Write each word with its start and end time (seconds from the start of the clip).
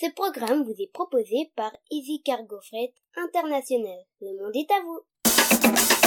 Ce 0.00 0.06
programme 0.12 0.62
vous 0.62 0.74
est 0.78 0.90
proposé 0.90 1.52
par 1.56 1.72
Easy 1.90 2.22
Cargo 2.22 2.58
Freight 2.62 2.94
International. 3.16 3.98
Le 4.22 4.42
monde 4.42 4.56
est 4.56 4.70
à 4.70 4.80
vous. 4.80 5.99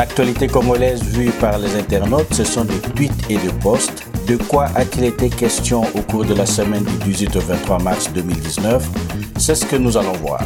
L'actualité 0.00 0.46
congolaise 0.46 1.02
vue 1.02 1.30
par 1.30 1.58
les 1.58 1.76
internautes, 1.76 2.32
ce 2.32 2.42
sont 2.42 2.64
des 2.64 2.78
tweets 2.78 3.12
et 3.28 3.36
des 3.36 3.52
posts. 3.62 4.06
De 4.26 4.36
quoi 4.36 4.68
a-t-il 4.74 5.04
été 5.04 5.28
question 5.28 5.82
au 5.94 6.00
cours 6.00 6.24
de 6.24 6.32
la 6.32 6.46
semaine 6.46 6.84
du 6.84 7.12
18 7.12 7.36
au 7.36 7.40
23 7.40 7.82
mars 7.82 8.10
2019 8.14 8.82
C'est 9.36 9.54
ce 9.54 9.66
que 9.66 9.76
nous 9.76 9.98
allons 9.98 10.14
voir. 10.14 10.40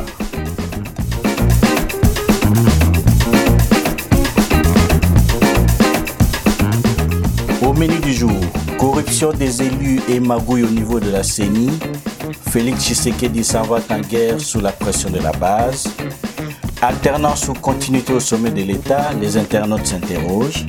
Au 7.62 7.72
menu 7.74 7.96
du 8.00 8.12
jour, 8.12 8.32
corruption 8.76 9.32
des 9.32 9.62
élus 9.62 10.00
et 10.08 10.18
magouille 10.18 10.64
au 10.64 10.70
niveau 10.70 10.98
de 10.98 11.10
la 11.10 11.22
CENI. 11.22 11.70
Félix 12.50 12.86
Tshisekedi 12.86 13.44
s'en 13.44 13.62
en 13.62 14.00
guerre 14.00 14.40
sous 14.40 14.60
la 14.60 14.72
pression 14.72 15.10
de 15.10 15.20
la 15.20 15.30
base. 15.30 15.86
Alternance 16.82 17.48
ou 17.48 17.54
continuité 17.54 18.12
au 18.12 18.20
sommet 18.20 18.50
de 18.50 18.62
l'État, 18.62 19.10
les 19.20 19.36
internautes 19.36 19.86
s'interrogent. 19.86 20.66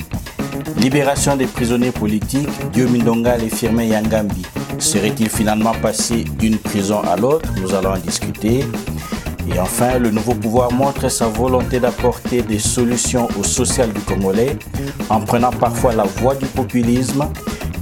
Libération 0.78 1.36
des 1.36 1.46
prisonniers 1.46 1.90
politiques, 1.90 2.48
Dieu 2.72 2.86
Mindonga 2.86 3.38
et 3.38 3.48
Firmin 3.48 3.84
Yangambi. 3.84 4.42
Serait-il 4.78 5.28
finalement 5.28 5.72
passé 5.74 6.24
d'une 6.38 6.58
prison 6.58 7.00
à 7.00 7.16
l'autre? 7.16 7.48
Nous 7.60 7.74
allons 7.74 7.92
en 7.92 7.98
discuter. 7.98 8.64
Et 9.48 9.58
enfin, 9.60 9.98
le 9.98 10.10
nouveau 10.10 10.34
pouvoir 10.34 10.72
montre 10.72 11.08
sa 11.08 11.28
volonté 11.28 11.80
d'apporter 11.80 12.42
des 12.42 12.58
solutions 12.58 13.28
au 13.38 13.44
social 13.44 13.92
du 13.92 14.00
Congolais 14.00 14.56
en 15.08 15.20
prenant 15.20 15.50
parfois 15.50 15.94
la 15.94 16.04
voie 16.04 16.34
du 16.34 16.46
populisme. 16.46 17.28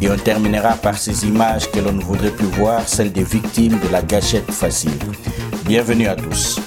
Et 0.01 0.11
on 0.11 0.17
terminera 0.17 0.75
par 0.75 0.99
ces 0.99 1.25
images 1.27 1.71
que 1.71 1.79
l'on 1.79 1.93
ne 1.93 2.03
voudrait 2.03 2.31
plus 2.31 2.47
voir, 2.47 2.87
celles 2.87 3.13
des 3.13 3.25
victimes 3.25 3.79
de 3.79 3.89
la 3.91 4.03
gâchette 4.03 4.51
facile. 4.51 4.99
Bienvenue 5.65 6.09
à 6.09 6.17
tous. 6.17 6.61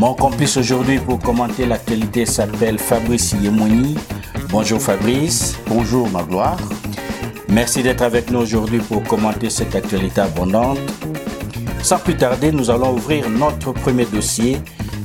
Mon 0.00 0.14
complice 0.14 0.56
aujourd'hui 0.56 0.98
pour 0.98 1.18
commenter 1.18 1.66
l'actualité 1.66 2.24
s'appelle 2.24 2.78
Fabrice 2.78 3.34
Yemoni. 3.38 3.98
Bonjour 4.48 4.80
Fabrice. 4.80 5.58
Bonjour 5.66 6.08
Magloire. 6.08 6.56
Merci 7.50 7.82
d'être 7.82 8.00
avec 8.00 8.30
nous 8.30 8.38
aujourd'hui 8.38 8.78
pour 8.78 9.02
commenter 9.02 9.50
cette 9.50 9.74
actualité 9.74 10.22
abondante. 10.22 10.78
Sans 11.82 11.98
plus 11.98 12.16
tarder, 12.16 12.50
nous 12.50 12.70
allons 12.70 12.94
ouvrir 12.94 13.28
notre 13.28 13.72
premier 13.72 14.06
dossier, 14.06 14.56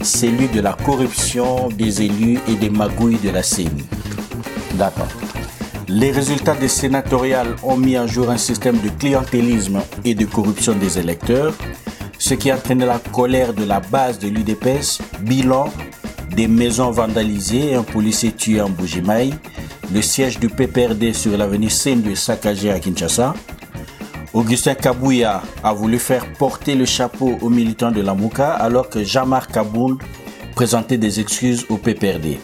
celui 0.01 0.47
de 0.47 0.61
la 0.61 0.71
corruption 0.71 1.67
des 1.67 2.03
élus 2.03 2.39
et 2.47 2.55
des 2.55 2.69
magouilles 2.69 3.19
de 3.19 3.31
la 3.31 3.43
CENI. 3.43 3.83
D'accord. 4.75 5.09
Les 5.89 6.11
résultats 6.11 6.55
des 6.55 6.69
sénatoriales 6.69 7.57
ont 7.63 7.75
mis 7.75 7.99
en 7.99 8.07
jour 8.07 8.29
un 8.29 8.37
système 8.37 8.79
de 8.79 8.87
clientélisme 8.87 9.81
et 10.05 10.15
de 10.15 10.23
corruption 10.23 10.71
des 10.71 10.97
électeurs, 10.99 11.53
ce 12.17 12.33
qui 12.33 12.51
a 12.51 12.55
entraîné 12.55 12.85
la 12.85 12.99
colère 12.99 13.53
de 13.53 13.63
la 13.63 13.79
base 13.79 14.19
de 14.19 14.27
l'UDPS, 14.27 14.99
bilan 15.21 15.69
des 16.35 16.47
maisons 16.47 16.91
vandalisées 16.91 17.71
et 17.71 17.75
un 17.75 17.83
policier 17.83 18.31
tué 18.31 18.61
en 18.61 18.69
Bougimaï, 18.69 19.33
le 19.93 20.01
siège 20.01 20.39
du 20.39 20.49
PPRD 20.49 21.13
sur 21.13 21.37
l'avenue 21.37 21.69
Seine 21.69 22.15
saccagé 22.15 22.71
à 22.71 22.79
Kinshasa. 22.79 23.33
Augustin 24.33 24.75
Kabouya 24.75 25.41
a 25.63 25.73
voulu 25.73 25.97
faire 25.97 26.25
porter 26.33 26.75
le 26.75 26.85
chapeau 26.85 27.37
aux 27.41 27.49
militants 27.49 27.91
de 27.91 28.01
la 28.01 28.13
Mouka 28.13 28.51
alors 28.51 28.89
que 28.89 29.03
Jean-Marc 29.03 29.53
Kaboun 29.53 29.97
présentait 30.55 30.97
des 30.97 31.19
excuses 31.21 31.65
au 31.69 31.77
PPRD. 31.77 32.37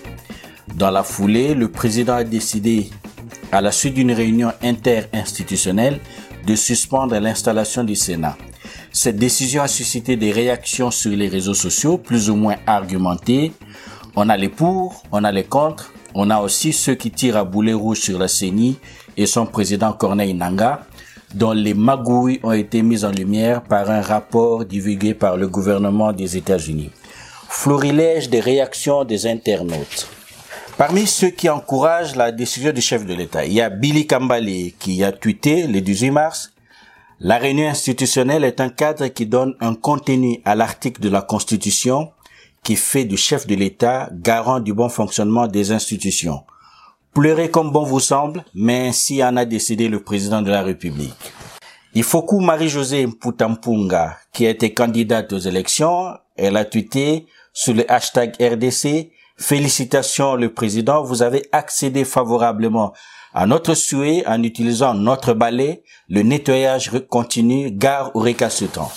Dans 0.76 0.90
la 0.90 1.04
foulée, 1.04 1.54
le 1.54 1.70
président 1.70 2.14
a 2.14 2.24
décidé, 2.24 2.90
à 3.52 3.60
la 3.60 3.72
suite 3.72 3.96
d'une 3.96 4.14
réunion 4.14 4.54
interinstitutionnelle, 4.64 6.00
de 6.46 6.56
suspendre 6.56 7.20
l'installation 7.20 7.84
du 7.84 7.96
Sénat. 7.96 8.38
Cette 8.94 9.16
décision 9.16 9.62
a 9.62 9.70
suscité 9.70 10.18
des 10.18 10.34
réactions 10.34 10.92
sur 10.92 11.12
les 11.12 11.30
réseaux 11.30 11.54
sociaux, 11.54 11.98
plus 11.98 12.30
ou 12.30 12.36
moins 12.36 12.58
argumentées. 12.68 13.54
On 14.18 14.28
a 14.28 14.36
les 14.36 14.50
pour, 14.50 15.04
on 15.14 15.24
a 15.24 15.32
les 15.32 15.46
contre, 15.46 15.94
on 16.14 16.30
a 16.30 16.42
aussi 16.42 16.74
ceux 16.74 16.96
qui 16.96 17.10
tirent 17.10 17.38
à 17.38 17.46
boulet 17.46 17.72
rouge 17.72 18.02
sur 18.02 18.20
la 18.20 18.28
CENI 18.28 18.78
et 19.16 19.26
son 19.26 19.46
président 19.46 19.94
Corneille 19.94 20.34
Nanga, 20.34 20.82
dont 21.34 21.54
les 21.54 21.74
magouilles 21.74 22.42
ont 22.44 22.52
été 22.52 22.82
mises 22.82 23.06
en 23.06 23.12
lumière 23.12 23.62
par 23.62 23.90
un 23.90 24.02
rapport 24.02 24.66
divulgué 24.66 25.14
par 25.14 25.38
le 25.38 25.48
gouvernement 25.48 26.12
des 26.12 26.36
États-Unis. 26.36 26.92
Florilège 27.48 28.30
des 28.30 28.42
réactions 28.42 29.06
des 29.06 29.26
internautes. 29.26 30.10
Parmi 30.78 31.08
ceux 31.08 31.30
qui 31.30 31.48
encouragent 31.48 32.18
la 32.18 32.34
décision 32.34 32.74
du 32.74 32.82
chef 32.82 33.06
de 33.06 33.14
l'État, 33.14 33.46
il 33.46 33.54
y 33.54 33.62
a 33.62 33.70
Billy 33.70 34.06
Kambale 34.06 34.74
qui 34.78 35.02
a 35.06 35.14
tweeté 35.14 35.66
le 35.68 35.80
18 35.80 36.12
mars 36.12 36.52
la 37.24 37.38
réunion 37.38 37.68
institutionnelle 37.68 38.44
est 38.44 38.60
un 38.62 38.70
cadre 38.70 39.06
qui 39.08 39.28
donne 39.28 39.56
un 39.60 39.76
contenu 39.76 40.42
à 40.44 40.56
l'article 40.56 41.02
de 41.02 41.10
la 41.10 41.22
Constitution 41.22 42.12
qui 42.64 42.76
fait 42.76 43.06
du 43.06 43.16
chef 43.16 43.46
de 43.46 43.54
l'État 43.54 44.10
garant 44.12 44.60
du 44.60 44.74
bon 44.74 44.90
fonctionnement 44.90 45.46
des 45.46 45.72
institutions. 45.72 46.44
Pleurez 47.14 47.52
comme 47.52 47.72
bon 47.72 47.84
vous 47.84 48.00
semble, 48.00 48.44
mais 48.56 48.88
ainsi 48.88 49.24
en 49.24 49.38
a 49.38 49.46
décidé 49.46 49.88
le 49.88 50.02
président 50.02 50.42
de 50.42 50.50
la 50.50 50.64
République. 50.64 51.14
Ifoku 51.94 52.40
Marie-Josée 52.40 53.06
Mputampunga, 53.06 54.18
qui 54.34 54.46
été 54.46 54.74
candidate 54.74 55.32
aux 55.32 55.40
élections, 55.40 56.16
elle 56.38 56.58
a 56.58 56.66
tweeté 56.66 57.28
sous 57.54 57.74
le 57.74 57.92
hashtag 57.92 58.34
RDC, 58.42 59.12
félicitations 59.38 60.36
le 60.36 60.52
président, 60.52 61.04
vous 61.04 61.22
avez 61.22 61.44
accédé 61.52 62.04
favorablement 62.04 62.94
à 63.34 63.46
notre 63.46 63.74
souhait 63.74 64.24
en 64.28 64.44
utilisant 64.44 64.94
notre 64.94 65.34
balai, 65.34 65.84
le 66.10 66.22
nettoyage 66.22 66.92
continu 67.10 67.72
gare 67.72 68.12
au 68.16 68.20
récalcitrant. 68.20 68.92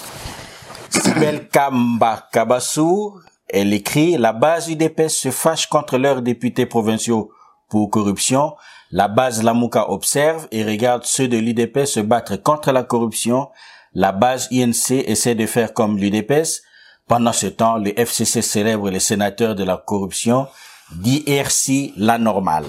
Sibel 0.90 1.48
Kamba 1.48 2.28
Kabassou, 2.32 3.20
elle 3.48 3.72
écrit, 3.72 4.16
la 4.16 4.32
base 4.32 4.68
UDPS 4.68 5.10
se 5.10 5.30
fâche 5.30 5.66
contre 5.66 5.98
leurs 5.98 6.22
députés 6.22 6.66
provinciaux 6.66 7.30
pour 7.68 7.90
corruption. 7.90 8.54
La 8.90 9.08
base 9.08 9.42
Lamouka 9.42 9.90
observe 9.90 10.46
et 10.50 10.64
regarde 10.64 11.04
ceux 11.04 11.28
de 11.28 11.36
l'UDPS 11.36 11.86
se 11.86 12.00
battre 12.00 12.36
contre 12.36 12.72
la 12.72 12.82
corruption. 12.82 13.48
La 13.92 14.12
base 14.12 14.48
INC 14.52 14.90
essaie 15.06 15.34
de 15.34 15.46
faire 15.46 15.72
comme 15.72 15.98
l'UDPS. 15.98 16.62
Pendant 17.06 17.32
ce 17.32 17.46
temps, 17.46 17.76
le 17.76 17.98
FCC 17.98 18.42
célèbre 18.42 18.90
les 18.90 19.00
sénateurs 19.00 19.54
de 19.54 19.64
la 19.64 19.76
corruption. 19.76 20.46
DRC 20.92 21.92
la 21.96 22.18
normale. 22.18 22.66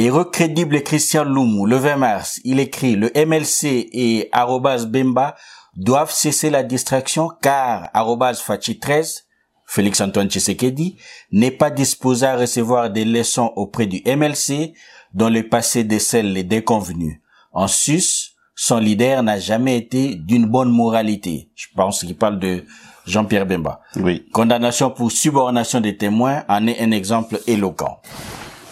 Héros 0.00 0.26
crédible 0.26 0.84
Christian 0.84 1.24
Loumou, 1.24 1.66
le 1.66 1.74
20 1.74 1.96
mars, 1.96 2.40
il 2.44 2.60
écrit 2.60 2.94
le 2.94 3.10
MLC 3.16 3.88
et 3.92 4.28
arrobas 4.30 4.84
Bemba 4.84 5.34
doivent 5.74 6.12
cesser 6.12 6.50
la 6.50 6.62
distraction 6.62 7.30
car 7.42 7.90
arrobas 7.94 8.34
Fachi 8.34 8.78
13, 8.78 9.26
Félix 9.66 10.00
Antoine 10.00 10.30
Tshisekedi, 10.30 10.98
n'est 11.32 11.50
pas 11.50 11.70
disposé 11.70 12.26
à 12.26 12.36
recevoir 12.36 12.90
des 12.90 13.04
leçons 13.04 13.50
auprès 13.56 13.86
du 13.86 14.00
MLC 14.06 14.72
dont 15.14 15.30
le 15.30 15.48
passé 15.48 15.82
décèle 15.82 16.32
les 16.32 16.44
déconvenus. 16.44 17.18
En 17.50 17.66
sus, 17.66 18.36
son 18.54 18.78
leader 18.78 19.24
n'a 19.24 19.40
jamais 19.40 19.76
été 19.76 20.14
d'une 20.14 20.46
bonne 20.46 20.70
moralité. 20.70 21.50
Je 21.56 21.66
pense 21.74 22.04
qu'il 22.04 22.16
parle 22.16 22.38
de 22.38 22.64
Jean-Pierre 23.04 23.46
Bemba. 23.46 23.80
Oui. 23.96 24.28
Condamnation 24.32 24.92
pour 24.92 25.10
subornation 25.10 25.80
des 25.80 25.96
témoins 25.96 26.44
en 26.48 26.68
est 26.68 26.80
un 26.80 26.92
exemple 26.92 27.40
éloquent. 27.48 28.00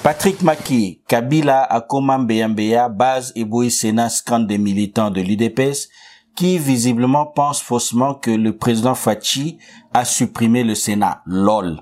Patrick 0.06 0.40
Maki, 0.40 1.00
Kabila 1.08 1.64
Akoma 1.68 2.16
Mbeyambeya, 2.16 2.88
base 2.88 3.32
et 3.34 3.70
Sénat 3.70 4.08
scandent 4.08 4.46
des 4.46 4.56
militants 4.56 5.10
de 5.10 5.20
l'UDPS 5.20 5.88
qui 6.36 6.58
visiblement 6.58 7.26
pensent 7.26 7.60
faussement 7.60 8.14
que 8.14 8.30
le 8.30 8.56
président 8.56 8.94
Fachi 8.94 9.58
a 9.92 10.04
supprimé 10.04 10.62
le 10.62 10.76
Sénat. 10.76 11.22
LOL. 11.26 11.80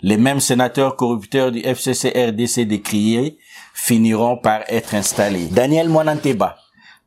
Les 0.00 0.16
mêmes 0.16 0.40
sénateurs 0.40 0.96
corrupteurs 0.96 1.52
du 1.52 1.58
FCC-RDC 1.58 2.60
décriés 2.66 3.36
finiront 3.74 4.38
par 4.38 4.62
être 4.68 4.94
installés. 4.94 5.48
Daniel 5.48 5.90
Mwananteba, 5.90 6.56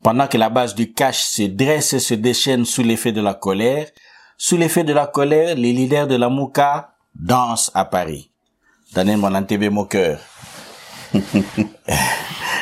pendant 0.03 0.27
que 0.27 0.38
la 0.38 0.50
base 0.51 0.75
du 0.75 0.94
cash 0.94 1.24
se 1.24 1.42
dresse 1.42 1.94
et 1.94 2.00
se 2.00 2.13
déchaîne 2.13 2.65
sous 2.65 2.83
l'effet 2.83 3.12
de 3.12 3.21
la 3.21 3.33
colère, 3.33 3.88
sous 4.38 4.57
l'effet 4.57 4.83
de 4.83 4.94
la 4.94 5.07
colère, 5.07 5.56
les 5.56 5.74
leaders 5.74 6.06
de 6.06 6.15
la 6.15 6.30
Mouka 6.30 6.94
dansent 7.15 7.71
à 7.74 7.83
Paris. 7.86 8.30
Daniel 8.95 9.18
Monantebe 9.18 9.69
Moqueur. 9.69 10.19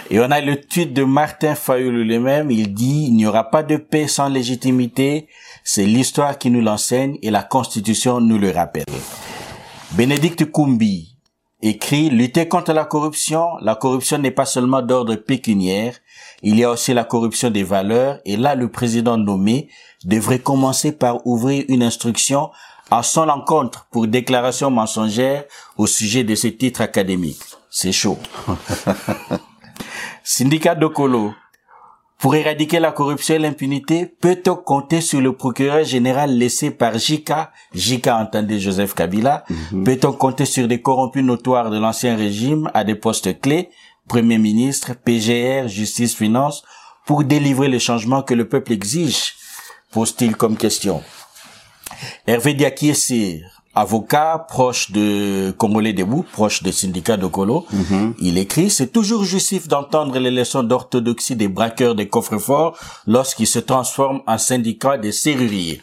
Et 0.09 0.19
on 0.19 0.31
a 0.31 0.41
le 0.41 0.59
tweet 0.59 0.91
de 0.91 1.03
Martin 1.03 1.53
Fayoulou 1.53 2.03
lui-même. 2.03 2.50
Il 2.50 2.74
dit, 2.74 3.06
il 3.06 3.13
n'y 3.15 3.27
aura 3.27 3.51
pas 3.51 3.62
de 3.62 3.77
paix 3.77 4.07
sans 4.07 4.30
légitimité. 4.30 5.27
C'est 5.63 5.85
l'histoire 5.85 6.39
qui 6.39 6.50
nous 6.50 6.62
l'enseigne 6.62 7.19
et 7.21 7.30
la 7.30 7.44
constitution 7.44 8.19
nous 8.19 8.39
le 8.39 8.50
rappelle. 8.50 8.85
Bénédicte 9.91 10.45
Koumbi 10.45 11.15
écrit, 11.62 12.09
lutter 12.09 12.47
contre 12.47 12.74
la 12.74 12.85
corruption. 12.85 13.45
La 13.62 13.75
corruption 13.75 14.18
n'est 14.18 14.31
pas 14.31 14.45
seulement 14.45 14.81
d'ordre 14.81 15.15
pécuniaire. 15.15 15.97
Il 16.41 16.57
y 16.57 16.63
a 16.63 16.71
aussi 16.71 16.95
la 16.95 17.03
corruption 17.03 17.51
des 17.51 17.63
valeurs. 17.63 18.19
Et 18.25 18.38
là, 18.38 18.56
le 18.56 18.69
président 18.69 19.18
nommé 19.18 19.69
devrait 20.03 20.39
commencer 20.39 20.94
par 20.94 21.25
ouvrir 21.27 21.63
une 21.68 21.83
instruction 21.83 22.50
à 22.98 23.01
son 23.01 23.28
encontre 23.30 23.88
pour 23.92 24.06
déclaration 24.07 24.69
mensongère 24.69 25.45
au 25.78 25.88
sujet 25.88 26.24
de 26.24 26.36
ces 26.36 26.56
titres 26.56 26.81
académiques. 26.81 27.42
C'est 27.72 27.92
chaud. 27.92 28.19
Syndicat 30.24 30.75
de 30.75 30.86
Colo. 30.88 31.34
Pour 32.19 32.36
éradiquer 32.36 32.80
la 32.80 32.92
corruption 32.92 33.36
et 33.36 33.40
l'impunité, 33.40 34.06
peut-on 34.06 34.56
compter 34.56 35.01
sur 35.01 35.19
le 35.19 35.34
procureur 35.36 35.84
général 35.84 36.38
laissé 36.38 36.72
par 36.72 36.98
Jika, 36.98 37.51
Jika 37.74 38.18
entendait 38.18 38.60
Joseph 38.60 38.94
Kabila, 38.94 39.44
Mhm. 39.50 39.84
peut-on 39.84 40.13
compter 40.13 40.45
sur 40.45 40.68
des 40.68 40.81
corrompus 40.81 41.24
notoires 41.24 41.69
de 41.72 41.80
l'ancien 41.80 42.16
régime 42.16 42.69
à 42.74 42.84
des 42.84 42.95
postes 42.95 43.42
clés, 43.42 43.69
Premier 44.07 44.38
ministre, 44.38 44.94
PGR, 45.04 45.68
Justice, 45.68 46.16
Finance, 46.16 46.63
pour 47.06 47.24
délivrer 47.24 47.68
le 47.69 47.80
changement 47.80 48.22
que 48.22 48.34
le 48.36 48.48
peuple 48.48 48.72
exige 48.74 49.34
pose-t-il 49.92 50.36
comme 50.36 50.57
question. 50.57 51.01
Hervé 52.27 52.53
Diakiesir, 52.53 53.63
avocat 53.75 54.45
proche 54.47 54.91
de 54.91 55.53
Congolais 55.57 55.94
Debout, 55.94 56.25
proche 56.31 56.62
des 56.63 56.71
syndicats 56.71 57.18
de 57.18 57.25
Colo, 57.27 57.65
il 58.19 58.38
écrit, 58.38 58.69
c'est 58.69 58.91
toujours 58.91 59.24
justif 59.24 59.68
d'entendre 59.68 60.18
les 60.19 60.31
leçons 60.31 60.63
d'orthodoxie 60.63 61.35
des 61.35 61.47
braqueurs 61.47 61.95
des 61.95 62.07
coffres-forts 62.07 62.77
lorsqu'ils 63.07 63.47
se 63.47 63.59
transforment 63.59 64.21
en 64.27 64.38
syndicats 64.38 64.97
des 64.97 65.12
serruriers. 65.12 65.81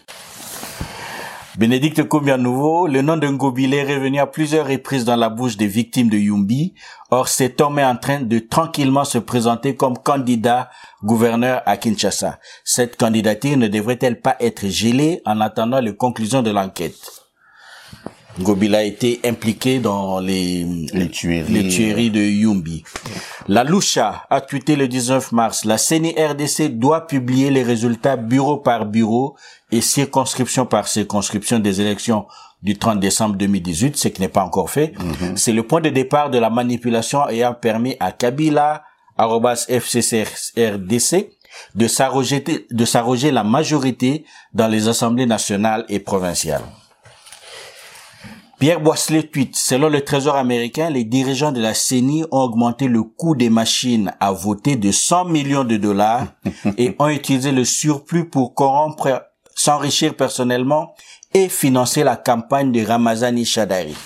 Bénédicte 1.59 2.05
Combia 2.05 2.37
Nouveau, 2.37 2.87
le 2.87 3.03
nom 3.03 3.17
de 3.17 3.27
Ngobile 3.27 3.75
est 3.75 3.83
revenu 3.83 4.21
à 4.21 4.27
plusieurs 4.27 4.69
reprises 4.69 5.05
dans 5.05 5.17
la 5.17 5.29
bouche 5.29 5.57
des 5.57 5.67
victimes 5.67 6.09
de 6.09 6.17
Yumbi. 6.17 6.75
Or, 7.11 7.27
cet 7.27 7.61
homme 7.61 7.81
est 7.81 7.85
en 7.85 7.97
train 7.97 8.21
de 8.21 8.39
tranquillement 8.39 9.05
se 9.05 9.19
présenter 9.19 9.75
comme 9.75 9.99
candidat 9.99 10.71
gouverneur 11.03 11.61
à 11.67 11.77
Kinshasa. 11.77 12.39
Cette 12.65 12.97
candidature 12.97 13.57
ne 13.57 13.67
devrait-elle 13.67 14.21
pas 14.21 14.37
être 14.39 14.69
gelée 14.69 15.23
en 15.27 15.41
attendant 15.41 15.81
les 15.81 15.97
conclusions 15.97 16.43
de 16.43 16.51
l'enquête? 16.51 17.20
Ngobila 18.39 18.79
a 18.79 18.83
été 18.85 19.21
impliqué 19.25 19.81
dans 19.81 20.21
les, 20.21 20.65
Les 20.93 21.09
tueries. 21.11 21.53
les 21.53 21.69
tueries 21.69 22.11
de 22.11 22.21
Yumbi. 22.21 22.85
La 23.49 23.65
Loucha 23.65 24.25
a 24.31 24.41
tweeté 24.41 24.77
le 24.77 24.87
19 24.89 25.33
mars, 25.33 25.65
la 25.65 25.79
CENI 25.79 26.15
RDC 26.17 26.79
doit 26.79 27.07
publier 27.07 27.51
les 27.51 27.63
résultats 27.63 28.17
bureau 28.17 28.59
par 28.59 28.87
bureau 28.87 29.37
et 29.73 29.81
circonscription 29.81 30.67
par 30.67 30.87
circonscription 30.89 31.59
des 31.59 31.81
élections 31.81 32.27
du 32.63 32.77
30 32.79 33.01
décembre 33.01 33.37
2018, 33.37 33.97
ce 33.97 34.09
qui 34.09 34.21
n'est 34.21 34.29
pas 34.29 34.45
encore 34.45 34.71
fait. 34.71 34.93
C'est 35.35 35.53
le 35.53 35.63
point 35.63 35.81
de 35.81 35.89
départ 35.89 36.31
de 36.31 36.39
la 36.39 36.51
manipulation 36.51 37.27
ayant 37.29 37.55
permis 37.55 37.97
à 38.01 38.13
Kabila, 38.13 38.85
arrobas 39.17 39.67
FCCRDC, 39.69 41.31
de 41.75 41.87
s'arroger 42.85 43.31
la 43.31 43.45
majorité 43.45 44.25
dans 44.55 44.69
les 44.69 44.89
assemblées 44.89 45.27
nationales 45.27 45.85
et 45.89 45.99
provinciales. 46.01 46.63
Pierre 48.61 48.83
Boisselet 48.83 49.23
tweet, 49.23 49.57
selon 49.57 49.89
le 49.89 50.03
Trésor 50.03 50.37
américain, 50.37 50.91
les 50.91 51.05
dirigeants 51.05 51.51
de 51.51 51.63
la 51.63 51.73
CENI 51.73 52.25
ont 52.31 52.43
augmenté 52.43 52.89
le 52.89 53.03
coût 53.03 53.35
des 53.35 53.49
machines 53.49 54.13
à 54.21 54.33
voter 54.33 54.77
de 54.77 54.93
100 54.93 55.25
millions 55.25 55.65
de 55.65 55.79
dollars 55.79 56.27
et 56.77 56.95
ont 56.99 57.09
utilisé 57.09 57.53
le 57.53 57.65
surplus 57.65 58.29
pour 58.29 58.55
corrompre, 58.55 59.23
s'enrichir 59.55 60.15
personnellement 60.15 60.95
et 61.33 61.49
financer 61.49 62.05
la 62.05 62.17
campagne 62.17 62.71
de 62.71 62.85
Ramazani 62.85 63.47
Shadari. 63.47 63.97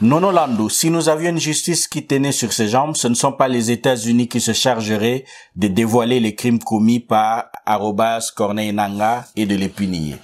Non, 0.00 0.22
Orlando, 0.22 0.68
si 0.68 0.88
nous 0.88 1.08
avions 1.08 1.30
une 1.30 1.40
justice 1.40 1.88
qui 1.88 2.06
tenait 2.06 2.30
sur 2.30 2.52
ses 2.52 2.68
jambes, 2.68 2.94
ce 2.94 3.08
ne 3.08 3.14
sont 3.14 3.32
pas 3.32 3.48
les 3.48 3.72
États-Unis 3.72 4.28
qui 4.28 4.40
se 4.40 4.52
chargeraient 4.52 5.24
de 5.56 5.66
dévoiler 5.66 6.20
les 6.20 6.36
crimes 6.36 6.60
commis 6.60 7.00
par 7.00 7.46
Arobas 7.66 8.30
Corneille 8.36 8.72
Nanga 8.72 9.24
et 9.34 9.44
de 9.44 9.56
les 9.56 9.68
punir. 9.68 10.18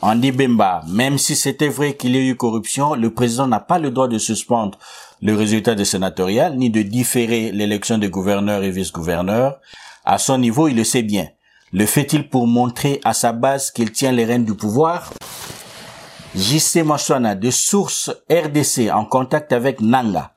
Andy 0.00 0.30
Bemba, 0.30 0.82
même 0.86 1.18
si 1.18 1.34
c'était 1.34 1.68
vrai 1.68 1.96
qu'il 1.96 2.14
y 2.14 2.18
a 2.18 2.20
eu 2.20 2.36
corruption, 2.36 2.94
le 2.94 3.12
président 3.12 3.48
n'a 3.48 3.58
pas 3.58 3.80
le 3.80 3.90
droit 3.90 4.06
de 4.06 4.18
suspendre 4.18 4.78
le 5.20 5.34
résultat 5.34 5.74
des 5.74 5.84
sénatoriales, 5.84 6.56
ni 6.56 6.70
de 6.70 6.82
différer 6.82 7.50
l'élection 7.50 7.98
des 7.98 8.08
gouverneurs 8.08 8.62
et 8.62 8.70
vice-gouverneurs. 8.70 9.58
À 10.04 10.18
son 10.18 10.38
niveau, 10.38 10.68
il 10.68 10.76
le 10.76 10.84
sait 10.84 11.02
bien. 11.02 11.26
Le 11.72 11.84
fait-il 11.84 12.28
pour 12.28 12.46
montrer 12.46 13.00
à 13.04 13.12
sa 13.12 13.32
base 13.32 13.72
qu'il 13.72 13.90
tient 13.90 14.12
les 14.12 14.24
rênes 14.24 14.44
du 14.44 14.54
pouvoir? 14.54 15.12
JC 16.36 16.84
Machwana, 16.84 17.34
de 17.34 17.50
sources 17.50 18.12
RDC 18.30 18.90
en 18.92 19.04
contact 19.04 19.52
avec 19.52 19.80
Nanga, 19.80 20.32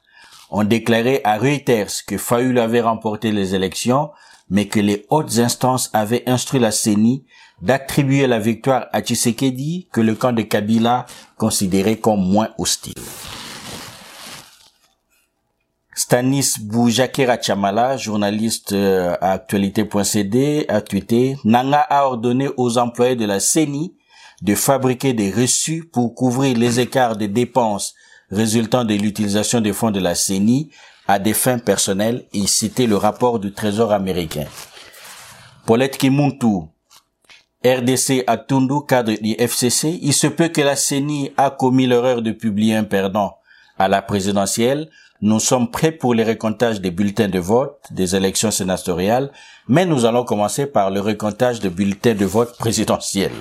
ont 0.50 0.64
déclaré 0.64 1.22
à 1.24 1.38
Reuters 1.38 2.04
que 2.08 2.18
Fayoul 2.18 2.58
avait 2.58 2.82
remporté 2.82 3.32
les 3.32 3.54
élections, 3.54 4.10
mais 4.50 4.68
que 4.68 4.80
les 4.80 5.06
hautes 5.12 5.38
instances 5.38 5.92
avaient 5.94 6.28
instruit 6.28 6.60
la 6.60 6.72
CENI 6.72 7.26
d'attribuer 7.62 8.28
la 8.28 8.40
victoire 8.40 8.88
à 8.92 9.02
Tshisekedi 9.02 9.88
que 9.92 10.02
le 10.02 10.16
camp 10.16 10.34
de 10.34 10.42
Kabila 10.42 11.06
considérait 11.38 11.98
comme 11.98 12.22
moins 12.22 12.50
hostile. 12.58 12.96
Stanis 15.94 16.56
Boujakera 16.62 17.40
Chamala, 17.40 17.98
journaliste 17.98 18.72
euh, 18.72 19.16
à 19.22 19.34
actualité.cd, 19.34 20.66
a 20.68 20.82
tweeté 20.82 21.38
Nanga 21.44 21.82
a 21.82 22.06
ordonné 22.06 22.50
aux 22.58 22.78
employés 22.78 23.16
de 23.16 23.26
la 23.26 23.40
CENI 23.40 23.96
de 24.42 24.56
fabriquer 24.56 25.14
des 25.14 25.32
reçus 25.32 25.84
pour 25.92 26.16
couvrir 26.16 26.58
les 26.58 26.80
écarts 26.80 27.18
de 27.18 27.28
dépenses 27.28 27.94
résultant 28.32 28.86
de 28.86 28.96
l'utilisation 28.96 29.62
des 29.62 29.74
fonds 29.74 29.92
de 29.92 30.00
la 30.00 30.16
CENI 30.16 30.72
à 31.08 31.20
des 31.20 31.34
fins 31.34 31.60
personnelles 31.60 32.26
et 32.34 32.48
citer 32.48 32.88
le 32.88 32.96
rapport 32.96 33.40
du 33.40 33.52
Trésor 33.52 33.92
américain. 33.92 34.46
Paulette 35.66 35.98
Kimuntu, 35.98 36.70
RDC 37.64 38.24
à 38.26 38.38
Tundu, 38.38 38.86
cadre 38.88 39.14
du 39.22 39.36
FCC, 39.38 40.00
il 40.02 40.14
se 40.14 40.26
peut 40.26 40.48
que 40.48 40.62
la 40.62 40.76
CENI 40.76 41.32
a 41.38 41.52
commis 41.52 41.86
l'erreur 41.86 42.24
de 42.24 42.32
publier 42.32 42.76
un 42.76 42.84
perdant 42.84 43.38
à 43.78 43.88
la 43.88 44.02
présidentielle. 44.02 44.90
Nous 45.22 45.40
sommes 45.40 45.70
prêts 45.70 45.92
pour 45.92 46.16
les 46.16 46.24
recomptages 46.24 46.82
des 46.82 46.90
bulletins 46.90 47.28
de 47.28 47.38
vote 47.38 47.78
des 47.92 48.16
élections 48.16 48.50
sénatoriales, 48.50 49.32
mais 49.68 49.86
nous 49.86 50.06
allons 50.06 50.24
commencer 50.24 50.66
par 50.66 50.90
le 50.90 51.02
recomptage 51.02 51.60
des 51.60 51.70
bulletins 51.70 52.16
de 52.16 52.26
vote 52.26 52.58
présidentiels. 52.58 53.32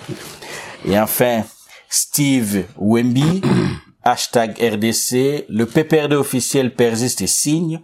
Et 0.84 1.00
enfin, 1.00 1.42
Steve 1.88 2.64
Wemby, 2.78 3.40
hashtag 4.04 4.58
RDC, 4.60 5.46
le 5.48 5.64
PPRD 5.64 6.12
officiel 6.16 6.74
persiste 6.74 7.22
et 7.22 7.26
signe. 7.26 7.80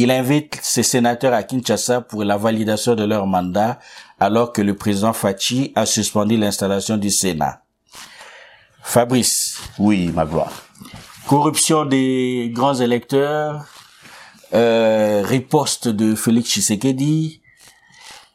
Il 0.00 0.12
invite 0.12 0.56
ses 0.62 0.84
sénateurs 0.84 1.34
à 1.34 1.42
Kinshasa 1.42 2.00
pour 2.02 2.22
la 2.22 2.36
validation 2.36 2.94
de 2.94 3.02
leur 3.02 3.26
mandat, 3.26 3.80
alors 4.20 4.52
que 4.52 4.62
le 4.62 4.76
président 4.76 5.12
Fachi 5.12 5.72
a 5.74 5.86
suspendu 5.86 6.36
l'installation 6.36 6.96
du 6.96 7.10
Sénat. 7.10 7.62
Fabrice, 8.80 9.58
Oui, 9.76 10.12
ma 10.14 10.24
gloire. 10.24 10.52
corruption 11.26 11.84
des 11.84 12.50
grands 12.54 12.76
électeurs, 12.76 13.66
euh, 14.54 15.22
riposte 15.26 15.88
de 15.88 16.14
Félix 16.14 16.50
Tshisekedi, 16.50 17.40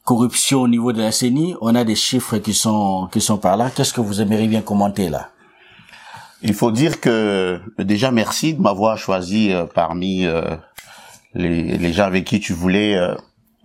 corruption 0.04 0.64
au 0.64 0.68
niveau 0.68 0.92
de 0.92 1.02
la 1.02 1.14
CENI, 1.14 1.56
on 1.62 1.74
a 1.76 1.86
des 1.86 1.96
chiffres 1.96 2.40
qui 2.40 2.54
sont 2.54 3.08
qui 3.10 3.22
sont 3.22 3.38
par 3.38 3.56
là. 3.56 3.72
Qu'est-ce 3.74 3.94
que 3.94 4.02
vous 4.02 4.20
aimeriez 4.22 4.48
bien 4.48 4.62
commenter 4.62 5.08
là? 5.10 5.30
Il 6.42 6.54
faut 6.54 6.72
dire 6.72 7.00
que 7.00 7.62
déjà 7.80 8.12
merci 8.12 8.54
de 8.54 8.62
m'avoir 8.62 8.98
choisi 8.98 9.54
euh, 9.54 9.64
parmi 9.66 10.26
euh, 10.26 10.58
les, 11.34 11.78
les 11.78 11.94
gens 11.94 12.06
avec 12.06 12.26
qui 12.26 12.40
tu 12.40 12.54
voulais 12.54 12.96
euh, 12.96 13.16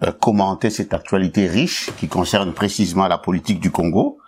euh, 0.03 0.13
commenter 0.13 0.71
cette 0.71 0.95
actualité 0.95 1.47
riche 1.47 1.91
qui 1.99 2.09
concerne 2.09 2.53
précisément 2.53 3.09
la 3.09 3.19
politique 3.19 3.61
du 3.61 3.71
Congo. 3.71 4.19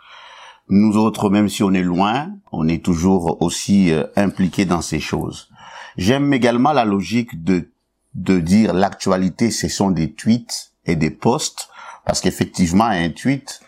Nous 0.68 0.96
autres, 0.96 1.30
même 1.30 1.48
si 1.48 1.62
on 1.62 1.72
est 1.72 1.82
loin, 1.82 2.30
on 2.52 2.68
est 2.68 2.84
toujours 2.84 3.42
aussi 3.42 3.92
euh, 3.92 4.04
impliqués 4.16 4.64
dans 4.64 4.82
ces 4.82 5.00
choses. 5.00 5.48
J'aime 5.96 6.32
également 6.32 6.72
la 6.72 6.84
logique 6.84 7.42
de 7.42 7.70
de 8.14 8.40
dire 8.40 8.72
l'actualité, 8.72 9.50
ce 9.50 9.68
sont 9.68 9.90
des 9.90 10.12
tweets 10.12 10.72
et 10.84 10.96
des 10.96 11.10
posts, 11.10 11.68
parce 12.04 12.20
qu'effectivement, 12.20 12.84
un 12.86 13.10
tweet 13.10 13.60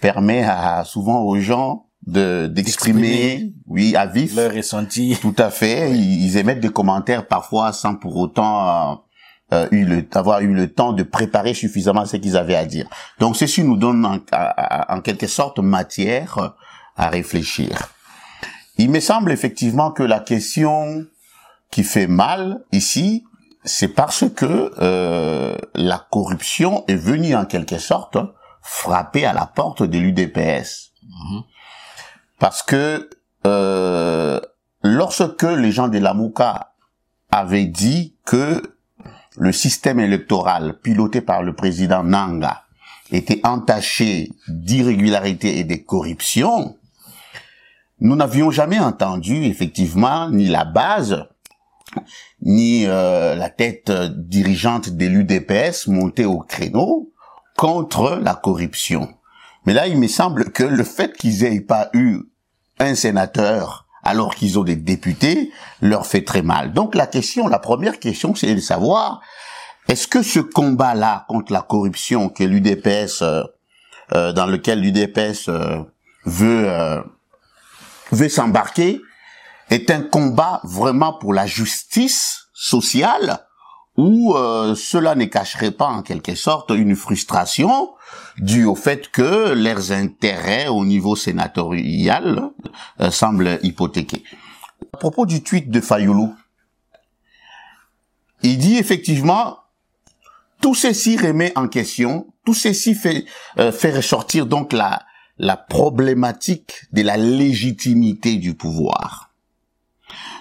permet 0.00 0.44
à, 0.44 0.84
souvent 0.84 1.22
aux 1.22 1.38
gens 1.38 1.83
de 2.06 2.46
d'exprimer, 2.46 3.52
oui, 3.66 3.96
à 3.96 4.06
vif, 4.06 4.36
Leur 4.36 4.52
ressenti. 4.52 5.16
tout 5.20 5.34
à 5.38 5.50
fait. 5.50 5.92
Ils, 5.92 6.24
ils 6.24 6.36
émettent 6.36 6.60
des 6.60 6.70
commentaires 6.70 7.26
parfois 7.26 7.72
sans 7.72 7.94
pour 7.94 8.16
autant 8.16 8.92
euh, 8.92 8.94
euh, 9.52 9.68
eu 9.70 9.84
le, 9.84 10.08
avoir 10.14 10.40
eu 10.40 10.52
le 10.54 10.72
temps 10.72 10.92
de 10.92 11.02
préparer 11.02 11.54
suffisamment 11.54 12.06
ce 12.06 12.16
qu'ils 12.16 12.36
avaient 12.36 12.56
à 12.56 12.64
dire. 12.64 12.88
Donc 13.20 13.36
ceci 13.36 13.62
nous 13.62 13.76
donne 13.76 14.04
en, 14.06 15.00
quelque 15.00 15.26
sorte 15.26 15.58
matière 15.58 16.54
à 16.96 17.08
réfléchir. 17.08 17.90
Il 18.78 18.90
me 18.90 19.00
semble 19.00 19.30
effectivement 19.30 19.90
que 19.92 20.02
la 20.02 20.18
question 20.18 21.04
qui 21.70 21.84
fait 21.84 22.06
mal 22.06 22.64
ici, 22.72 23.24
c'est 23.64 23.88
parce 23.88 24.24
que 24.34 24.72
euh, 24.78 25.56
la 25.74 26.04
corruption 26.10 26.84
est 26.88 26.96
venue 26.96 27.36
en 27.36 27.44
quelque 27.44 27.78
sorte 27.78 28.16
frapper 28.62 29.26
à 29.26 29.34
la 29.34 29.46
porte 29.46 29.82
de 29.82 29.98
l'UDPS. 29.98 30.92
Mhm. 31.02 31.42
Parce 32.38 32.62
que 32.62 33.08
euh, 33.46 34.40
lorsque 34.82 35.42
les 35.42 35.72
gens 35.72 35.88
de 35.88 35.98
la 35.98 36.14
Mouka 36.14 36.74
avaient 37.30 37.66
dit 37.66 38.16
que 38.24 38.62
le 39.36 39.52
système 39.52 40.00
électoral 40.00 40.78
piloté 40.80 41.20
par 41.20 41.42
le 41.42 41.54
président 41.54 42.02
Nanga 42.02 42.64
était 43.10 43.40
entaché 43.44 44.30
d'irrégularités 44.48 45.58
et 45.58 45.64
de 45.64 45.76
corruption, 45.76 46.76
nous 48.00 48.16
n'avions 48.16 48.50
jamais 48.50 48.78
entendu 48.78 49.44
effectivement 49.44 50.30
ni 50.30 50.46
la 50.46 50.64
base 50.64 51.26
ni 52.42 52.86
euh, 52.86 53.34
la 53.34 53.50
tête 53.50 53.90
dirigeante 53.90 54.90
de 54.90 55.06
l'UDPS 55.06 55.86
monter 55.86 56.24
au 56.24 56.38
créneau 56.38 57.12
contre 57.56 58.18
la 58.20 58.34
corruption. 58.34 59.14
Mais 59.66 59.72
là, 59.72 59.86
il 59.86 59.98
me 59.98 60.08
semble 60.08 60.50
que 60.52 60.64
le 60.64 60.84
fait 60.84 61.16
qu'ils 61.16 61.44
aient 61.44 61.60
pas 61.60 61.90
eu 61.94 62.20
un 62.78 62.94
sénateur 62.94 63.86
alors 64.02 64.34
qu'ils 64.34 64.58
ont 64.58 64.64
des 64.64 64.76
députés 64.76 65.50
leur 65.80 66.06
fait 66.06 66.24
très 66.24 66.42
mal. 66.42 66.72
Donc 66.72 66.94
la 66.94 67.06
question, 67.06 67.48
la 67.48 67.58
première 67.58 67.98
question, 67.98 68.34
c'est 68.34 68.54
de 68.54 68.60
savoir 68.60 69.20
est-ce 69.88 70.06
que 70.06 70.22
ce 70.22 70.40
combat-là 70.40 71.24
contre 71.28 71.52
la 71.52 71.62
corruption 71.62 72.28
que 72.28 72.44
l'UDPS, 72.44 73.22
euh, 73.22 73.42
euh, 74.12 74.32
dans 74.32 74.46
lequel 74.46 74.80
l'UDPS 74.80 75.48
veut 76.26 77.02
veut 78.10 78.28
s'embarquer, 78.28 79.00
est 79.70 79.90
un 79.90 80.02
combat 80.02 80.60
vraiment 80.64 81.14
pour 81.14 81.32
la 81.32 81.46
justice 81.46 82.48
sociale 82.52 83.40
où 83.96 84.34
euh, 84.34 84.74
cela 84.74 85.14
ne 85.14 85.24
cacherait 85.26 85.70
pas 85.70 85.86
en 85.86 86.02
quelque 86.02 86.34
sorte 86.34 86.70
une 86.70 86.96
frustration 86.96 87.90
due 88.38 88.64
au 88.64 88.74
fait 88.74 89.10
que 89.10 89.52
leurs 89.52 89.92
intérêts 89.92 90.68
au 90.68 90.84
niveau 90.84 91.16
sénatorial 91.16 92.50
euh, 93.00 93.10
semblent 93.10 93.58
hypothéqués. 93.62 94.24
À 94.92 94.96
propos 94.96 95.26
du 95.26 95.42
tweet 95.42 95.70
de 95.70 95.80
Fayoulou, 95.80 96.34
il 98.42 98.58
dit 98.58 98.76
effectivement 98.76 99.58
tout 100.60 100.74
ceci 100.74 101.16
remet 101.16 101.52
en 101.56 101.68
question, 101.68 102.26
tout 102.44 102.54
ceci 102.54 102.94
fait, 102.94 103.24
euh, 103.58 103.72
fait 103.72 103.94
ressortir 103.94 104.46
donc 104.46 104.72
la, 104.72 105.02
la 105.38 105.56
problématique 105.56 106.86
de 106.92 107.02
la 107.02 107.16
légitimité 107.16 108.36
du 108.36 108.54
pouvoir. 108.54 109.30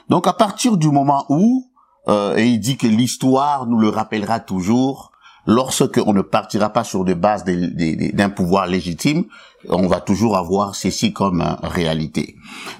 Donc 0.09 0.27
à 0.27 0.33
partir 0.33 0.77
du 0.77 0.89
moment 0.89 1.25
où, 1.29 1.69
euh, 2.07 2.35
et 2.35 2.47
il 2.47 2.59
dit 2.59 2.77
que 2.77 2.87
l'histoire 2.87 3.65
nous 3.65 3.79
le 3.79 3.89
rappellera 3.89 4.39
toujours, 4.39 5.12
lorsque 5.45 5.99
on 6.05 6.13
ne 6.13 6.21
partira 6.21 6.69
pas 6.69 6.83
sur 6.83 7.03
des 7.03 7.15
bases 7.15 7.43
d'un 7.45 8.29
pouvoir 8.29 8.67
légitime, 8.67 9.25
on 9.69 9.87
va 9.87 10.01
toujours 10.01 10.37
avoir 10.37 10.75
ceci 10.75 11.13
comme 11.13 11.41
euh, 11.41 11.55
réalité. 11.63 12.35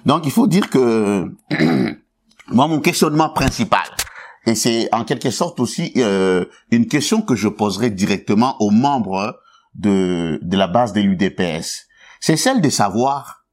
Donc 0.06 0.26
il 0.26 0.32
faut 0.32 0.48
dire 0.48 0.70
que 0.70 1.32
moi 2.48 2.68
mon 2.68 2.80
questionnement 2.80 3.30
principal, 3.30 3.86
et 4.46 4.56
c'est 4.56 4.94
en 4.94 5.06
quelque 5.06 5.32
sorte 5.32 5.60
aussi 5.60 5.94
euh, 5.98 6.46
une 6.72 6.88
question 6.88 7.22
que 7.22 7.36
je 7.36 7.48
poserai 7.48 7.90
directement 7.90 8.56
aux 8.60 8.72
membres 8.72 9.40
de, 9.76 10.40
de 10.42 10.58
la 10.58 10.68
base 10.68 10.94
de 10.94 11.02
l'UDPS, 11.02 11.88
c'est 12.20 12.38
celle 12.38 12.62
de 12.62 12.70
savoir 12.70 13.46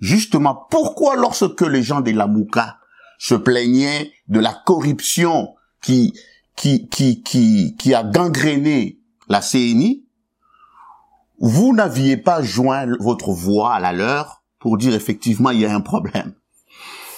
justement 0.00 0.66
pourquoi 0.70 1.16
lorsque 1.16 1.62
les 1.62 1.82
gens 1.82 2.00
de 2.00 2.10
la 2.12 2.26
Mouka 2.26 2.78
se 3.18 3.34
plaignait 3.34 4.12
de 4.28 4.40
la 4.40 4.52
corruption 4.66 5.54
qui, 5.82 6.12
qui, 6.56 6.88
qui, 6.88 7.22
qui, 7.22 7.76
qui 7.78 7.94
a 7.94 8.02
gangréné 8.02 8.98
la 9.28 9.40
CNI, 9.40 10.04
vous 11.38 11.74
n'aviez 11.74 12.16
pas 12.16 12.42
joint 12.42 12.86
votre 12.98 13.30
voix 13.30 13.74
à 13.74 13.80
la 13.80 13.92
leur 13.92 14.42
pour 14.58 14.78
dire 14.78 14.94
effectivement 14.94 15.50
il 15.50 15.60
y 15.60 15.66
a 15.66 15.74
un 15.74 15.80
problème. 15.80 16.34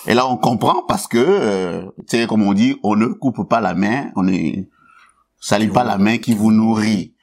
Et 0.07 0.15
là 0.15 0.27
on 0.27 0.37
comprend 0.37 0.83
parce 0.87 1.07
que, 1.07 1.19
euh, 1.19 1.83
tu 2.09 2.19
sais 2.19 2.27
comme 2.27 2.43
on 2.43 2.53
dit, 2.53 2.77
on 2.83 2.97
ne 2.97 3.07
coupe 3.07 3.49
pas 3.49 3.61
la 3.61 3.75
main, 3.75 4.11
on 4.17 4.23
ne 4.23 4.65
salit 5.41 5.69
pas 5.69 5.85
la 5.85 5.99
main 5.99 6.19
qui 6.19 6.35
vous 6.35 6.51
nourrit. 6.51 7.15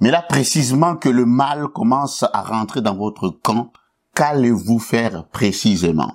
Mais 0.00 0.10
là 0.12 0.22
précisément 0.22 0.96
que 0.96 1.08
le 1.08 1.26
mal 1.26 1.68
commence 1.68 2.24
à 2.32 2.42
rentrer 2.42 2.82
dans 2.82 2.96
votre 2.96 3.30
camp, 3.30 3.72
qu'allez-vous 4.14 4.78
faire 4.78 5.26
précisément? 5.28 6.14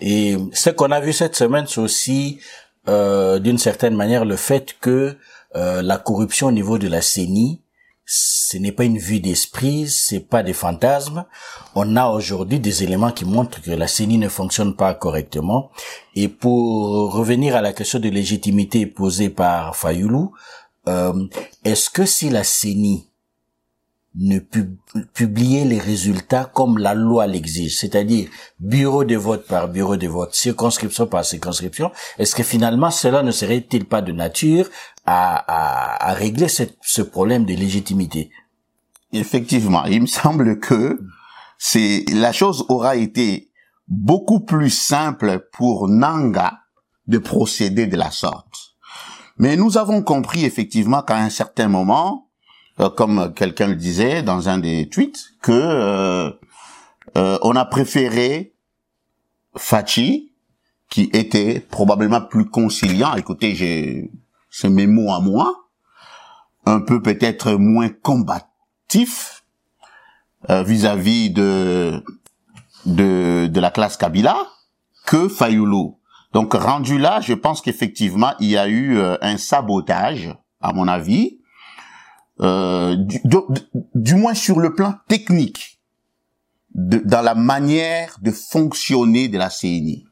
Et 0.00 0.36
ce 0.52 0.70
qu'on 0.70 0.90
a 0.90 1.00
vu 1.00 1.12
cette 1.12 1.36
semaine, 1.36 1.66
c'est 1.68 1.80
aussi 1.80 2.40
euh, 2.88 3.38
d'une 3.38 3.58
certaine 3.58 3.94
manière 3.94 4.24
le 4.24 4.36
fait 4.36 4.76
que 4.80 5.16
euh, 5.54 5.82
la 5.82 5.98
corruption 5.98 6.48
au 6.48 6.52
niveau 6.52 6.78
de 6.78 6.88
la 6.88 7.02
CENI, 7.02 7.62
ce 8.04 8.56
n'est 8.56 8.72
pas 8.72 8.84
une 8.84 8.98
vue 8.98 9.20
d'esprit, 9.20 9.88
c'est 9.88 10.20
pas 10.20 10.42
des 10.42 10.52
fantasmes. 10.52 11.24
On 11.74 11.96
a 11.96 12.08
aujourd'hui 12.08 12.58
des 12.58 12.82
éléments 12.82 13.12
qui 13.12 13.24
montrent 13.24 13.62
que 13.62 13.70
la 13.70 13.86
CENI 13.86 14.18
ne 14.18 14.28
fonctionne 14.28 14.74
pas 14.74 14.94
correctement. 14.94 15.70
Et 16.14 16.28
pour 16.28 17.12
revenir 17.12 17.54
à 17.54 17.62
la 17.62 17.72
question 17.72 18.00
de 18.00 18.08
légitimité 18.08 18.86
posée 18.86 19.30
par 19.30 19.76
Fayoulou, 19.76 20.32
euh, 20.88 21.26
est-ce 21.64 21.88
que 21.90 22.04
si 22.04 22.28
la 22.28 22.42
CENI 22.42 23.08
ne 24.14 24.38
publier 25.14 25.64
les 25.64 25.78
résultats 25.78 26.44
comme 26.44 26.76
la 26.78 26.94
loi 26.94 27.26
l'exige, 27.26 27.78
c'est-à-dire 27.78 28.28
bureau 28.60 29.04
de 29.04 29.16
vote 29.16 29.46
par 29.46 29.68
bureau 29.68 29.96
de 29.96 30.06
vote, 30.06 30.34
circonscription 30.34 31.06
par 31.06 31.24
circonscription, 31.24 31.90
est-ce 32.18 32.34
que 32.34 32.42
finalement 32.42 32.90
cela 32.90 33.22
ne 33.22 33.30
serait-il 33.30 33.86
pas 33.86 34.02
de 34.02 34.12
nature 34.12 34.68
à, 35.06 36.10
à, 36.10 36.12
régler 36.14 36.48
ce 36.48 37.02
problème 37.02 37.46
de 37.46 37.54
légitimité? 37.54 38.30
Effectivement, 39.12 39.84
il 39.84 40.02
me 40.02 40.06
semble 40.06 40.58
que 40.60 41.00
c'est 41.58 42.04
la 42.12 42.32
chose 42.32 42.66
aura 42.68 42.96
été 42.96 43.50
beaucoup 43.88 44.40
plus 44.40 44.70
simple 44.70 45.48
pour 45.52 45.88
Nanga 45.88 46.58
de 47.06 47.18
procéder 47.18 47.86
de 47.86 47.96
la 47.96 48.10
sorte. 48.10 48.72
Mais 49.38 49.56
nous 49.56 49.78
avons 49.78 50.02
compris 50.02 50.44
effectivement 50.44 51.02
qu'à 51.02 51.16
un 51.16 51.30
certain 51.30 51.68
moment, 51.68 52.28
comme 52.96 53.32
quelqu'un 53.34 53.68
le 53.68 53.76
disait 53.76 54.22
dans 54.22 54.48
un 54.48 54.58
des 54.58 54.88
tweets, 54.88 55.34
que 55.40 55.52
euh, 55.52 56.30
euh, 57.16 57.38
on 57.42 57.54
a 57.56 57.64
préféré 57.64 58.54
Fachi, 59.56 60.32
qui 60.88 61.10
était 61.12 61.60
probablement 61.60 62.20
plus 62.20 62.46
conciliant. 62.46 63.14
Écoutez, 63.14 63.54
j'ai 63.54 64.10
c'est 64.50 64.68
mes 64.68 64.86
mots 64.86 65.12
à 65.12 65.20
moi, 65.20 65.68
un 66.66 66.80
peu 66.80 67.00
peut-être 67.00 67.52
moins 67.52 67.88
combatif 67.88 69.44
vis-à-vis 70.48 71.30
de, 71.30 72.02
de 72.84 73.46
de 73.46 73.60
la 73.60 73.70
classe 73.70 73.96
Kabila 73.96 74.36
que 75.06 75.28
Fayoulou. 75.28 75.98
Donc 76.32 76.52
rendu 76.52 76.98
là, 76.98 77.20
je 77.20 77.32
pense 77.32 77.62
qu'effectivement 77.62 78.32
il 78.40 78.48
y 78.48 78.58
a 78.58 78.68
eu 78.68 79.00
un 79.00 79.36
sabotage, 79.38 80.34
à 80.60 80.72
mon 80.72 80.88
avis, 80.88 81.38
euh, 82.40 82.96
du, 83.94 84.14
moins 84.14 84.34
sur 84.34 84.58
le 84.58 84.74
plan 84.74 84.94
technique, 85.08 85.80
de, 86.74 86.98
dans 86.98 87.22
la 87.22 87.34
manière 87.34 88.16
de 88.22 88.30
fonctionner 88.30 89.28
de 89.28 89.38
la 89.38 89.50
CNI. 89.50 90.06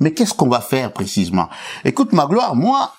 Mais 0.00 0.12
qu'est-ce 0.12 0.34
qu'on 0.34 0.48
va 0.48 0.60
faire 0.60 0.92
précisément? 0.92 1.48
Écoute, 1.84 2.12
Magloire, 2.12 2.54
moi, 2.54 2.92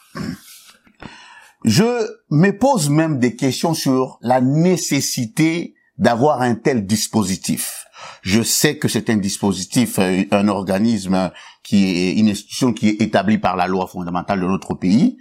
je 1.64 2.08
me 2.30 2.52
pose 2.52 2.90
même 2.90 3.20
des 3.20 3.36
questions 3.36 3.74
sur 3.74 4.18
la 4.22 4.42
nécessité 4.42 5.76
d'avoir 5.98 6.42
un 6.42 6.56
tel 6.56 6.86
dispositif. 6.86 7.86
Je 8.22 8.42
sais 8.42 8.78
que 8.78 8.88
c'est 8.88 9.10
un 9.10 9.18
dispositif, 9.18 10.00
euh, 10.00 10.24
un 10.32 10.48
organisme 10.48 11.32
qui 11.64 11.86
est 11.86 12.14
une 12.14 12.30
institution 12.30 12.74
qui 12.74 12.90
est 12.90 13.02
établie 13.02 13.38
par 13.38 13.56
la 13.56 13.68
loi 13.68 13.88
fondamentale 13.88 14.42
de 14.42 14.46
notre 14.46 14.74
pays, 14.74 15.18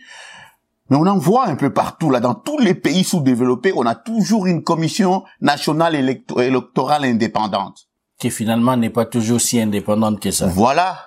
mais 0.91 0.97
on 0.97 1.07
en 1.07 1.19
voit 1.19 1.47
un 1.47 1.57
peu 1.57 1.73
partout, 1.73 2.11
là, 2.11 2.21
dans 2.21 2.35
tous 2.35 2.59
les 2.59 2.75
pays 2.75 3.05
sous-développés, 3.05 3.73
on 3.75 3.87
a 3.87 3.95
toujours 3.95 4.47
une 4.47 4.63
commission 4.63 5.25
nationale 5.41 5.95
électorale 5.95 7.05
indépendante. 7.05 7.89
Qui 8.19 8.31
finalement 8.31 8.77
n'est 8.77 8.91
pas 8.91 9.07
toujours 9.07 9.41
si 9.41 9.61
indépendante 9.61 10.21
que 10.21 10.31
ça. 10.31 10.47
Voilà. 10.47 10.99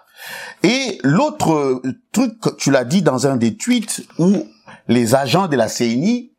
Et 0.63 0.97
l'autre 1.03 1.81
truc, 2.11 2.33
tu 2.57 2.71
l'as 2.71 2.85
dit 2.85 3.01
dans 3.03 3.27
un 3.27 3.37
des 3.37 3.55
tweets, 3.55 4.01
où 4.17 4.45
les 4.87 5.13
agents 5.13 5.47
de 5.47 5.55
la 5.55 5.67
CNI 5.67 6.31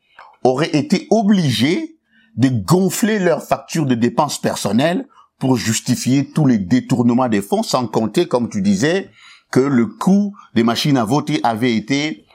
auraient 0.42 0.76
été 0.76 1.06
obligés 1.10 1.96
de 2.36 2.48
gonfler 2.48 3.18
leurs 3.18 3.42
factures 3.42 3.86
de 3.86 3.94
dépenses 3.94 4.40
personnelles 4.40 5.06
pour 5.38 5.56
justifier 5.56 6.28
tous 6.28 6.46
les 6.46 6.58
détournements 6.58 7.28
des 7.28 7.42
fonds, 7.42 7.62
sans 7.62 7.86
compter, 7.86 8.26
comme 8.26 8.48
tu 8.48 8.62
disais, 8.62 9.10
que 9.50 9.60
le 9.60 9.86
coût 9.86 10.34
des 10.54 10.62
machines 10.62 10.96
à 10.96 11.04
voter 11.04 11.40
avait 11.42 11.74
été 11.74 12.26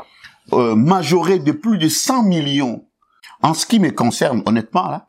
euh, 0.51 0.75
majoré 0.75 1.39
de 1.39 1.53
plus 1.53 1.77
de 1.77 1.87
100 1.87 2.23
millions. 2.23 2.85
En 3.41 3.53
ce 3.53 3.65
qui 3.65 3.79
me 3.79 3.91
concerne, 3.91 4.43
honnêtement, 4.45 4.89
là, 4.89 5.07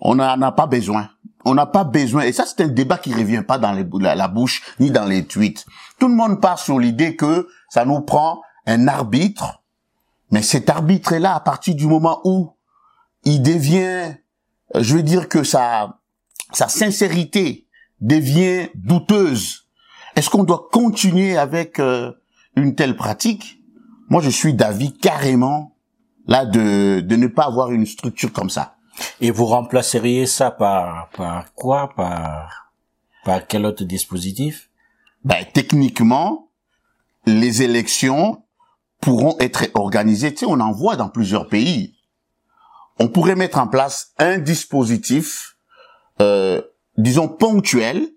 on 0.00 0.14
n'en 0.14 0.40
a 0.40 0.52
pas 0.52 0.66
besoin. 0.66 1.10
on 1.44 1.54
n'a 1.54 1.66
pas 1.66 1.84
besoin, 1.84 2.22
et 2.22 2.32
ça 2.32 2.44
c'est 2.46 2.62
un 2.62 2.68
débat 2.68 2.98
qui 2.98 3.14
revient 3.14 3.42
pas 3.46 3.58
dans 3.58 3.72
la, 3.72 4.28
bouche 4.28 4.62
ni 4.80 4.90
dans 4.90 5.04
les 5.04 5.24
tweets. 5.24 5.64
Tout 5.98 6.08
le 6.08 6.14
monde 6.14 6.40
part 6.40 6.58
sur 6.58 6.78
l'idée 6.78 7.16
que 7.16 7.48
ça 7.70 7.84
nous 7.84 8.00
prend 8.00 8.42
un 8.66 8.86
arbitre, 8.86 9.62
mais 10.30 10.42
cet 10.42 10.68
arbitre 10.68 11.12
est 11.12 11.20
là 11.20 11.34
à 11.34 11.40
partir 11.40 11.74
du 11.74 11.86
moment 11.86 12.20
où 12.24 12.52
il 13.24 13.40
devient, 13.42 14.14
euh, 14.74 14.82
je 14.82 14.94
veux 14.94 15.02
dire 15.02 15.28
que 15.28 15.42
sa, 15.42 15.98
sa 16.52 16.68
sincérité 16.68 17.66
devient 18.00 18.68
douteuse. 18.74 19.68
Est-ce 20.16 20.30
qu'on 20.30 20.44
doit 20.44 20.68
continuer 20.70 21.38
avec 21.38 21.78
euh, 21.78 22.12
une 22.56 22.74
telle 22.74 22.96
pratique? 22.96 23.57
Moi, 24.08 24.22
je 24.22 24.30
suis 24.30 24.54
d'avis 24.54 24.96
carrément 24.96 25.76
là 26.26 26.44
de, 26.44 27.00
de 27.00 27.16
ne 27.16 27.26
pas 27.26 27.44
avoir 27.44 27.72
une 27.72 27.86
structure 27.86 28.32
comme 28.32 28.50
ça. 28.50 28.76
Et 29.20 29.30
vous 29.30 29.46
remplaceriez 29.46 30.26
ça 30.26 30.50
par, 30.50 31.08
par 31.10 31.52
quoi? 31.54 31.94
Par, 31.94 32.72
par 33.24 33.46
quel 33.46 33.64
autre 33.66 33.84
dispositif? 33.84 34.70
Ben, 35.24 35.44
Techniquement, 35.52 36.50
les 37.26 37.62
élections 37.62 38.42
pourront 39.00 39.36
être 39.38 39.66
organisées. 39.74 40.32
Tu 40.32 40.40
sais, 40.40 40.46
on 40.46 40.60
en 40.60 40.72
voit 40.72 40.96
dans 40.96 41.08
plusieurs 41.08 41.48
pays. 41.48 41.94
On 42.98 43.08
pourrait 43.08 43.36
mettre 43.36 43.58
en 43.58 43.68
place 43.68 44.12
un 44.18 44.38
dispositif, 44.38 45.56
euh, 46.20 46.60
disons 46.96 47.28
ponctuel, 47.28 48.08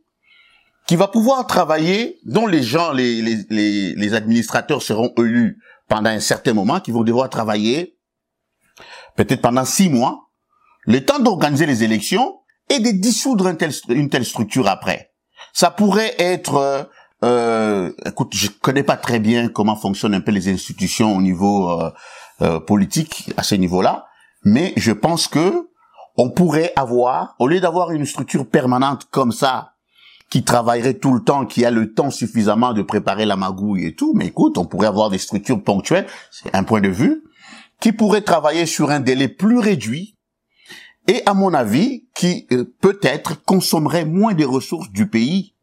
qui 0.88 0.96
va 0.96 1.08
pouvoir 1.08 1.46
travailler, 1.46 2.20
dont 2.26 2.48
les 2.48 2.64
gens, 2.64 2.92
les, 2.92 3.22
les, 3.22 3.46
les, 3.50 3.94
les 3.94 4.14
administrateurs 4.14 4.82
seront 4.82 5.14
élus 5.18 5.62
pendant 5.92 6.10
un 6.10 6.22
certain 6.22 6.54
moment, 6.54 6.80
qui 6.80 6.92
vont 6.92 7.04
devoir 7.04 7.30
travailler 7.30 7.98
peut-être 9.18 9.42
pendant 9.42 9.66
six 9.66 9.90
mois, 9.90 10.30
le 10.84 11.04
temps 11.04 11.20
d'organiser 11.20 11.66
les 11.66 11.84
élections 11.84 12.40
et 12.70 12.80
de 12.80 12.92
dissoudre 12.92 13.50
une 13.50 13.58
telle, 13.58 13.74
une 13.90 14.10
telle 14.10 14.24
structure 14.24 14.70
après. 14.70 15.12
Ça 15.52 15.70
pourrait 15.70 16.16
être, 16.18 16.56
euh, 16.56 16.84
euh, 17.26 17.92
écoute, 18.06 18.32
je 18.34 18.48
connais 18.48 18.84
pas 18.84 18.96
très 18.96 19.20
bien 19.20 19.50
comment 19.50 19.76
fonctionnent 19.76 20.14
un 20.14 20.22
peu 20.22 20.32
les 20.32 20.48
institutions 20.48 21.14
au 21.14 21.22
niveau 21.22 21.70
euh, 21.70 21.92
euh, 22.42 22.62
politique 22.62 23.34
à 23.36 23.44
ce 23.44 23.56
niveau-là, 23.56 24.06
mais 24.46 24.72
je 24.78 24.94
pense 24.94 25.28
que 25.28 25.68
on 26.16 26.30
pourrait 26.30 26.72
avoir, 26.78 27.36
au 27.38 27.50
lieu 27.50 27.60
d'avoir 27.60 27.92
une 27.92 28.06
structure 28.06 28.48
permanente 28.48 29.10
comme 29.12 29.34
ça, 29.34 29.71
qui 30.32 30.44
travaillerait 30.44 30.96
tout 30.96 31.14
le 31.14 31.22
temps, 31.22 31.46
qui 31.46 31.66
a 31.66 31.72
le 31.72 31.94
temps 31.94 32.10
suffisamment 32.10 32.72
de 32.72 32.82
préparer 32.82 33.26
la 33.26 33.36
magouille 33.36 33.86
et 33.86 33.96
tout, 33.96 34.14
mais 34.16 34.28
écoute, 34.28 34.58
on 34.58 34.66
pourrait 34.66 34.88
avoir 34.88 35.10
des 35.10 35.18
structures 35.18 35.62
ponctuelles, 35.62 36.08
c'est 36.32 36.56
un 36.56 36.64
point 36.64 36.80
de 36.80 36.88
vue, 36.88 37.22
qui 37.82 37.92
pourrait 37.92 38.22
travailler 38.22 38.66
sur 38.66 38.92
un 38.92 39.02
délai 39.02 39.28
plus 39.28 39.60
réduit, 39.60 40.16
et 41.08 41.22
à 41.26 41.34
mon 41.34 41.54
avis, 41.54 42.06
qui 42.16 42.48
euh, 42.54 42.64
peut-être 42.80 43.44
consommerait 43.44 44.06
moins 44.06 44.34
des 44.34 44.46
ressources 44.46 44.90
du 44.92 45.08
pays. 45.08 45.54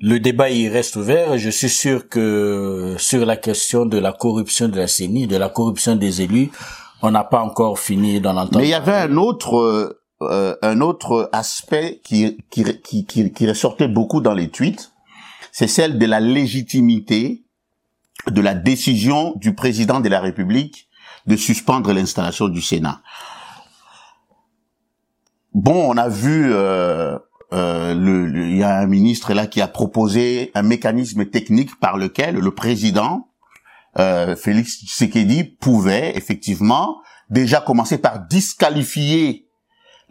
Le 0.00 0.18
débat 0.18 0.48
y 0.48 0.68
reste 0.68 0.96
ouvert. 0.96 1.36
Je 1.38 1.50
suis 1.50 1.68
sûr 1.68 2.08
que 2.08 2.96
sur 2.98 3.26
la 3.26 3.36
question 3.36 3.84
de 3.84 3.98
la 3.98 4.12
corruption 4.12 4.68
de 4.68 4.76
la 4.76 4.86
CENI, 4.86 5.26
de 5.26 5.36
la 5.36 5.48
corruption 5.48 5.96
des 5.96 6.22
élus, 6.22 6.50
on 7.02 7.10
n'a 7.10 7.24
pas 7.24 7.42
encore 7.42 7.78
fini 7.78 8.20
d'en 8.20 8.36
entendre. 8.36 8.58
Mais 8.60 8.66
il 8.66 8.70
y 8.70 8.74
avait 8.74 8.92
un 8.92 9.16
autre, 9.16 10.01
euh, 10.30 10.56
un 10.62 10.80
autre 10.80 11.28
aspect 11.32 12.00
qui, 12.02 12.38
qui, 12.50 13.06
qui, 13.06 13.48
ressortait 13.48 13.88
beaucoup 13.88 14.20
dans 14.20 14.34
les 14.34 14.48
tweets, 14.48 14.92
c'est 15.52 15.66
celle 15.66 15.98
de 15.98 16.06
la 16.06 16.20
légitimité 16.20 17.44
de 18.30 18.40
la 18.40 18.54
décision 18.54 19.34
du 19.36 19.54
président 19.54 20.00
de 20.00 20.08
la 20.08 20.20
République 20.20 20.88
de 21.26 21.36
suspendre 21.36 21.92
l'installation 21.92 22.48
du 22.48 22.62
Sénat. 22.62 23.02
Bon, 25.54 25.90
on 25.92 25.96
a 25.96 26.08
vu, 26.08 26.52
euh, 26.52 27.18
euh, 27.52 28.30
il 28.34 28.56
y 28.56 28.62
a 28.62 28.78
un 28.78 28.86
ministre 28.86 29.34
là 29.34 29.46
qui 29.46 29.60
a 29.60 29.68
proposé 29.68 30.50
un 30.54 30.62
mécanisme 30.62 31.26
technique 31.26 31.78
par 31.80 31.96
lequel 31.96 32.36
le 32.36 32.54
président 32.54 33.28
Félix 33.94 34.78
Tshisekedi 34.78 35.44
pouvait 35.44 36.16
effectivement 36.16 37.02
déjà 37.28 37.60
commencer 37.60 37.98
par 37.98 38.20
disqualifier 38.20 39.48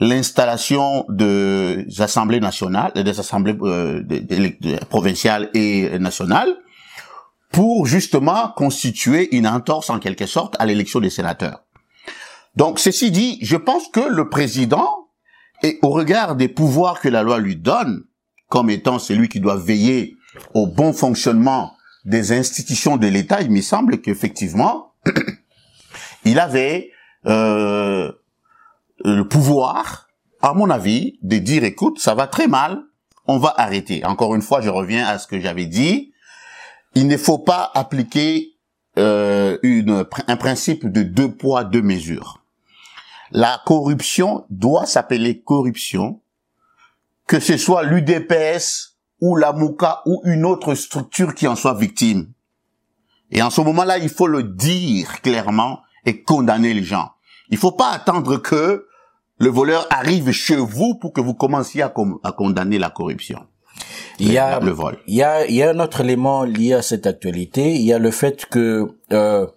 l'installation 0.01 1.05
des 1.07 1.85
assemblées 2.00 2.40
nationales, 2.40 2.92
des 2.94 3.20
assemblées 3.20 3.55
euh, 3.61 4.03
provinciales 4.90 5.50
et 5.53 5.98
nationales, 6.00 6.53
pour 7.51 7.85
justement 7.85 8.51
constituer 8.55 9.33
une 9.35 9.48
entorse 9.48 9.90
en 9.90 10.00
quelque 10.00 10.25
sorte 10.25 10.55
à 10.59 10.66
l'élection 10.66 11.00
des 11.00 11.09
sénateurs. 11.09 11.64
Donc, 12.55 12.79
ceci 12.79 13.11
dit, 13.11 13.37
je 13.42 13.55
pense 13.55 13.87
que 13.90 14.01
le 14.01 14.27
président 14.27 15.01
au 15.81 15.90
regard 15.90 16.35
des 16.35 16.48
pouvoirs 16.48 17.00
que 17.00 17.09
la 17.09 17.24
loi 17.24 17.40
lui 17.40 17.55
donne, 17.55 18.03
comme 18.50 18.70
étant 18.70 19.00
celui 19.00 19.29
qui 19.29 19.40
doit 19.40 19.57
veiller 19.57 20.18
au 20.53 20.68
bon 20.68 20.94
fonctionnement 20.94 21.75
des 22.05 22.31
institutions 22.31 22.98
de 22.98 23.07
l'État, 23.07 23.42
il 23.42 23.51
me 23.51 23.61
semble 23.61 24.01
qu'effectivement, 24.01 24.94
il 26.25 26.40
avait 26.40 26.92
euh, 27.27 28.11
le 29.05 29.27
pouvoir, 29.27 30.07
à 30.42 30.53
mon 30.53 30.70
avis, 30.70 31.18
de 31.22 31.37
dire, 31.37 31.64
écoute, 31.64 32.00
ça 32.00 32.16
va 32.16 32.27
très 32.27 32.48
mal, 32.48 32.83
on 33.27 33.37
va 33.37 33.53
arrêter. 33.57 34.03
Encore 34.05 34.35
une 34.35 34.42
fois, 34.42 34.61
je 34.61 34.70
reviens 34.70 35.07
à 35.07 35.18
ce 35.20 35.27
que 35.27 35.40
j'avais 35.40 35.66
dit. 35.66 36.11
Il 36.96 37.07
ne 37.07 37.18
faut 37.18 37.40
pas 37.40 37.72
appliquer 37.74 38.57
euh, 38.98 39.57
une, 39.64 40.05
un 40.27 40.37
principe 40.37 40.92
de 40.92 41.03
deux 41.03 41.31
poids, 41.31 41.64
deux 41.64 41.81
mesures 41.81 42.42
la 43.31 43.61
corruption 43.66 44.46
doit 44.50 44.85
s'appeler 44.85 45.42
corruption, 45.42 46.22
que 47.27 47.40
ce 47.40 47.57
soit 47.57 47.83
l'UDPS 47.83 48.98
ou 49.22 49.35
la 49.35 49.53
MOUCA 49.53 50.01
ou 50.05 50.22
une 50.25 50.46
autre 50.46 50.75
structure 50.75 51.33
qui 51.33 51.48
en 51.48 51.55
soit 51.55 51.74
victime. 51.74 52.31
Et 53.31 53.42
en 53.42 53.50
ce 53.50 53.61
moment-là, 53.61 53.98
il 53.98 54.09
faut 54.09 54.27
le 54.27 54.44
dire 54.44 55.22
clairement 55.22 55.81
et 56.05 56.22
condamner 56.24 56.74
les 56.74 56.83
gens. 56.83 57.11
Il 57.50 57.57
faut 57.57 57.72
pas 57.72 57.92
attendre 57.92 58.37
que 58.37 58.87
le 59.42 59.50
voleur 59.50 59.88
arrive 59.90 60.32
chez 60.32 60.56
vous 60.56 60.94
pour 60.96 61.14
que 61.14 61.20
vous 61.20 61.34
commenciez 61.34 61.82
à, 61.82 61.90
condamner 61.90 62.77
la 62.77 62.92
corruption. 62.92 63.40
Il 64.20 64.32
y 64.32 64.38
a 64.38 64.60
le 64.60 64.70
vol. 64.70 65.00
Il 65.08 65.16
y 65.16 65.24
a, 65.24 65.48
il 65.48 65.56
y 65.56 65.64
a 65.64 65.72
un 65.72 65.80
autre 65.80 66.01
élément 66.01 66.44
lié 66.44 66.74
à 66.74 66.84
cette 66.84 67.08
actualité. 67.08 67.74
Il 67.74 67.82
y 67.82 67.92
a 67.92 67.98
le 67.98 68.12
fait 68.12 68.46
que 68.46 68.88
euh, 69.12 69.48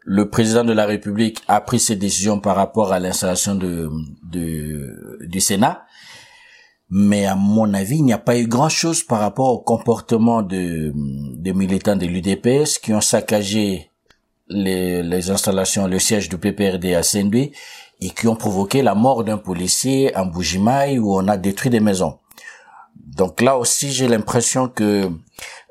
le 0.00 0.28
président 0.30 0.64
de 0.64 0.72
la 0.72 0.84
République 0.84 1.42
a 1.46 1.60
pris 1.60 1.78
ses 1.78 1.94
décisions 1.94 2.40
par 2.40 2.56
rapport 2.56 2.92
à 2.92 2.98
l'installation 2.98 3.54
de, 3.54 3.88
du 4.32 5.40
Sénat. 5.40 5.84
Mais 6.90 7.26
à 7.26 7.36
mon 7.36 7.72
avis, 7.72 7.98
il 7.98 8.04
n'y 8.04 8.12
a 8.12 8.18
pas 8.18 8.36
eu 8.36 8.48
grand-chose 8.48 9.04
par 9.04 9.20
rapport 9.20 9.50
au 9.50 9.60
comportement 9.60 10.42
de, 10.42 10.92
des 11.36 11.52
militants 11.52 11.96
de 11.96 12.06
l'UDPS 12.06 12.78
qui 12.78 12.92
ont 12.92 13.00
saccagé 13.00 13.90
les, 14.48 15.04
les, 15.04 15.30
installations, 15.30 15.86
le 15.86 16.00
siège 16.00 16.28
du 16.28 16.36
PPRD 16.36 16.94
à 16.94 17.02
Saint-Louis 17.02 17.52
et 18.04 18.10
qui 18.10 18.28
ont 18.28 18.36
provoqué 18.36 18.82
la 18.82 18.94
mort 18.94 19.24
d'un 19.24 19.38
policier 19.38 20.14
en 20.14 20.26
Bougimaï 20.26 20.98
où 20.98 21.16
on 21.16 21.26
a 21.26 21.38
détruit 21.38 21.70
des 21.70 21.80
maisons. 21.80 22.18
Donc 23.16 23.40
là 23.40 23.56
aussi, 23.56 23.92
j'ai 23.92 24.08
l'impression 24.08 24.68
que 24.68 25.10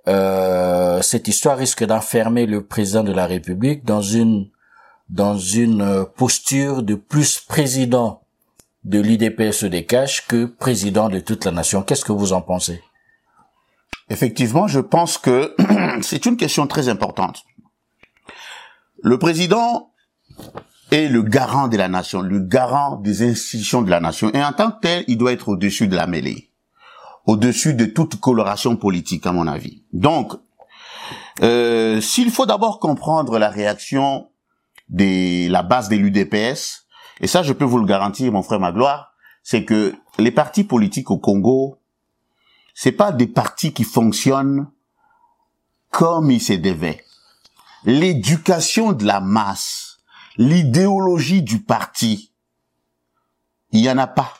euh, 0.08 1.02
cette 1.04 1.28
histoire 1.28 1.58
risque 1.58 1.84
d'enfermer 1.86 2.48
le 2.48 2.66
président 2.66 3.04
de 3.04 3.12
la 3.12 3.28
République 3.28 3.86
dans 3.86 4.02
une 4.02 4.50
dans 5.10 5.38
une 5.38 5.82
euh, 5.84 6.06
posture 6.06 6.82
de 6.82 6.96
plus 6.96 7.40
président 7.40 8.24
de 8.84 9.00
l'IDPS 9.00 9.66
des 9.66 9.86
caches 9.86 10.26
que 10.28 10.46
président 10.46 11.10
de 11.10 11.20
toute 11.20 11.46
la 11.46 11.52
nation. 11.52 11.84
Qu'est-ce 11.84 12.04
que 12.04 12.12
vous 12.12 12.34
en 12.34 12.42
pensez? 12.42 12.82
Effectivement, 14.10 14.68
je 14.68 14.80
pense 14.80 15.20
que 15.20 15.56
c'est 16.02 16.26
une 16.26 16.38
question 16.38 16.66
très 16.66 16.90
importante. 16.90 17.44
Le 19.04 19.20
président 19.20 19.92
est 20.94 21.10
le 21.10 21.22
garant 21.24 21.68
de 21.68 21.78
la 21.78 21.88
nation, 21.88 22.22
le 22.22 22.40
garant 22.40 22.98
des 22.98 23.28
institutions 23.28 23.82
de 23.82 23.90
la 23.90 24.00
nation, 24.00 24.32
et 24.34 24.44
en 24.44 24.54
tant 24.54 24.72
que 24.72 24.80
tel, 24.82 25.04
il 25.08 25.18
doit 25.18 25.32
être 25.34 25.50
au-dessus 25.50 25.88
de 25.88 25.96
la 25.96 26.08
mêlée 26.08 26.54
au-dessus 27.26 27.74
de 27.74 27.86
toute 27.86 28.20
coloration 28.20 28.76
politique, 28.76 29.26
à 29.26 29.32
mon 29.32 29.48
avis. 29.48 29.84
Donc, 29.94 30.34
euh, 31.42 32.02
s'il 32.02 32.32
faut 32.32 32.46
d'abord 32.46 32.80
comprendre 32.80 33.40
la 33.40 33.50
réaction 33.50 34.30
de 34.90 35.50
la 35.50 35.64
base 35.64 35.90
de 35.90 35.96
l'UDPS, 35.96 36.88
et 37.22 37.28
ça 37.28 37.44
je 37.44 37.54
peux 37.54 37.66
vous 37.66 37.80
le 37.80 37.86
garantir, 37.86 38.32
mon 38.32 38.44
frère 38.44 38.60
Magloire, 38.60 39.14
c'est 39.42 39.66
que 39.66 39.96
les 40.18 40.32
partis 40.32 40.64
politiques 40.64 41.12
au 41.12 41.18
Congo, 41.18 41.80
c'est 42.74 42.92
pas 42.92 43.12
des 43.12 43.28
partis 43.28 43.74
qui 43.74 43.84
fonctionnent 43.84 44.68
comme 45.90 46.32
ils 46.32 46.42
se 46.42 46.54
devaient. 46.54 47.04
L'éducation 47.86 48.94
de 48.94 49.06
la 49.06 49.20
masse, 49.20 49.93
l'idéologie 50.38 51.42
du 51.42 51.62
parti, 51.62 52.32
il 53.72 53.82
y 53.82 53.90
en 53.90 53.98
a 53.98 54.08
pas 54.08 54.34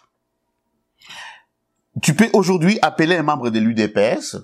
tu 2.02 2.16
peux 2.16 2.30
aujourd'hui 2.34 2.80
appeler 2.82 3.18
un 3.18 3.24
membre 3.24 3.50
de 3.50 3.60
l'UDPS 3.60 4.38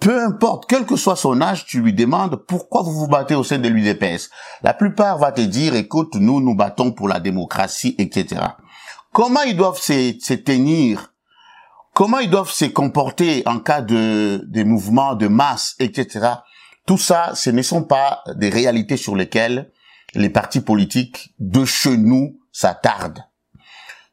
peu 0.00 0.22
importe, 0.22 0.66
quel 0.68 0.86
que 0.86 0.94
soit 0.94 1.16
son 1.16 1.40
âge, 1.40 1.66
tu 1.66 1.80
lui 1.80 1.92
demandes 1.92 2.36
pourquoi 2.46 2.82
vous 2.82 2.92
vous 2.92 3.08
battez 3.08 3.34
au 3.34 3.42
sein 3.42 3.58
de 3.58 3.68
l'UDPS. 3.68 4.30
La 4.62 4.72
plupart 4.72 5.18
va 5.18 5.32
te 5.32 5.40
dire, 5.40 5.74
écoute, 5.74 6.14
nous 6.14 6.40
nous 6.40 6.54
battons 6.54 6.92
pour 6.92 7.08
la 7.08 7.18
démocratie, 7.18 7.96
etc. 7.98 8.42
Comment 9.12 9.42
ils 9.42 9.56
doivent 9.56 9.80
se, 9.80 10.14
se 10.20 10.34
tenir? 10.34 11.14
Comment 11.94 12.20
ils 12.20 12.30
doivent 12.30 12.52
se 12.52 12.66
comporter 12.66 13.42
en 13.46 13.58
cas 13.58 13.80
de 13.80 14.40
des 14.46 14.62
mouvements 14.62 15.16
de 15.16 15.26
masse, 15.26 15.74
etc. 15.80 16.28
Tout 16.88 16.96
ça, 16.96 17.32
ce 17.34 17.50
ne 17.50 17.60
sont 17.60 17.82
pas 17.82 18.24
des 18.34 18.48
réalités 18.48 18.96
sur 18.96 19.14
lesquelles 19.14 19.70
les 20.14 20.30
partis 20.30 20.62
politiques 20.62 21.34
de 21.38 21.66
chez 21.66 21.98
nous 21.98 22.40
s'attardent. 22.50 23.26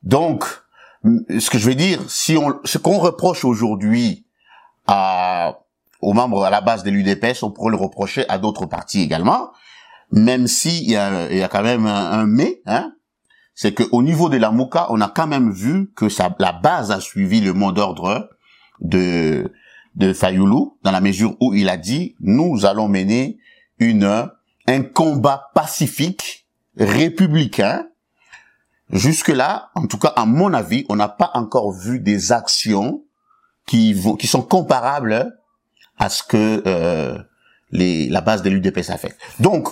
Donc, 0.03 0.43
ce 1.05 1.49
que 1.49 1.57
je 1.57 1.69
veux 1.69 1.75
dire, 1.75 2.01
si 2.09 2.35
on, 2.35 2.59
ce 2.65 2.77
qu'on 2.77 2.97
reproche 2.97 3.45
aujourd'hui 3.45 4.25
à, 4.87 5.59
aux 6.01 6.11
membres 6.11 6.43
à 6.43 6.49
la 6.49 6.59
base 6.59 6.83
de 6.83 6.91
l'UDPS, 6.91 7.43
on 7.43 7.51
pourrait 7.51 7.71
le 7.71 7.77
reprocher 7.77 8.27
à 8.27 8.39
d'autres 8.39 8.65
partis 8.65 9.01
également, 9.01 9.51
même 10.11 10.45
s'il 10.45 10.83
y 10.91 10.97
a, 10.97 11.31
il 11.31 11.37
y 11.37 11.43
a 11.43 11.47
quand 11.47 11.63
même 11.63 11.85
un, 11.85 12.11
un 12.11 12.25
mais, 12.25 12.61
hein, 12.65 12.91
c'est 13.53 13.73
qu'au 13.73 14.03
niveau 14.03 14.27
de 14.27 14.35
la 14.35 14.51
Mouka, 14.51 14.87
on 14.89 14.99
a 14.99 15.07
quand 15.07 15.27
même 15.27 15.49
vu 15.49 15.93
que 15.95 16.09
ça, 16.09 16.35
la 16.39 16.51
base 16.51 16.91
a 16.91 16.99
suivi 16.99 17.39
le 17.39 17.53
mot 17.53 17.71
d'ordre 17.71 18.31
de, 18.81 19.49
de 19.95 20.13
Fayoulou, 20.13 20.77
dans 20.83 20.91
la 20.91 21.01
mesure 21.01 21.35
où 21.39 21.53
il 21.53 21.69
a 21.69 21.77
dit, 21.77 22.15
nous 22.19 22.65
allons 22.65 22.87
mener 22.87 23.37
une, 23.79 24.29
un 24.67 24.81
combat 24.81 25.51
pacifique, 25.53 26.47
républicain. 26.77 27.87
Jusque-là, 28.91 29.71
en 29.75 29.87
tout 29.87 29.97
cas, 29.97 30.13
à 30.15 30.25
mon 30.25 30.53
avis, 30.53 30.85
on 30.89 30.95
n'a 30.95 31.07
pas 31.09 31.31
encore 31.33 31.71
vu 31.71 31.99
des 31.99 32.31
actions 32.31 33.03
qui 33.65 33.93
vont, 33.93 34.15
qui 34.15 34.27
sont 34.27 34.43
comparables 34.43 35.37
à 35.97 36.09
ce 36.09 36.23
que 36.23 36.61
euh, 36.67 37.17
la 37.71 38.21
base 38.21 38.41
de 38.43 38.49
l'UDPS 38.49 38.89
a 38.89 38.97
fait. 38.97 39.17
Donc, 39.39 39.69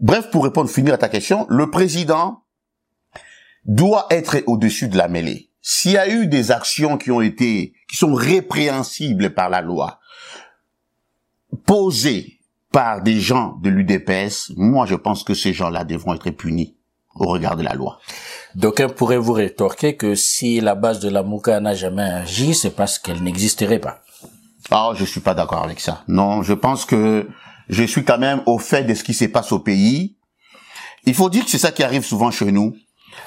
bref, 0.00 0.30
pour 0.30 0.44
répondre, 0.44 0.68
finir 0.68 0.94
à 0.94 0.98
ta 0.98 1.08
question, 1.08 1.46
le 1.48 1.70
président 1.70 2.42
doit 3.64 4.06
être 4.10 4.42
au-dessus 4.46 4.88
de 4.88 4.96
la 4.96 5.08
mêlée. 5.08 5.47
S'il 5.60 5.92
y 5.92 5.98
a 5.98 6.08
eu 6.08 6.26
des 6.26 6.50
actions 6.50 6.96
qui 6.96 7.10
ont 7.10 7.20
été, 7.20 7.74
qui 7.90 7.96
sont 7.96 8.14
répréhensibles 8.14 9.34
par 9.34 9.50
la 9.50 9.60
loi, 9.60 10.00
posées 11.66 12.38
par 12.72 13.02
des 13.02 13.20
gens 13.20 13.56
de 13.62 13.70
l'UDPS, 13.70 14.52
moi 14.56 14.86
je 14.86 14.94
pense 14.94 15.24
que 15.24 15.34
ces 15.34 15.52
gens-là 15.52 15.84
devront 15.84 16.14
être 16.14 16.30
punis 16.30 16.76
au 17.14 17.26
regard 17.26 17.56
de 17.56 17.62
la 17.62 17.74
loi. 17.74 17.98
D'aucuns 18.54 18.88
pourraient 18.88 19.18
vous 19.18 19.32
rétorquer 19.32 19.96
que 19.96 20.14
si 20.14 20.60
la 20.60 20.74
base 20.74 21.00
de 21.00 21.08
la 21.08 21.22
Mouka 21.22 21.60
n'a 21.60 21.74
jamais 21.74 22.02
agi, 22.02 22.54
c'est 22.54 22.70
parce 22.70 22.98
qu'elle 22.98 23.22
n'existerait 23.22 23.80
pas. 23.80 24.00
Ah, 24.70 24.92
je 24.94 25.04
suis 25.04 25.20
pas 25.20 25.34
d'accord 25.34 25.64
avec 25.64 25.80
ça. 25.80 26.04
Non, 26.08 26.42
je 26.42 26.52
pense 26.52 26.84
que 26.84 27.28
je 27.68 27.84
suis 27.84 28.04
quand 28.04 28.18
même 28.18 28.42
au 28.46 28.58
fait 28.58 28.84
de 28.84 28.94
ce 28.94 29.04
qui 29.04 29.14
se 29.14 29.24
passe 29.24 29.52
au 29.52 29.58
pays. 29.58 30.16
Il 31.04 31.14
faut 31.14 31.30
dire 31.30 31.44
que 31.44 31.50
c'est 31.50 31.58
ça 31.58 31.72
qui 31.72 31.82
arrive 31.82 32.04
souvent 32.04 32.30
chez 32.30 32.52
nous 32.52 32.76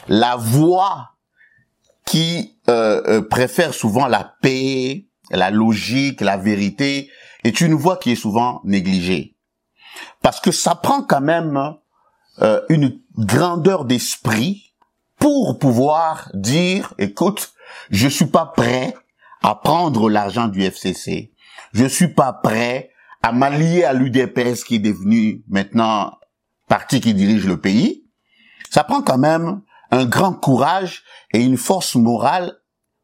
la 0.08 0.36
voix 0.36 1.11
qui 2.06 2.58
euh, 2.70 3.02
euh, 3.08 3.22
préfère 3.22 3.74
souvent 3.74 4.08
la 4.08 4.36
paix, 4.42 5.08
la 5.30 5.52
logique, 5.52 6.22
la 6.22 6.38
vérité, 6.38 7.10
est 7.44 7.62
une 7.62 7.74
voix 7.74 7.98
qui 7.98 8.12
est 8.12 8.16
souvent 8.16 8.62
négligée. 8.64 9.38
Parce 10.22 10.40
que 10.40 10.52
ça 10.52 10.76
prend 10.76 11.04
quand 11.04 11.22
même 11.22 11.76
euh, 12.42 12.62
une 12.70 13.00
grandeur 13.18 13.86
d'esprit 13.86 14.74
pour 15.20 15.60
pouvoir 15.60 16.30
dire, 16.34 16.94
écoute, 16.98 17.54
je 17.90 18.08
suis 18.08 18.26
pas 18.26 18.46
prêt 18.46 18.96
à 19.44 19.56
prendre 19.56 20.10
l'argent 20.10 20.48
du 20.48 20.64
FCC. 20.64 21.32
Je 21.74 21.86
suis 21.86 22.10
pas 22.10 22.34
prêt 22.34 22.92
à 23.22 23.32
m'allier 23.32 23.84
à 23.84 23.94
l'UDPS 23.94 24.64
qui 24.64 24.76
est 24.76 24.80
devenu 24.80 25.44
maintenant 25.48 26.18
parti 26.68 27.02
qui 27.02 27.14
dirige 27.14 27.46
le 27.46 27.60
pays. 27.60 28.06
Ça 28.70 28.84
prend 28.84 29.02
quand 29.02 29.18
même 29.18 29.62
un 29.92 30.06
grand 30.06 30.34
courage 30.34 31.04
et 31.34 31.44
une 31.44 31.58
force 31.58 31.96
morale 31.96 32.54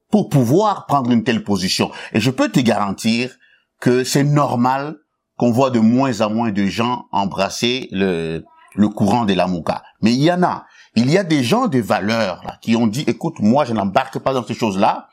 pour 0.10 0.30
pouvoir 0.30 0.86
prendre 0.86 1.12
une 1.12 1.23
telle 1.23 1.43
position. 1.43 1.91
Et 2.13 2.19
je 2.19 2.32
peux 2.32 2.50
te 2.50 2.60
garantir 2.60 3.36
que 3.80 4.04
c'est 4.04 4.23
normal 4.23 4.95
qu'on 5.38 5.52
voit 5.52 5.69
de 5.69 5.80
moins 5.80 6.21
en 6.21 6.30
moins 6.30 6.52
de 6.52 6.65
gens 6.65 7.06
embrasser 7.12 7.89
le, 7.91 8.43
le 8.76 8.89
courant 8.89 9.26
de 9.26 9.34
la 9.34 9.47
Mouka. 9.47 9.84
Mais 10.02 10.13
il 10.13 10.23
y 10.23 10.32
en 10.32 10.43
a. 10.43 10.65
Il 10.95 11.12
y 11.12 11.17
a 11.17 11.23
des 11.23 11.43
gens 11.43 11.67
de 11.67 11.80
valeur 11.80 12.41
là, 12.43 12.58
qui 12.62 12.76
ont 12.76 12.88
dit, 12.88 13.04
écoute, 13.06 13.36
moi 13.39 13.65
je 13.65 13.73
n'embarque 13.73 14.17
pas 14.19 14.34
dans 14.34 14.45
ces 14.45 14.56
choses-là. 14.56 15.10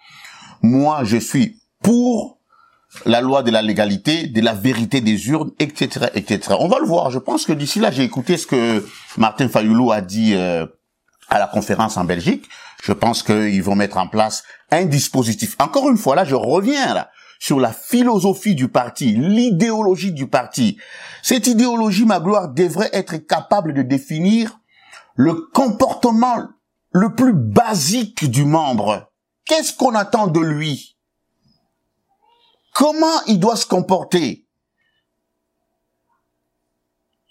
Moi 0.62 1.04
je 1.04 1.16
suis 1.16 1.60
pour 1.82 2.38
la 3.04 3.20
loi 3.20 3.42
de 3.42 3.50
la 3.50 3.60
légalité, 3.60 4.28
de 4.28 4.40
la 4.40 4.54
vérité 4.54 5.00
des 5.00 5.28
urnes, 5.28 5.50
etc., 5.58 6.06
etc. 6.14 6.56
On 6.60 6.68
va 6.68 6.78
le 6.78 6.86
voir. 6.86 7.10
Je 7.10 7.18
pense 7.18 7.44
que 7.44 7.52
d'ici 7.52 7.80
là, 7.80 7.90
j'ai 7.90 8.04
écouté 8.04 8.36
ce 8.36 8.46
que 8.46 8.86
Martin 9.18 9.48
Fayoulou 9.48 9.90
a 9.90 10.00
dit 10.00 10.34
euh, 10.34 10.64
à 11.34 11.38
la 11.38 11.46
conférence 11.46 11.96
en 11.96 12.04
Belgique. 12.04 12.48
Je 12.82 12.92
pense 12.92 13.22
qu'ils 13.22 13.62
vont 13.62 13.74
mettre 13.74 13.96
en 13.96 14.08
place 14.08 14.44
un 14.70 14.84
dispositif. 14.84 15.56
Encore 15.58 15.88
une 15.90 15.96
fois, 15.96 16.14
là, 16.14 16.24
je 16.24 16.34
reviens 16.34 16.94
là 16.94 17.10
sur 17.40 17.60
la 17.60 17.72
philosophie 17.72 18.54
du 18.54 18.68
parti, 18.68 19.12
l'idéologie 19.12 20.12
du 20.12 20.28
parti. 20.28 20.78
Cette 21.22 21.46
idéologie, 21.46 22.06
ma 22.06 22.20
gloire, 22.20 22.48
devrait 22.48 22.90
être 22.92 23.16
capable 23.16 23.74
de 23.74 23.82
définir 23.82 24.58
le 25.14 25.34
comportement 25.52 26.48
le 26.90 27.14
plus 27.14 27.34
basique 27.34 28.30
du 28.30 28.44
membre. 28.44 29.10
Qu'est-ce 29.44 29.74
qu'on 29.74 29.94
attend 29.94 30.26
de 30.26 30.40
lui? 30.40 30.96
Comment 32.72 33.22
il 33.26 33.40
doit 33.40 33.56
se 33.56 33.66
comporter? 33.66 34.46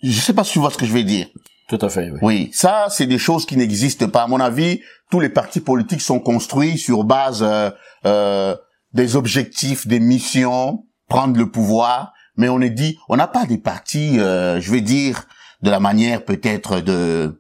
Je 0.02 0.10
ne 0.10 0.22
sais 0.22 0.34
pas 0.34 0.44
si 0.44 0.54
tu 0.54 0.60
vois 0.60 0.70
ce 0.70 0.78
que 0.78 0.86
je 0.86 0.94
vais 0.94 1.04
dire. 1.04 1.28
Tout 1.67 1.80
à 1.82 1.89
fait, 1.89 2.12
oui. 2.12 2.19
Oui, 2.21 2.49
ça, 2.54 2.88
c'est 2.89 3.08
des 3.08 3.17
choses 3.17 3.45
qui 3.45 3.58
n'existent 3.58 4.10
pas. 4.10 4.23
À 4.23 4.28
mon 4.28 4.39
avis, 4.39 4.82
tous 5.10 5.19
les 5.19 5.30
partis 5.30 5.62
politiques 5.62 6.02
sont 6.02 6.19
construits 6.19 6.78
sur 6.78 7.04
base 7.04 7.41
euh, 7.41 7.69
euh, 8.06 8.56
des 8.93 9.15
objectifs, 9.15 9.88
des 9.88 9.99
missions, 9.99 10.86
prendre 11.08 11.38
le 11.38 11.49
pouvoir. 11.49 12.13
Mais 12.36 12.49
on 12.49 12.62
est 12.62 12.69
dit, 12.69 12.97
on 13.10 13.15
n'a 13.15 13.28
pas 13.28 13.45
des 13.45 13.58
partis, 13.58 14.19
euh, 14.19 14.60
je 14.60 14.71
vais 14.71 14.82
dire, 14.82 15.26
de 15.62 15.69
la 15.69 15.80
manière 15.80 16.26
peut-être 16.26 16.82
de 16.82 17.39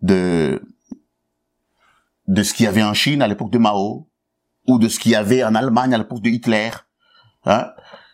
de 0.00 0.62
de 2.28 2.42
ce 2.42 2.54
qu'il 2.54 2.64
y 2.64 2.68
avait 2.68 2.82
en 2.82 2.94
Chine 2.94 3.20
à 3.20 3.28
l'époque 3.28 3.50
de 3.50 3.58
Mao 3.58 4.08
ou 4.66 4.78
de 4.78 4.88
ce 4.88 4.98
qu'il 4.98 5.12
y 5.12 5.16
avait 5.16 5.44
en 5.44 5.54
Allemagne 5.54 5.92
à 5.92 5.98
l'époque 5.98 6.22
de 6.22 6.30
Hitler. 6.30 6.70
Hein? 7.44 7.70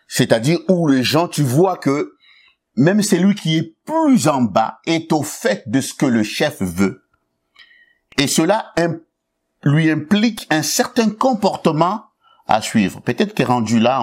C'est-à-dire 0.07 0.59
où 0.67 0.87
les 0.87 1.03
gens, 1.03 1.27
tu 1.27 1.43
vois 1.43 1.77
que 1.77 2.13
même 2.79 3.01
celui 3.01 3.35
qui 3.35 3.57
est 3.57 3.75
plus 3.85 4.29
en 4.29 4.41
bas 4.41 4.79
est 4.85 5.11
au 5.11 5.21
fait 5.21 5.63
de 5.67 5.81
ce 5.81 5.93
que 5.93 6.05
le 6.05 6.23
chef 6.23 6.61
veut. 6.61 7.03
Et 8.17 8.27
cela 8.27 8.73
lui 9.63 9.91
implique 9.91 10.47
un 10.49 10.63
certain 10.63 11.09
comportement 11.09 12.03
à 12.47 12.61
suivre. 12.61 13.01
Peut-être 13.01 13.33
qu'est 13.33 13.43
rendu 13.43 13.79
là, 13.79 14.01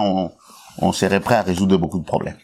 on, 0.79 0.91
serait 0.91 1.19
prêt 1.19 1.35
à 1.35 1.41
résoudre 1.41 1.77
beaucoup 1.77 1.99
de 1.99 2.05
problèmes. 2.05 2.37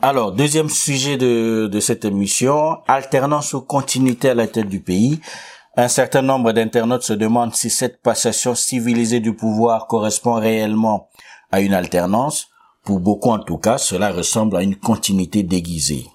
Alors, 0.00 0.30
deuxième 0.32 0.68
sujet 0.68 1.16
de 1.16 1.80
cette 1.80 2.04
émission, 2.04 2.78
alternance 2.86 3.52
ou 3.52 3.60
continuité 3.60 4.30
à 4.30 4.34
la 4.34 4.46
tête 4.46 4.68
du 4.68 4.80
pays. 4.80 5.20
Un 5.76 5.88
certain 5.88 6.22
nombre 6.22 6.52
d'internautes 6.52 7.02
se 7.02 7.12
demandent 7.12 7.54
si 7.54 7.68
cette 7.68 8.00
passation 8.00 8.54
civilisée 8.54 9.18
du 9.18 9.34
pouvoir 9.34 9.88
correspond 9.88 10.34
réellement 10.34 11.08
à 11.50 11.60
une 11.60 11.74
alternance. 11.74 12.53
Pour 12.84 13.00
beaucoup 13.00 13.30
en 13.30 13.38
tout 13.38 13.58
cas, 13.58 13.78
cela 13.78 14.10
ressemble 14.12 14.56
à 14.56 14.62
une 14.62 14.76
continuité 14.76 15.42
déguisée. 15.42 16.06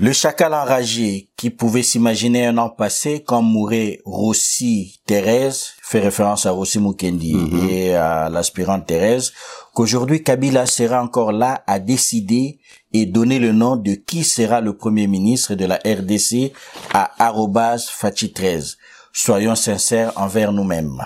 Le 0.00 0.12
chacal 0.12 0.54
enragé 0.54 1.28
qui 1.36 1.50
pouvait 1.50 1.82
s'imaginer 1.82 2.46
un 2.46 2.56
an 2.58 2.70
passé 2.70 3.22
quand 3.26 3.42
mourait 3.42 4.00
Rossi 4.06 5.00
Thérèse, 5.06 5.72
fait 5.82 6.00
référence 6.00 6.46
à 6.46 6.50
Rossi 6.50 6.78
Mukendi 6.80 7.34
Mhm. 7.34 7.68
et 7.68 7.94
à 7.94 8.30
l'aspirante 8.30 8.86
Thérèse, 8.86 9.32
qu'aujourd'hui 9.74 10.22
Kabila 10.22 10.64
sera 10.66 11.02
encore 11.02 11.32
là 11.32 11.62
à 11.66 11.78
décider 11.78 12.58
et 12.94 13.04
donner 13.06 13.38
le 13.38 13.52
nom 13.52 13.76
de 13.76 13.92
qui 13.94 14.24
sera 14.24 14.60
le 14.62 14.74
premier 14.76 15.06
ministre 15.06 15.54
de 15.54 15.66
la 15.66 15.76
RDC 15.76 16.52
à 16.94 17.12
arrobase 17.22 17.88
Fachi 17.90 18.32
13. 18.32 18.78
Soyons 19.12 19.54
sincères 19.54 20.12
envers 20.16 20.52
nous-mêmes. 20.52 21.04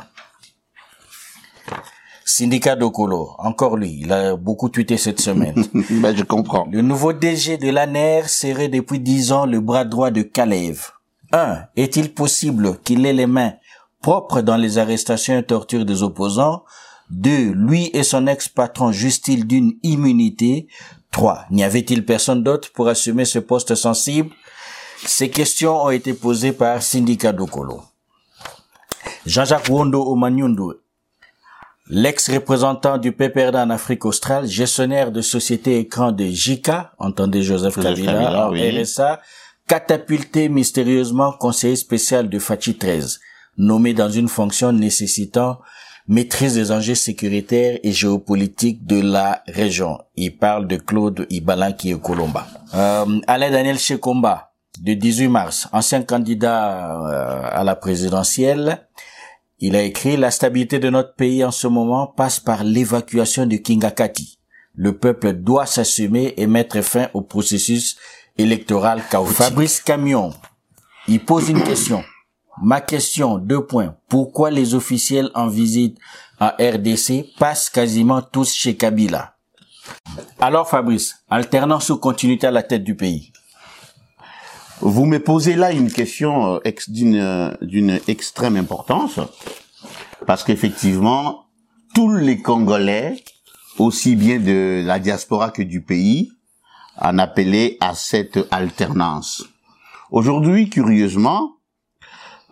Syndicat 2.28 2.74
Dokolo, 2.74 3.36
encore 3.38 3.76
lui, 3.76 4.00
il 4.00 4.12
a 4.12 4.34
beaucoup 4.34 4.68
tweeté 4.68 4.96
cette 4.96 5.20
semaine. 5.20 5.64
ben, 5.90 6.14
je 6.14 6.24
comprends. 6.24 6.66
Le 6.72 6.82
nouveau 6.82 7.12
DG 7.12 7.56
de 7.56 7.70
l'ANER 7.70 8.22
serait 8.26 8.66
depuis 8.68 8.98
dix 8.98 9.30
ans 9.30 9.46
le 9.46 9.60
bras 9.60 9.84
droit 9.84 10.10
de 10.10 10.22
Kalev. 10.22 10.90
1. 11.30 11.66
Est-il 11.76 12.12
possible 12.12 12.78
qu'il 12.82 13.06
ait 13.06 13.12
les 13.12 13.28
mains 13.28 13.52
propres 14.02 14.40
dans 14.40 14.56
les 14.56 14.78
arrestations 14.78 15.38
et 15.38 15.44
tortures 15.44 15.84
des 15.84 16.02
opposants? 16.02 16.64
2. 17.10 17.52
Lui 17.52 17.90
et 17.94 18.02
son 18.02 18.26
ex-patron 18.26 18.90
justent-ils 18.90 19.46
d'une 19.46 19.74
immunité? 19.84 20.66
3. 21.12 21.44
N'y 21.52 21.62
avait-il 21.62 22.04
personne 22.04 22.42
d'autre 22.42 22.72
pour 22.72 22.88
assumer 22.88 23.24
ce 23.24 23.38
poste 23.38 23.76
sensible? 23.76 24.30
Ces 25.04 25.30
questions 25.30 25.80
ont 25.80 25.90
été 25.90 26.12
posées 26.12 26.52
par 26.52 26.82
Syndicat 26.82 27.32
Dokolo. 27.32 27.82
Jean-Jacques 29.26 29.68
Wondo 29.68 30.02
Omanyundu 30.10 30.80
L'ex-représentant 31.88 32.98
du 32.98 33.12
PPRD 33.12 33.56
en 33.56 33.70
Afrique 33.70 34.04
australe, 34.04 34.46
gestionnaire 34.46 35.12
de 35.12 35.20
société 35.20 35.78
écran 35.78 36.10
de 36.10 36.24
JICA, 36.24 36.92
entendez 36.98 37.42
Joseph, 37.42 37.80
Kabila, 37.80 38.50
RSA, 38.50 39.20
catapulté 39.68 40.48
mystérieusement 40.48 41.32
conseiller 41.32 41.76
spécial 41.76 42.28
de 42.28 42.38
Fachi 42.40 42.76
13, 42.76 43.20
nommé 43.58 43.94
dans 43.94 44.10
une 44.10 44.28
fonction 44.28 44.72
nécessitant 44.72 45.60
maîtrise 46.08 46.54
des 46.54 46.72
enjeux 46.72 46.94
sécuritaires 46.94 47.78
et 47.82 47.92
géopolitiques 47.92 48.84
de 48.86 49.00
la 49.00 49.42
région. 49.46 49.98
Il 50.16 50.36
parle 50.36 50.66
de 50.66 50.76
Claude 50.76 51.26
Ibalanki 51.30 51.90
et 51.90 51.98
Colomba. 51.98 52.46
Euh, 52.74 53.20
Alain 53.26 53.50
Daniel 53.50 53.78
Chekomba, 53.78 54.52
de 54.80 54.94
18 54.94 55.28
mars, 55.28 55.68
ancien 55.72 56.02
candidat 56.02 57.00
euh, 57.00 57.48
à 57.50 57.64
la 57.64 57.76
présidentielle, 57.76 58.85
il 59.58 59.76
a 59.76 59.82
écrit 59.82 60.16
La 60.16 60.30
stabilité 60.30 60.78
de 60.78 60.90
notre 60.90 61.14
pays 61.14 61.44
en 61.44 61.50
ce 61.50 61.66
moment 61.66 62.06
passe 62.06 62.40
par 62.40 62.64
l'évacuation 62.64 63.46
de 63.46 63.56
Kingakati. 63.56 64.38
Le 64.74 64.98
peuple 64.98 65.32
doit 65.32 65.66
s'assumer 65.66 66.34
et 66.36 66.46
mettre 66.46 66.82
fin 66.82 67.08
au 67.14 67.22
processus 67.22 67.96
électoral 68.36 69.02
chaotique. 69.10 69.36
Fabrice 69.36 69.80
Camion, 69.80 70.34
il 71.08 71.24
pose 71.24 71.48
une 71.48 71.62
question. 71.62 72.04
Ma 72.62 72.80
question, 72.80 73.38
deux 73.38 73.64
points. 73.64 73.96
Pourquoi 74.08 74.50
les 74.50 74.74
officiels 74.74 75.30
en 75.34 75.48
visite 75.48 75.98
à 76.38 76.56
RDC 76.58 77.34
passent 77.38 77.70
quasiment 77.70 78.20
tous 78.20 78.52
chez 78.52 78.76
Kabila? 78.76 79.36
Alors 80.38 80.68
Fabrice, 80.68 81.14
alternance 81.30 81.90
ou 81.90 81.96
continuité 81.96 82.46
à 82.46 82.50
la 82.50 82.62
tête 82.62 82.84
du 82.84 82.96
pays? 82.96 83.32
Vous 84.80 85.06
me 85.06 85.18
posez 85.18 85.56
là 85.56 85.72
une 85.72 85.90
question 85.90 86.56
euh, 86.56 86.72
d'une 86.88 87.56
d'une 87.62 87.98
extrême 88.08 88.56
importance 88.56 89.18
parce 90.26 90.44
qu'effectivement 90.44 91.46
tous 91.94 92.12
les 92.14 92.42
Congolais, 92.42 93.16
aussi 93.78 94.16
bien 94.16 94.38
de 94.38 94.82
la 94.84 94.98
diaspora 94.98 95.50
que 95.50 95.62
du 95.62 95.80
pays, 95.80 96.30
en 96.98 97.18
appelaient 97.18 97.78
à 97.80 97.94
cette 97.94 98.38
alternance. 98.50 99.44
Aujourd'hui, 100.10 100.68
curieusement, 100.68 101.56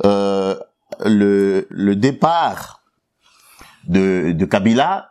euh, 0.04 0.58
le, 1.04 1.66
le 1.68 1.96
départ 1.96 2.82
de, 3.86 4.32
de 4.32 4.44
Kabila 4.46 5.10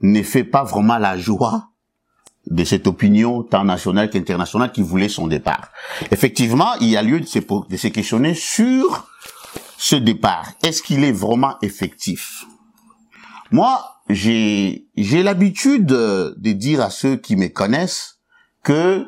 ne 0.00 0.22
fait 0.22 0.44
pas 0.44 0.64
vraiment 0.64 0.98
la 0.98 1.16
joie 1.16 1.69
de 2.46 2.64
cette 2.64 2.86
opinion 2.86 3.42
tant 3.42 3.64
nationale 3.64 4.10
qu'internationale 4.10 4.72
qui 4.72 4.82
voulait 4.82 5.08
son 5.08 5.26
départ. 5.26 5.70
Effectivement, 6.10 6.74
il 6.80 6.88
y 6.88 6.96
a 6.96 7.02
lieu 7.02 7.20
de 7.20 7.26
se, 7.26 7.88
questionner 7.88 8.34
sur 8.34 9.08
ce 9.76 9.96
départ. 9.96 10.52
Est-ce 10.62 10.82
qu'il 10.82 11.04
est 11.04 11.12
vraiment 11.12 11.56
effectif? 11.62 12.46
Moi, 13.50 14.02
j'ai 14.08 14.86
j'ai 14.96 15.22
l'habitude 15.22 15.86
de 15.86 16.52
dire 16.52 16.80
à 16.80 16.90
ceux 16.90 17.16
qui 17.16 17.36
me 17.36 17.48
connaissent 17.48 18.18
que 18.62 19.06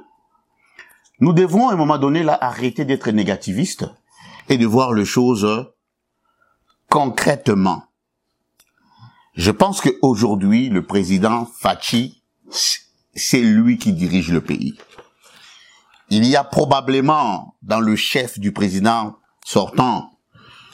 nous 1.20 1.32
devons 1.32 1.68
à 1.68 1.74
un 1.74 1.76
moment 1.76 1.98
donné 1.98 2.22
là 2.22 2.36
arrêter 2.40 2.84
d'être 2.84 3.10
négativistes 3.10 3.86
et 4.48 4.58
de 4.58 4.66
voir 4.66 4.92
les 4.92 5.04
choses 5.04 5.72
concrètement. 6.88 7.84
Je 9.34 9.50
pense 9.50 9.80
qu'aujourd'hui, 9.80 10.68
le 10.68 10.84
président 10.84 11.46
Fachi, 11.46 12.22
c'est 13.14 13.40
lui 13.40 13.78
qui 13.78 13.92
dirige 13.92 14.30
le 14.30 14.40
pays. 14.40 14.74
Il 16.10 16.26
y 16.26 16.36
a 16.36 16.44
probablement 16.44 17.56
dans 17.62 17.80
le 17.80 17.96
chef 17.96 18.38
du 18.38 18.52
président 18.52 19.16
sortant 19.44 20.10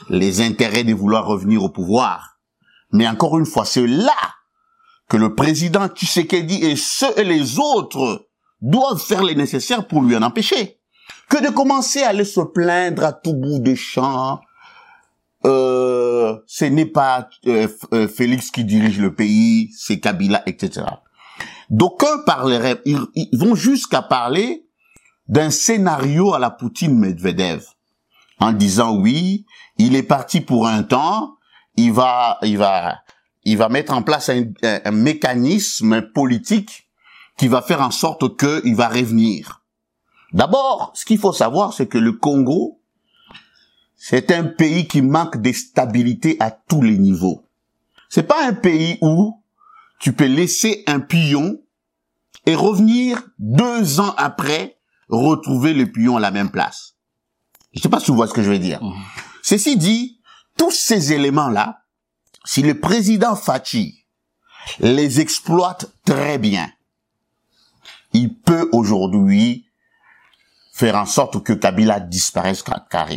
les 0.09 0.41
intérêts 0.41 0.83
de 0.83 0.93
vouloir 0.93 1.25
revenir 1.25 1.63
au 1.63 1.69
pouvoir. 1.69 2.39
Mais 2.91 3.07
encore 3.07 3.37
une 3.37 3.45
fois, 3.45 3.65
c'est 3.65 3.87
là 3.87 4.17
que 5.07 5.17
le 5.17 5.35
président 5.35 5.87
Tshisekedi 5.87 6.63
et 6.65 6.75
ceux 6.75 7.17
et 7.17 7.23
les 7.23 7.59
autres 7.59 8.27
doivent 8.61 9.01
faire 9.01 9.23
les 9.23 9.35
nécessaires 9.35 9.87
pour 9.87 10.01
lui 10.01 10.15
en 10.15 10.21
empêcher 10.21 10.79
que 11.29 11.43
de 11.43 11.49
commencer 11.49 12.01
à 12.01 12.09
aller 12.09 12.25
se 12.25 12.41
plaindre 12.41 13.03
à 13.03 13.13
tout 13.13 13.33
bout 13.33 13.59
de 13.59 13.75
champ. 13.75 14.41
Euh, 15.45 16.37
ce 16.47 16.65
n'est 16.65 16.85
pas 16.85 17.29
euh, 17.47 17.67
euh, 17.93 18.07
Félix 18.07 18.51
qui 18.51 18.65
dirige 18.65 18.99
le 18.99 19.13
pays, 19.13 19.71
c'est 19.77 19.99
Kabila, 19.99 20.43
etc. 20.47 20.85
D'aucuns 21.69 22.23
parleraient, 22.25 22.81
ils, 22.85 22.99
vont 23.33 23.55
jusqu'à 23.55 24.01
parler 24.01 24.65
d'un 25.27 25.51
scénario 25.51 26.33
à 26.33 26.39
la 26.39 26.49
Poutine-Medvedev, 26.49 27.63
en 28.39 28.51
disant 28.51 28.97
oui, 28.97 29.45
il 29.77 29.95
est 29.95 30.03
parti 30.03 30.41
pour 30.41 30.67
un 30.67 30.83
temps, 30.83 31.35
il 31.75 31.93
va, 31.93 32.39
il 32.41 32.57
va, 32.57 32.99
il 33.43 33.57
va 33.57 33.69
mettre 33.69 33.93
en 33.93 34.01
place 34.01 34.29
un, 34.29 34.45
un 34.63 34.91
mécanisme 34.91 36.01
politique 36.01 36.89
qui 37.37 37.47
va 37.47 37.61
faire 37.61 37.81
en 37.81 37.91
sorte 37.91 38.37
qu'il 38.37 38.75
va 38.75 38.89
revenir. 38.89 39.63
D'abord, 40.33 40.91
ce 40.95 41.05
qu'il 41.05 41.19
faut 41.19 41.33
savoir, 41.33 41.73
c'est 41.73 41.87
que 41.87 41.97
le 41.97 42.13
Congo, 42.13 42.81
c'est 43.95 44.31
un 44.31 44.43
pays 44.43 44.87
qui 44.87 45.01
manque 45.01 45.37
de 45.41 45.51
stabilité 45.51 46.37
à 46.39 46.51
tous 46.51 46.81
les 46.81 46.97
niveaux. 46.97 47.43
C'est 48.09 48.23
pas 48.23 48.45
un 48.45 48.53
pays 48.53 48.97
où 49.01 49.38
tu 49.99 50.13
peux 50.13 50.25
laisser 50.25 50.83
un 50.87 50.99
pion 50.99 51.61
et 52.45 52.55
revenir 52.55 53.21
deux 53.37 53.99
ans 53.99 54.13
après 54.17 54.79
retrouver 55.09 55.73
le 55.73 55.91
pion 55.91 56.17
à 56.17 56.19
la 56.19 56.31
même 56.31 56.51
place. 56.51 56.95
Je 57.73 57.81
sais 57.81 57.89
pas 57.89 57.99
si 57.99 58.05
tu 58.05 58.13
vois 58.13 58.27
ce 58.27 58.33
que 58.33 58.41
je 58.41 58.49
veux 58.49 58.59
dire. 58.59 58.81
Mmh. 58.83 58.93
Ceci 59.43 59.77
dit, 59.77 60.19
tous 60.57 60.71
ces 60.71 61.13
éléments-là, 61.13 61.83
si 62.45 62.61
le 62.61 62.79
président 62.79 63.35
Fachi 63.35 64.05
les 64.79 65.19
exploite 65.19 65.91
très 66.05 66.37
bien, 66.37 66.71
il 68.13 68.35
peut 68.35 68.69
aujourd'hui 68.71 69.67
faire 70.73 70.95
en 70.95 71.05
sorte 71.05 71.43
que 71.43 71.53
Kabila 71.53 71.99
disparaisse 71.99 72.63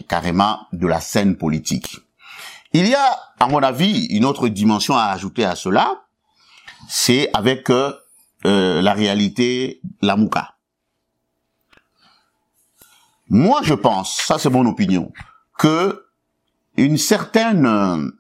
carrément 0.09 0.67
de 0.73 0.87
la 0.87 1.01
scène 1.01 1.37
politique. 1.37 1.99
Il 2.73 2.89
y 2.89 2.95
a, 2.95 3.19
à 3.39 3.47
mon 3.47 3.63
avis, 3.63 4.07
une 4.07 4.25
autre 4.25 4.49
dimension 4.49 4.97
à 4.97 5.05
ajouter 5.05 5.45
à 5.45 5.55
cela, 5.55 6.03
c'est 6.89 7.31
avec 7.33 7.71
euh, 7.71 7.93
euh 8.45 8.83
la 8.83 8.93
réalité 8.93 9.81
Lamouka. 10.01 10.57
Moi, 13.29 13.61
je 13.63 13.75
pense, 13.75 14.17
ça 14.17 14.39
c'est 14.39 14.51
mon 14.51 14.67
opinion, 14.67 15.13
que 15.59 16.05
une 16.77 16.99
certaine 16.99 17.67
euh, 17.67 18.11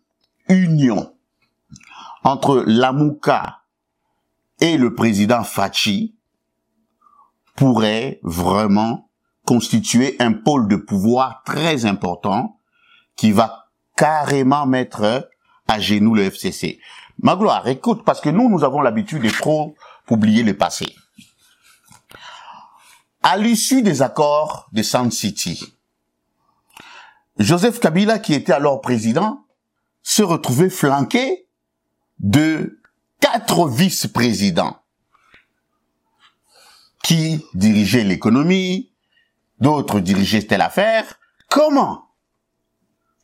union 0.48 1.14
entre 2.24 2.64
Lamouka 2.66 3.62
et 4.60 4.76
le 4.76 4.94
président 4.94 5.42
Fachi 5.42 6.16
pourrait 7.56 8.20
vraiment 8.22 9.10
constituer 9.44 10.16
un 10.18 10.32
pôle 10.32 10.68
de 10.68 10.76
pouvoir 10.76 11.42
très 11.44 11.84
important 11.84 12.58
qui 13.16 13.32
va 13.32 13.66
carrément 13.96 14.66
mettre 14.66 15.28
à 15.68 15.80
genoux 15.80 16.14
le 16.14 16.22
FCC. 16.24 16.80
Magloire, 17.22 17.68
écoute, 17.68 18.04
parce 18.04 18.20
que 18.20 18.28
nous, 18.28 18.50
nous 18.50 18.64
avons 18.64 18.80
l'habitude 18.80 19.22
de 19.22 19.30
trop 19.30 19.76
publier 20.06 20.42
le 20.42 20.56
passé. 20.56 20.92
À 23.22 23.36
l'issue 23.36 23.82
des 23.82 24.02
accords 24.02 24.68
de 24.72 24.82
Sand 24.82 25.12
City, 25.12 25.62
Joseph 27.38 27.78
Kabila, 27.78 28.18
qui 28.18 28.34
était 28.34 28.52
alors 28.52 28.80
président, 28.80 29.46
se 30.02 30.24
retrouvait 30.24 30.68
flanqué 30.68 31.46
de 32.18 32.80
quatre 33.20 33.68
vice-présidents 33.68 34.82
qui 37.04 37.44
dirigeaient 37.54 38.02
l'économie, 38.02 38.92
d'autres 39.60 40.00
dirigeaient 40.00 40.42
telle 40.42 40.60
affaire. 40.60 41.20
Comment? 41.48 42.08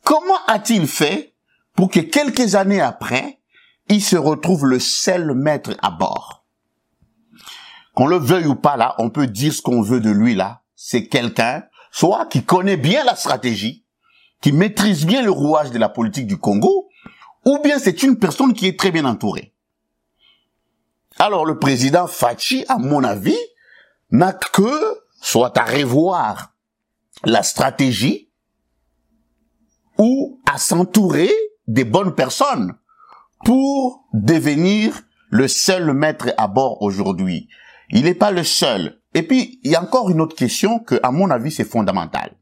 Comment 0.05 0.39
a-t-il 0.47 0.87
fait 0.87 1.35
pour 1.75 1.91
que 1.91 2.01
quelques 2.01 2.55
années 2.55 2.81
après, 2.81 3.38
il 3.89 4.03
se 4.03 4.17
retrouve 4.17 4.67
le 4.67 4.79
seul 4.79 5.35
maître 5.35 5.77
à 5.83 5.91
bord 5.91 6.47
Qu'on 7.95 8.07
le 8.07 8.19
veuille 8.19 8.47
ou 8.47 8.55
pas 8.55 8.77
là, 8.77 8.95
on 8.99 9.11
peut 9.11 9.27
dire 9.27 9.53
ce 9.53 9.63
qu'on 9.63 9.83
veut 9.83 10.01
de 10.01 10.11
lui 10.11 10.35
là. 10.35 10.63
C'est 10.77 11.09
quelqu'un, 11.09 11.65
soit 11.91 12.27
qui 12.27 12.45
connaît 12.45 12.77
bien 12.77 13.05
la 13.05 13.17
stratégie, 13.17 13.85
qui 14.41 14.53
maîtrise 14.53 15.05
bien 15.05 15.23
le 15.23 15.31
rouage 15.31 15.71
de 15.71 15.79
la 15.79 15.89
politique 15.89 16.27
du 16.27 16.39
Congo, 16.39 16.89
ou 17.45 17.59
bien 17.63 17.79
c'est 17.79 18.03
une 18.03 18.19
personne 18.19 18.53
qui 18.53 18.67
est 18.67 18.79
très 18.79 18.91
bien 18.91 19.05
entourée. 19.05 19.55
Alors 21.19 21.45
le 21.45 21.59
président 21.59 22.07
Fachi, 22.07 22.65
à 22.69 22.79
mon 22.79 23.03
avis, 23.03 23.39
n'a 24.11 24.33
que 24.33 25.01
soit 25.21 25.57
à 25.59 25.65
revoir 25.65 26.55
la 27.25 27.43
stratégie 27.43 28.31
ou 29.99 30.41
à 30.47 30.59
s'entourer 30.59 31.33
des 31.67 31.85
bonnes 31.85 32.15
personnes 32.15 32.79
pour 33.45 34.07
devenir 34.13 35.03
le 35.31 35.49
seul 35.49 35.93
maître 35.93 36.33
à 36.37 36.49
bord 36.49 36.83
aujourd'hui. 36.83 37.49
Il 37.91 38.05
n'est 38.05 38.15
pas 38.15 38.31
le 38.31 38.45
seul. 38.45 39.01
Et 39.15 39.23
puis, 39.23 39.61
il 39.63 39.71
y 39.71 39.75
a 39.75 39.83
encore 39.83 40.11
une 40.11 40.21
autre 40.21 40.37
question 40.37 40.79
que, 40.79 40.99
à 41.03 41.11
mon 41.11 41.31
avis, 41.31 41.51
c'est 41.51 41.65
fondamental. 41.65 42.37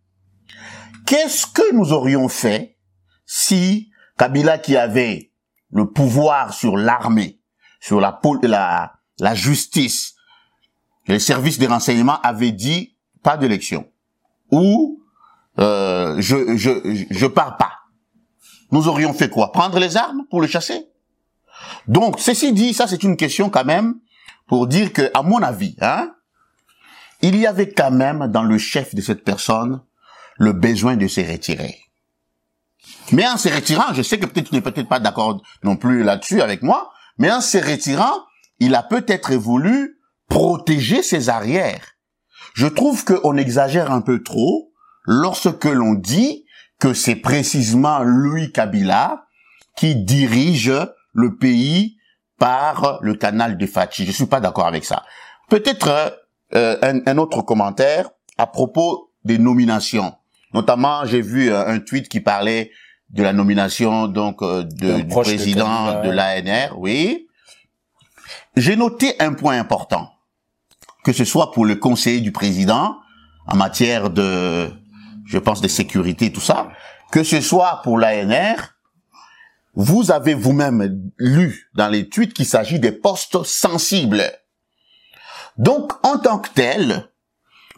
Qu'est-ce 1.06 1.46
que 1.46 1.74
nous 1.74 1.92
aurions 1.92 2.28
fait 2.28 2.76
si 3.24 3.90
Kabila 4.18 4.58
qui 4.58 4.76
avait 4.76 5.32
le 5.70 5.90
pouvoir 5.90 6.52
sur 6.52 6.76
l'armée, 6.76 7.40
sur 7.80 8.00
la, 8.00 8.20
la, 8.42 8.92
la 9.18 9.34
justice, 9.34 10.14
les 11.06 11.18
services 11.18 11.58
de 11.58 11.66
renseignement 11.66 12.20
avaient 12.22 12.52
dit 12.52 12.96
pas 13.22 13.36
d'élection 13.36 13.86
ou 14.50 15.02
euh, 15.58 16.20
je, 16.20 16.56
je, 16.56 17.06
je 17.10 17.26
pars 17.26 17.56
pas? 17.56 17.72
Nous 18.72 18.88
aurions 18.88 19.12
fait 19.12 19.28
quoi? 19.28 19.52
Prendre 19.52 19.78
les 19.78 19.96
armes 19.96 20.24
pour 20.30 20.40
le 20.40 20.46
chasser? 20.46 20.86
Donc, 21.88 22.20
ceci 22.20 22.52
dit, 22.52 22.74
ça 22.74 22.86
c'est 22.86 23.02
une 23.02 23.16
question 23.16 23.50
quand 23.50 23.64
même 23.64 23.94
pour 24.46 24.66
dire 24.66 24.92
que, 24.92 25.10
à 25.14 25.22
mon 25.22 25.42
avis, 25.42 25.76
hein, 25.80 26.12
il 27.22 27.36
y 27.36 27.46
avait 27.46 27.72
quand 27.72 27.90
même 27.90 28.26
dans 28.28 28.42
le 28.42 28.58
chef 28.58 28.94
de 28.94 29.00
cette 29.00 29.24
personne 29.24 29.82
le 30.36 30.52
besoin 30.52 30.96
de 30.96 31.06
se 31.06 31.20
retirer. 31.20 31.78
Mais 33.12 33.26
en 33.26 33.36
se 33.36 33.48
retirant, 33.48 33.94
je 33.94 34.02
sais 34.02 34.18
que 34.18 34.26
peut-être 34.26 34.50
tu 34.50 34.54
n'es 34.54 34.60
peut-être 34.60 34.88
pas 34.88 35.00
d'accord 35.00 35.42
non 35.62 35.76
plus 35.76 36.02
là-dessus 36.02 36.42
avec 36.42 36.62
moi, 36.62 36.90
mais 37.18 37.30
en 37.30 37.40
se 37.40 37.58
retirant, 37.58 38.24
il 38.58 38.74
a 38.74 38.82
peut-être 38.82 39.34
voulu 39.34 39.98
protéger 40.28 41.02
ses 41.02 41.28
arrières. 41.28 41.94
Je 42.54 42.66
trouve 42.66 43.04
qu'on 43.04 43.36
exagère 43.36 43.90
un 43.90 44.00
peu 44.00 44.22
trop 44.22 44.72
lorsque 45.04 45.64
l'on 45.64 45.94
dit 45.94 46.45
que 46.78 46.92
c'est 46.94 47.16
précisément 47.16 48.02
lui, 48.02 48.52
Kabila, 48.52 49.26
qui 49.76 49.96
dirige 49.96 50.72
le 51.12 51.36
pays 51.36 51.96
par 52.38 52.98
le 53.00 53.14
canal 53.14 53.56
de 53.56 53.66
Fachi. 53.66 54.04
Je 54.04 54.12
suis 54.12 54.26
pas 54.26 54.40
d'accord 54.40 54.66
avec 54.66 54.84
ça. 54.84 55.02
Peut-être 55.48 56.18
euh, 56.54 57.00
un, 57.06 57.18
autre 57.18 57.42
commentaire 57.42 58.10
à 58.36 58.46
propos 58.46 59.12
des 59.24 59.38
nominations. 59.38 60.14
Notamment, 60.52 61.04
j'ai 61.04 61.22
vu 61.22 61.50
euh, 61.50 61.66
un 61.66 61.78
tweet 61.80 62.08
qui 62.08 62.20
parlait 62.20 62.70
de 63.10 63.22
la 63.22 63.32
nomination 63.32 64.08
donc 64.08 64.42
euh, 64.42 64.64
de, 64.64 65.00
du 65.00 65.06
président 65.06 66.02
de, 66.02 66.08
de 66.08 66.10
l'ANR. 66.10 66.78
Oui. 66.78 67.26
J'ai 68.56 68.76
noté 68.76 69.14
un 69.20 69.32
point 69.32 69.58
important, 69.58 70.10
que 71.04 71.12
ce 71.12 71.24
soit 71.24 71.52
pour 71.52 71.64
le 71.64 71.76
conseiller 71.76 72.20
du 72.20 72.32
président 72.32 72.96
en 73.46 73.56
matière 73.56 74.10
de 74.10 74.70
je 75.26 75.38
pense, 75.38 75.60
de 75.60 75.68
sécurité, 75.68 76.32
tout 76.32 76.40
ça, 76.40 76.68
que 77.10 77.22
ce 77.22 77.40
soit 77.40 77.80
pour 77.82 77.98
l'ANR, 77.98 78.74
vous 79.74 80.10
avez 80.10 80.34
vous-même 80.34 81.10
lu 81.18 81.68
dans 81.74 81.88
les 81.88 82.08
tweets 82.08 82.32
qu'il 82.32 82.46
s'agit 82.46 82.80
des 82.80 82.92
postes 82.92 83.42
sensibles. 83.44 84.24
Donc, 85.58 85.92
en 86.04 86.18
tant 86.18 86.38
que 86.38 86.48
tel, 86.54 87.10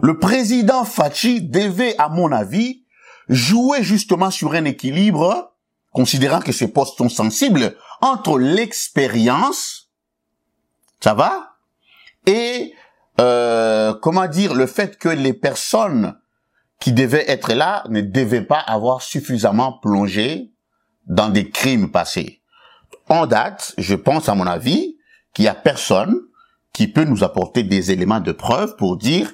le 0.01 0.19
président 0.19 0.85
Fachi 0.85 1.43
devait, 1.43 1.97
à 1.99 2.09
mon 2.09 2.31
avis, 2.31 2.85
jouer 3.29 3.83
justement 3.83 4.31
sur 4.31 4.55
un 4.55 4.65
équilibre, 4.65 5.55
considérant 5.93 6.41
que 6.41 6.53
ces 6.53 6.69
postes 6.69 6.99
sont 6.99 7.09
sensibles, 7.09 7.77
entre 8.01 8.39
l'expérience, 8.39 9.91
ça 11.01 11.15
va, 11.15 11.57
et, 12.27 12.75
euh, 13.21 13.95
comment 13.95 14.29
dire, 14.29 14.55
le 14.55 14.67
fait 14.67 14.99
que 14.99 15.09
les 15.09 15.33
personnes 15.33 16.17
qui 16.81 16.93
devaient 16.93 17.29
être 17.31 17.53
là 17.53 17.85
ne 17.89 18.01
devaient 18.01 18.43
pas 18.43 18.61
avoir 18.61 19.03
suffisamment 19.03 19.73
plongé 19.73 20.53
dans 21.07 21.29
des 21.29 21.51
crimes 21.51 21.91
passés. 21.91 22.43
En 23.09 23.27
date, 23.27 23.75
je 23.79 23.95
pense 23.95 24.29
à 24.29 24.35
mon 24.35 24.47
avis 24.47 24.97
qu'il 25.35 25.45
y 25.45 25.49
a 25.49 25.55
personne 25.55 26.21
qui 26.73 26.87
peut 26.87 27.05
nous 27.05 27.25
apporter 27.25 27.63
des 27.63 27.91
éléments 27.91 28.21
de 28.21 28.33
preuve 28.33 28.77
pour 28.77 28.97
dire 28.97 29.33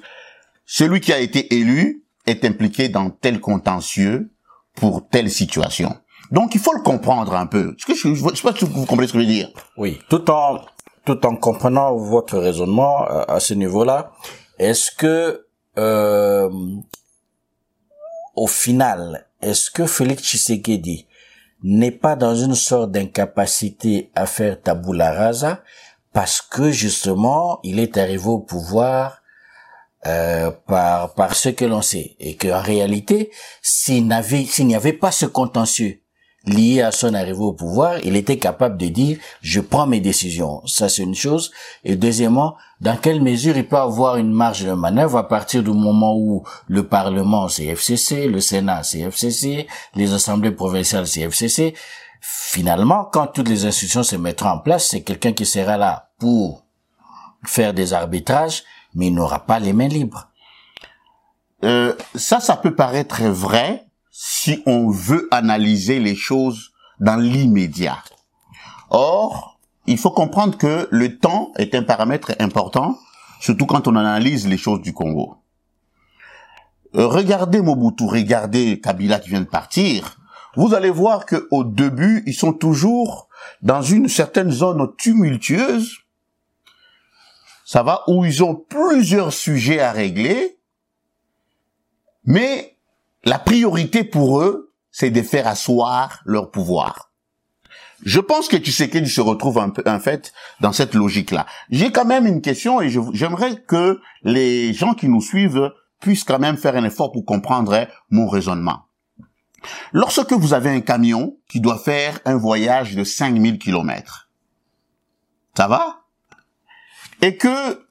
celui 0.65 0.99
qui 1.01 1.13
a 1.13 1.19
été 1.19 1.55
élu 1.55 2.03
est 2.25 2.43
impliqué 2.45 2.89
dans 2.89 3.09
tel 3.09 3.39
contentieux 3.39 4.31
pour 4.75 5.07
telle 5.07 5.29
situation. 5.29 5.95
Donc 6.31 6.55
il 6.55 6.61
faut 6.61 6.73
le 6.73 6.81
comprendre 6.81 7.35
un 7.35 7.45
peu. 7.45 7.75
ce 7.77 7.85
que 7.85 7.93
je, 7.93 8.15
je 8.15 8.35
sais 8.35 8.41
pas 8.41 8.55
si 8.55 8.65
vous 8.65 8.85
comprenez 8.85 9.07
ce 9.07 9.13
que 9.13 9.19
je 9.19 9.25
veux 9.25 9.31
dire? 9.31 9.49
Oui, 9.77 9.99
tout 10.09 10.29
en 10.31 10.61
tout 11.05 11.23
en 11.25 11.35
comprenant 11.35 11.95
votre 11.95 12.37
raisonnement 12.37 13.07
euh, 13.09 13.23
à 13.27 13.39
ce 13.39 13.53
niveau-là, 13.53 14.11
est-ce 14.57 14.89
que 14.91 15.45
euh, 15.77 16.49
au 18.35 18.47
final, 18.47 19.27
est-ce 19.41 19.69
que 19.71 19.85
Félix 19.85 20.23
Tshisekedi 20.23 21.07
n'est 21.63 21.91
pas 21.91 22.15
dans 22.15 22.35
une 22.35 22.55
sorte 22.55 22.91
d'incapacité 22.91 24.11
à 24.15 24.25
faire 24.25 24.61
tabula 24.61 25.11
rasa 25.11 25.63
parce 26.13 26.41
que 26.41 26.71
justement, 26.71 27.59
il 27.63 27.79
est 27.79 27.97
arrivé 27.97 28.27
au 28.27 28.39
pouvoir 28.39 29.21
euh, 30.05 30.51
par 30.67 31.13
par 31.13 31.35
ce 31.35 31.49
que 31.49 31.65
l'on 31.65 31.81
sait 31.81 32.15
et 32.19 32.37
qu'en 32.37 32.61
réalité, 32.61 33.31
s'il 33.61 34.07
n'avait 34.07 34.45
s'il 34.45 34.67
n'y 34.67 34.75
avait 34.75 34.93
pas 34.93 35.11
ce 35.11 35.25
contentieux 35.25 36.01
lié 36.45 36.81
à 36.81 36.91
son 36.91 37.13
arrivée 37.15 37.39
au 37.39 37.53
pouvoir, 37.53 37.97
il 38.03 38.15
était 38.15 38.37
capable 38.37 38.77
de 38.77 38.87
dire 38.87 39.17
je 39.41 39.59
prends 39.59 39.87
mes 39.87 39.99
décisions. 39.99 40.65
Ça 40.67 40.89
c'est 40.89 41.03
une 41.03 41.15
chose. 41.15 41.51
Et 41.83 41.95
deuxièmement, 41.95 42.55
dans 42.85 42.97
quelle 42.97 43.19
mesure 43.19 43.57
il 43.57 43.67
peut 43.67 43.77
avoir 43.77 44.17
une 44.17 44.31
marge 44.31 44.63
de 44.63 44.71
manœuvre 44.71 45.17
à 45.17 45.27
partir 45.27 45.63
du 45.63 45.71
moment 45.71 46.15
où 46.15 46.43
le 46.67 46.87
Parlement 46.87 47.49
c'est 47.49 47.65
FCC, 47.65 48.27
le 48.27 48.39
Sénat 48.39 48.83
c'est 48.83 48.99
FCC, 48.99 49.65
les 49.95 50.13
assemblées 50.13 50.51
provinciales 50.51 51.07
c'est 51.07 51.21
FCC. 51.21 51.73
Finalement, 52.21 53.05
quand 53.11 53.25
toutes 53.25 53.49
les 53.49 53.65
institutions 53.65 54.03
se 54.03 54.15
mettront 54.15 54.49
en 54.49 54.59
place, 54.59 54.87
c'est 54.87 55.01
quelqu'un 55.01 55.33
qui 55.33 55.47
sera 55.47 55.77
là 55.77 56.11
pour 56.19 56.63
faire 57.43 57.73
des 57.73 57.93
arbitrages, 57.93 58.63
mais 58.93 59.07
il 59.07 59.15
n'aura 59.15 59.47
pas 59.47 59.57
les 59.57 59.73
mains 59.73 59.87
libres. 59.87 60.29
Euh, 61.63 61.95
ça, 62.13 62.39
ça 62.39 62.55
peut 62.55 62.75
paraître 62.75 63.23
vrai, 63.23 63.87
si 64.11 64.61
on 64.67 64.91
veut 64.91 65.27
analyser 65.31 65.99
les 65.99 66.15
choses 66.15 66.71
dans 66.99 67.15
l'immédiat. 67.15 67.97
Or, 68.91 69.54
il 69.87 69.97
faut 69.97 70.11
comprendre 70.11 70.57
que 70.57 70.87
le 70.91 71.17
temps 71.17 71.51
est 71.57 71.75
un 71.75 71.83
paramètre 71.83 72.33
important, 72.39 72.97
surtout 73.39 73.65
quand 73.65 73.87
on 73.87 73.95
analyse 73.95 74.47
les 74.47 74.57
choses 74.57 74.81
du 74.81 74.93
Congo. 74.93 75.37
Euh, 76.95 77.07
regardez 77.07 77.61
Mobutu, 77.61 78.05
regardez 78.05 78.79
Kabila 78.79 79.19
qui 79.19 79.29
vient 79.29 79.41
de 79.41 79.45
partir, 79.45 80.17
vous 80.55 80.73
allez 80.73 80.89
voir 80.89 81.25
que 81.25 81.47
au 81.51 81.63
début, 81.63 82.23
ils 82.25 82.33
sont 82.33 82.53
toujours 82.53 83.27
dans 83.61 83.81
une 83.81 84.07
certaine 84.07 84.51
zone 84.51 84.95
tumultueuse, 84.97 85.97
ça 87.65 87.83
va, 87.83 88.03
où 88.07 88.23
ils 88.25 88.43
ont 88.43 88.55
plusieurs 88.55 89.33
sujets 89.33 89.79
à 89.79 89.91
régler, 89.91 90.59
mais 92.23 92.77
la 93.23 93.39
priorité 93.39 94.03
pour 94.03 94.41
eux, 94.41 94.73
c'est 94.91 95.09
de 95.09 95.21
faire 95.21 95.47
asseoir 95.47 96.21
leur 96.25 96.51
pouvoir. 96.51 97.11
Je 98.03 98.19
pense 98.19 98.47
que 98.47 98.57
tu 98.57 98.71
sais 98.71 98.89
qu'il 98.89 99.09
se 99.09 99.21
retrouve 99.21 99.57
un 99.57 99.69
peu, 99.69 99.83
en 99.85 99.99
fait, 99.99 100.33
dans 100.59 100.73
cette 100.73 100.93
logique-là. 100.93 101.45
J'ai 101.69 101.91
quand 101.91 102.05
même 102.05 102.25
une 102.25 102.41
question 102.41 102.81
et 102.81 102.89
j'aimerais 103.13 103.61
que 103.61 103.99
les 104.23 104.73
gens 104.73 104.93
qui 104.93 105.07
nous 105.07 105.21
suivent 105.21 105.71
puissent 106.01 106.23
quand 106.23 106.39
même 106.39 106.57
faire 106.57 106.75
un 106.75 106.83
effort 106.83 107.11
pour 107.11 107.25
comprendre 107.25 107.87
mon 108.09 108.27
raisonnement. 108.27 108.83
Lorsque 109.93 110.33
vous 110.33 110.53
avez 110.53 110.69
un 110.69 110.81
camion 110.81 111.37
qui 111.49 111.59
doit 111.59 111.79
faire 111.79 112.19
un 112.25 112.37
voyage 112.37 112.95
de 112.95 113.03
5000 113.03 113.57
kilomètres, 113.57 114.29
ça 115.55 115.67
va? 115.67 116.01
Et 117.21 117.37
que 117.37 117.85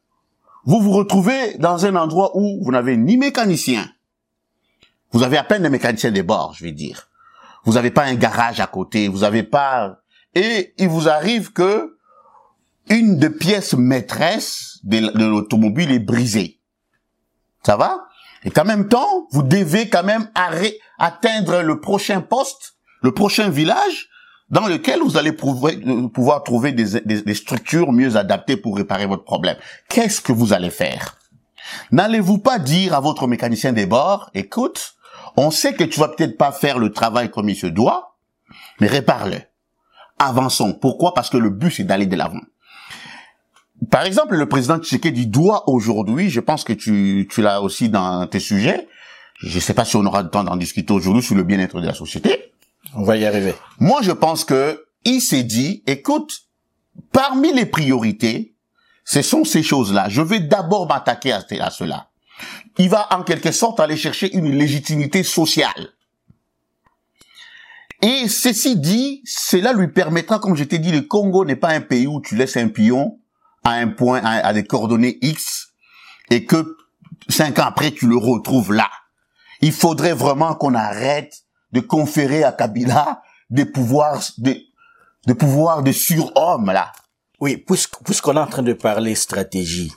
vous 0.64 0.80
vous 0.80 0.92
retrouvez 0.92 1.56
dans 1.58 1.86
un 1.86 1.96
endroit 1.96 2.36
où 2.36 2.62
vous 2.62 2.70
n'avez 2.70 2.96
ni 2.96 3.16
mécanicien, 3.16 3.90
vous 5.12 5.22
avez 5.22 5.36
à 5.36 5.44
peine 5.44 5.62
des 5.62 5.70
mécaniciens 5.70 6.10
des 6.10 6.22
bords, 6.22 6.54
je 6.54 6.64
vais 6.64 6.72
dire. 6.72 7.08
Vous 7.64 7.74
n'avez 7.74 7.90
pas 7.90 8.04
un 8.04 8.14
garage 8.14 8.60
à 8.60 8.66
côté, 8.66 9.08
vous 9.08 9.20
n'avez 9.20 9.42
pas... 9.42 9.98
Et 10.34 10.74
il 10.78 10.88
vous 10.88 11.08
arrive 11.08 11.52
que 11.52 11.96
une 12.88 13.18
des 13.18 13.30
pièces 13.30 13.74
maîtresses 13.74 14.80
de, 14.82 14.98
l'automobile 15.24 15.90
est 15.90 16.00
brisée. 16.00 16.60
Ça 17.62 17.76
va? 17.76 18.04
Et 18.44 18.50
qu'en 18.50 18.64
même 18.64 18.88
temps, 18.88 19.26
vous 19.30 19.42
devez 19.42 19.88
quand 19.88 20.02
même 20.02 20.28
atteindre 20.98 21.62
le 21.62 21.80
prochain 21.80 22.20
poste, 22.20 22.74
le 23.00 23.12
prochain 23.12 23.48
village, 23.48 24.08
dans 24.50 24.66
lequel 24.66 25.00
vous 25.00 25.16
allez 25.16 25.32
pouvoir 25.32 26.42
trouver 26.42 26.72
des, 26.72 27.00
des 27.00 27.34
structures 27.34 27.92
mieux 27.92 28.16
adaptées 28.16 28.58
pour 28.58 28.76
réparer 28.76 29.06
votre 29.06 29.24
problème. 29.24 29.56
Qu'est-ce 29.88 30.20
que 30.20 30.32
vous 30.32 30.52
allez 30.52 30.70
faire? 30.70 31.16
N'allez-vous 31.90 32.38
pas 32.38 32.58
dire 32.58 32.94
à 32.94 33.00
votre 33.00 33.26
mécanicien 33.26 33.72
des 33.72 33.86
bords, 33.86 34.30
écoute, 34.34 34.96
on 35.36 35.50
sait 35.50 35.74
que 35.74 35.84
tu 35.84 36.00
vas 36.00 36.08
peut-être 36.08 36.36
pas 36.36 36.52
faire 36.52 36.78
le 36.78 36.92
travail 36.92 37.30
comme 37.30 37.48
il 37.48 37.56
se 37.56 37.66
doit, 37.66 38.16
mais 38.80 38.86
répare-le. 38.86 39.38
Avançons. 40.18 40.74
Pourquoi? 40.74 41.12
Parce 41.14 41.30
que 41.30 41.36
le 41.36 41.50
but, 41.50 41.70
c'est 41.70 41.84
d'aller 41.84 42.06
de 42.06 42.16
l'avant. 42.16 42.40
Par 43.90 44.04
exemple, 44.04 44.36
le 44.36 44.48
président 44.48 44.78
Tshisekedi 44.78 45.26
doit 45.26 45.68
aujourd'hui, 45.68 46.30
je 46.30 46.40
pense 46.40 46.64
que 46.64 46.72
tu, 46.72 47.28
tu 47.30 47.42
l'as 47.42 47.60
aussi 47.60 47.88
dans 47.88 48.26
tes 48.26 48.38
sujets, 48.38 48.88
je 49.40 49.56
ne 49.56 49.60
sais 49.60 49.74
pas 49.74 49.84
si 49.84 49.96
on 49.96 50.06
aura 50.06 50.22
le 50.22 50.30
temps 50.30 50.44
d'en 50.44 50.56
discuter 50.56 50.92
aujourd'hui 50.92 51.22
sur 51.22 51.34
le 51.34 51.42
bien-être 51.42 51.80
de 51.80 51.86
la 51.86 51.94
société. 51.94 52.52
On 52.94 53.02
va 53.02 53.16
y 53.16 53.26
arriver. 53.26 53.54
Moi, 53.80 54.00
je 54.02 54.12
pense 54.12 54.44
que 54.44 54.84
il 55.04 55.20
s'est 55.20 55.42
dit, 55.42 55.82
écoute, 55.86 56.42
parmi 57.12 57.52
les 57.52 57.66
priorités, 57.66 58.54
ce 59.04 59.20
sont 59.20 59.44
ces 59.44 59.62
choses-là. 59.62 60.08
Je 60.08 60.22
vais 60.22 60.40
d'abord 60.40 60.88
m'attaquer 60.88 61.32
à, 61.32 61.44
à 61.60 61.70
cela 61.70 62.08
il 62.78 62.88
va 62.88 63.06
en 63.12 63.22
quelque 63.22 63.52
sorte 63.52 63.80
aller 63.80 63.96
chercher 63.96 64.34
une 64.34 64.50
légitimité 64.50 65.22
sociale. 65.22 65.92
Et 68.02 68.28
ceci 68.28 68.76
dit, 68.76 69.22
cela 69.24 69.72
lui 69.72 69.88
permettra, 69.88 70.38
comme 70.38 70.56
je 70.56 70.64
t'ai 70.64 70.78
dit, 70.78 70.92
le 70.92 71.02
Congo 71.02 71.44
n'est 71.44 71.56
pas 71.56 71.70
un 71.70 71.80
pays 71.80 72.06
où 72.06 72.20
tu 72.20 72.36
laisses 72.36 72.56
un 72.56 72.68
pion 72.68 73.18
à 73.62 73.72
un 73.72 73.88
point, 73.88 74.20
à, 74.22 74.52
des 74.52 74.64
coordonnées 74.64 75.18
X, 75.22 75.72
et 76.30 76.44
que 76.44 76.76
cinq 77.30 77.58
ans 77.58 77.64
après, 77.64 77.92
tu 77.92 78.06
le 78.06 78.18
retrouves 78.18 78.74
là. 78.74 78.90
Il 79.62 79.72
faudrait 79.72 80.12
vraiment 80.12 80.54
qu'on 80.54 80.74
arrête 80.74 81.44
de 81.72 81.80
conférer 81.80 82.44
à 82.44 82.52
Kabila 82.52 83.22
des 83.48 83.64
pouvoirs, 83.64 84.22
des, 84.36 84.66
des 85.26 85.34
pouvoirs 85.34 85.82
de 85.82 85.92
surhomme, 85.92 86.66
là. 86.72 86.92
Oui, 87.40 87.56
puisqu'on 87.56 88.34
est 88.34 88.40
en 88.40 88.46
train 88.46 88.62
de 88.62 88.74
parler 88.74 89.14
stratégie, 89.14 89.92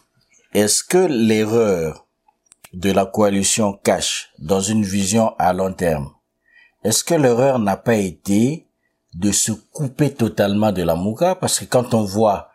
est-ce 0.53 0.81
que 0.83 0.97
l'erreur 0.97 2.06
de 2.77 2.91
la 2.91 3.05
coalition 3.05 3.73
cache 3.73 4.29
dans 4.37 4.61
une 4.61 4.83
vision 4.83 5.33
à 5.39 5.51
long 5.51 5.73
terme, 5.73 6.11
est-ce 6.83 7.03
que 7.03 7.15
l'erreur 7.15 7.57
n'a 7.57 7.75
pas 7.75 7.95
été 7.95 8.67
de 9.13 9.31
se 9.31 9.51
couper 9.51 10.13
totalement 10.13 10.71
de 10.71 10.83
la 10.83 10.95
Mouka? 10.95 11.33
Parce 11.35 11.59
que 11.59 11.65
quand 11.65 11.95
on 11.95 12.03
voit, 12.03 12.49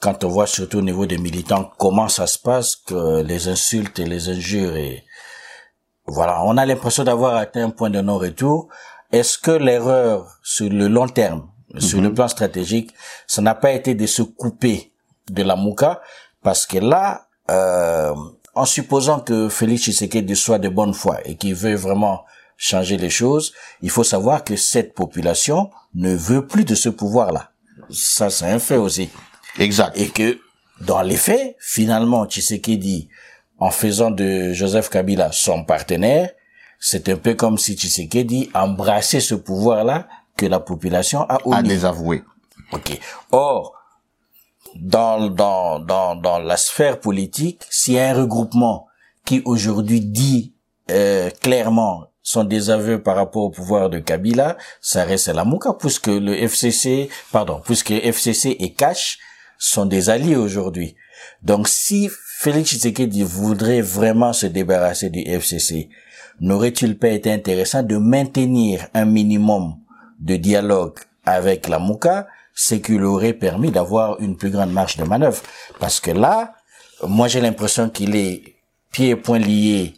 quand 0.00 0.24
on 0.24 0.28
voit 0.28 0.46
surtout 0.46 0.78
au 0.78 0.82
niveau 0.82 1.04
des 1.04 1.18
militants 1.18 1.70
comment 1.76 2.08
ça 2.08 2.26
se 2.26 2.38
passe, 2.38 2.76
que 2.76 3.22
les 3.22 3.48
insultes 3.48 3.98
et 3.98 4.06
les 4.06 4.30
injures 4.30 4.74
et 4.74 5.04
voilà, 6.06 6.42
on 6.44 6.56
a 6.56 6.64
l'impression 6.64 7.04
d'avoir 7.04 7.36
atteint 7.36 7.66
un 7.66 7.70
point 7.70 7.90
de 7.90 8.00
non-retour. 8.00 8.68
Est-ce 9.12 9.36
que 9.36 9.50
l'erreur 9.50 10.38
sur 10.42 10.70
le 10.70 10.88
long 10.88 11.08
terme, 11.08 11.50
sur 11.78 12.00
le 12.00 12.08
mhm. 12.08 12.14
plan 12.14 12.28
stratégique, 12.28 12.94
ça 13.26 13.42
n'a 13.42 13.54
pas 13.54 13.72
été 13.72 13.94
de 13.94 14.06
se 14.06 14.22
couper 14.22 14.94
de 15.28 15.42
la 15.42 15.56
Mouka? 15.56 16.00
Parce 16.42 16.64
que 16.64 16.78
là, 16.78 17.26
euh, 17.50 18.14
en 18.58 18.64
supposant 18.64 19.20
que 19.20 19.48
Félix 19.48 19.82
Tshisekedi 19.82 20.34
soit 20.34 20.58
de 20.58 20.68
bonne 20.68 20.92
foi 20.92 21.20
et 21.24 21.36
qu'il 21.36 21.54
veut 21.54 21.76
vraiment 21.76 22.24
changer 22.56 22.96
les 22.96 23.08
choses, 23.08 23.52
il 23.82 23.90
faut 23.90 24.02
savoir 24.02 24.42
que 24.42 24.56
cette 24.56 24.94
population 24.94 25.70
ne 25.94 26.12
veut 26.14 26.46
plus 26.46 26.64
de 26.64 26.74
ce 26.74 26.88
pouvoir-là. 26.88 27.52
Ça, 27.88 28.30
c'est 28.30 28.50
un 28.50 28.58
fait 28.58 28.76
aussi. 28.76 29.10
Exact. 29.58 29.96
Et 29.96 30.08
que, 30.08 30.40
dans 30.80 31.02
les 31.02 31.16
faits, 31.16 31.54
finalement, 31.60 32.26
Tshisekedi, 32.26 33.08
en 33.60 33.70
faisant 33.70 34.10
de 34.10 34.52
Joseph 34.52 34.88
Kabila 34.90 35.30
son 35.30 35.64
partenaire, 35.64 36.30
c'est 36.80 37.08
un 37.08 37.16
peu 37.16 37.34
comme 37.34 37.58
si 37.58 37.76
Tshisekedi 37.76 38.50
embrassait 38.54 39.20
ce 39.20 39.36
pouvoir-là 39.36 40.08
que 40.36 40.46
la 40.46 40.58
population 40.58 41.22
a 41.28 41.38
omis. 41.44 41.56
A 41.56 41.62
désavoué. 41.62 42.24
Ok. 42.72 42.98
Or, 43.30 43.74
dans, 44.80 45.28
dans, 45.28 45.80
dans, 45.80 46.16
dans 46.16 46.38
la 46.38 46.56
sphère 46.56 47.00
politique, 47.00 47.62
s'il 47.70 47.94
y 47.94 47.98
a 47.98 48.10
un 48.10 48.14
regroupement 48.14 48.86
qui 49.24 49.42
aujourd'hui 49.44 50.00
dit 50.00 50.54
euh, 50.90 51.30
clairement 51.42 52.06
son 52.22 52.44
désaveu 52.44 53.02
par 53.02 53.16
rapport 53.16 53.44
au 53.44 53.50
pouvoir 53.50 53.90
de 53.90 53.98
Kabila, 53.98 54.56
ça 54.80 55.04
reste 55.04 55.28
la 55.28 55.44
Mouka, 55.44 55.74
puisque 55.78 56.08
le 56.08 56.34
FCC, 56.34 57.08
pardon, 57.32 57.60
puisque 57.64 57.90
FCC 57.90 58.56
et 58.58 58.72
Cash 58.72 59.18
sont 59.58 59.86
des 59.86 60.10
alliés 60.10 60.36
aujourd'hui. 60.36 60.94
Donc 61.42 61.68
si 61.68 62.10
Félix 62.38 62.70
Tshisekedi 62.70 63.22
voudrait 63.22 63.80
vraiment 63.80 64.32
se 64.32 64.46
débarrasser 64.46 65.10
du 65.10 65.20
FCC, 65.20 65.88
n'aurait-il 66.40 66.98
pas 66.98 67.08
été 67.08 67.32
intéressant 67.32 67.82
de 67.82 67.96
maintenir 67.96 68.86
un 68.94 69.06
minimum 69.06 69.76
de 70.20 70.36
dialogue 70.36 70.98
avec 71.24 71.66
la 71.68 71.78
Mouka 71.78 72.26
ce 72.58 72.74
qui 72.74 72.98
lui 72.98 73.04
aurait 73.04 73.34
permis 73.34 73.70
d'avoir 73.70 74.20
une 74.20 74.36
plus 74.36 74.50
grande 74.50 74.72
marge 74.72 74.96
de 74.96 75.04
manœuvre. 75.04 75.40
Parce 75.78 76.00
que 76.00 76.10
là, 76.10 76.54
moi 77.06 77.28
j'ai 77.28 77.40
l'impression 77.40 77.88
qu'il 77.88 78.16
est 78.16 78.56
pieds 78.90 79.10
et 79.10 79.16
poings 79.16 79.38
liés 79.38 79.94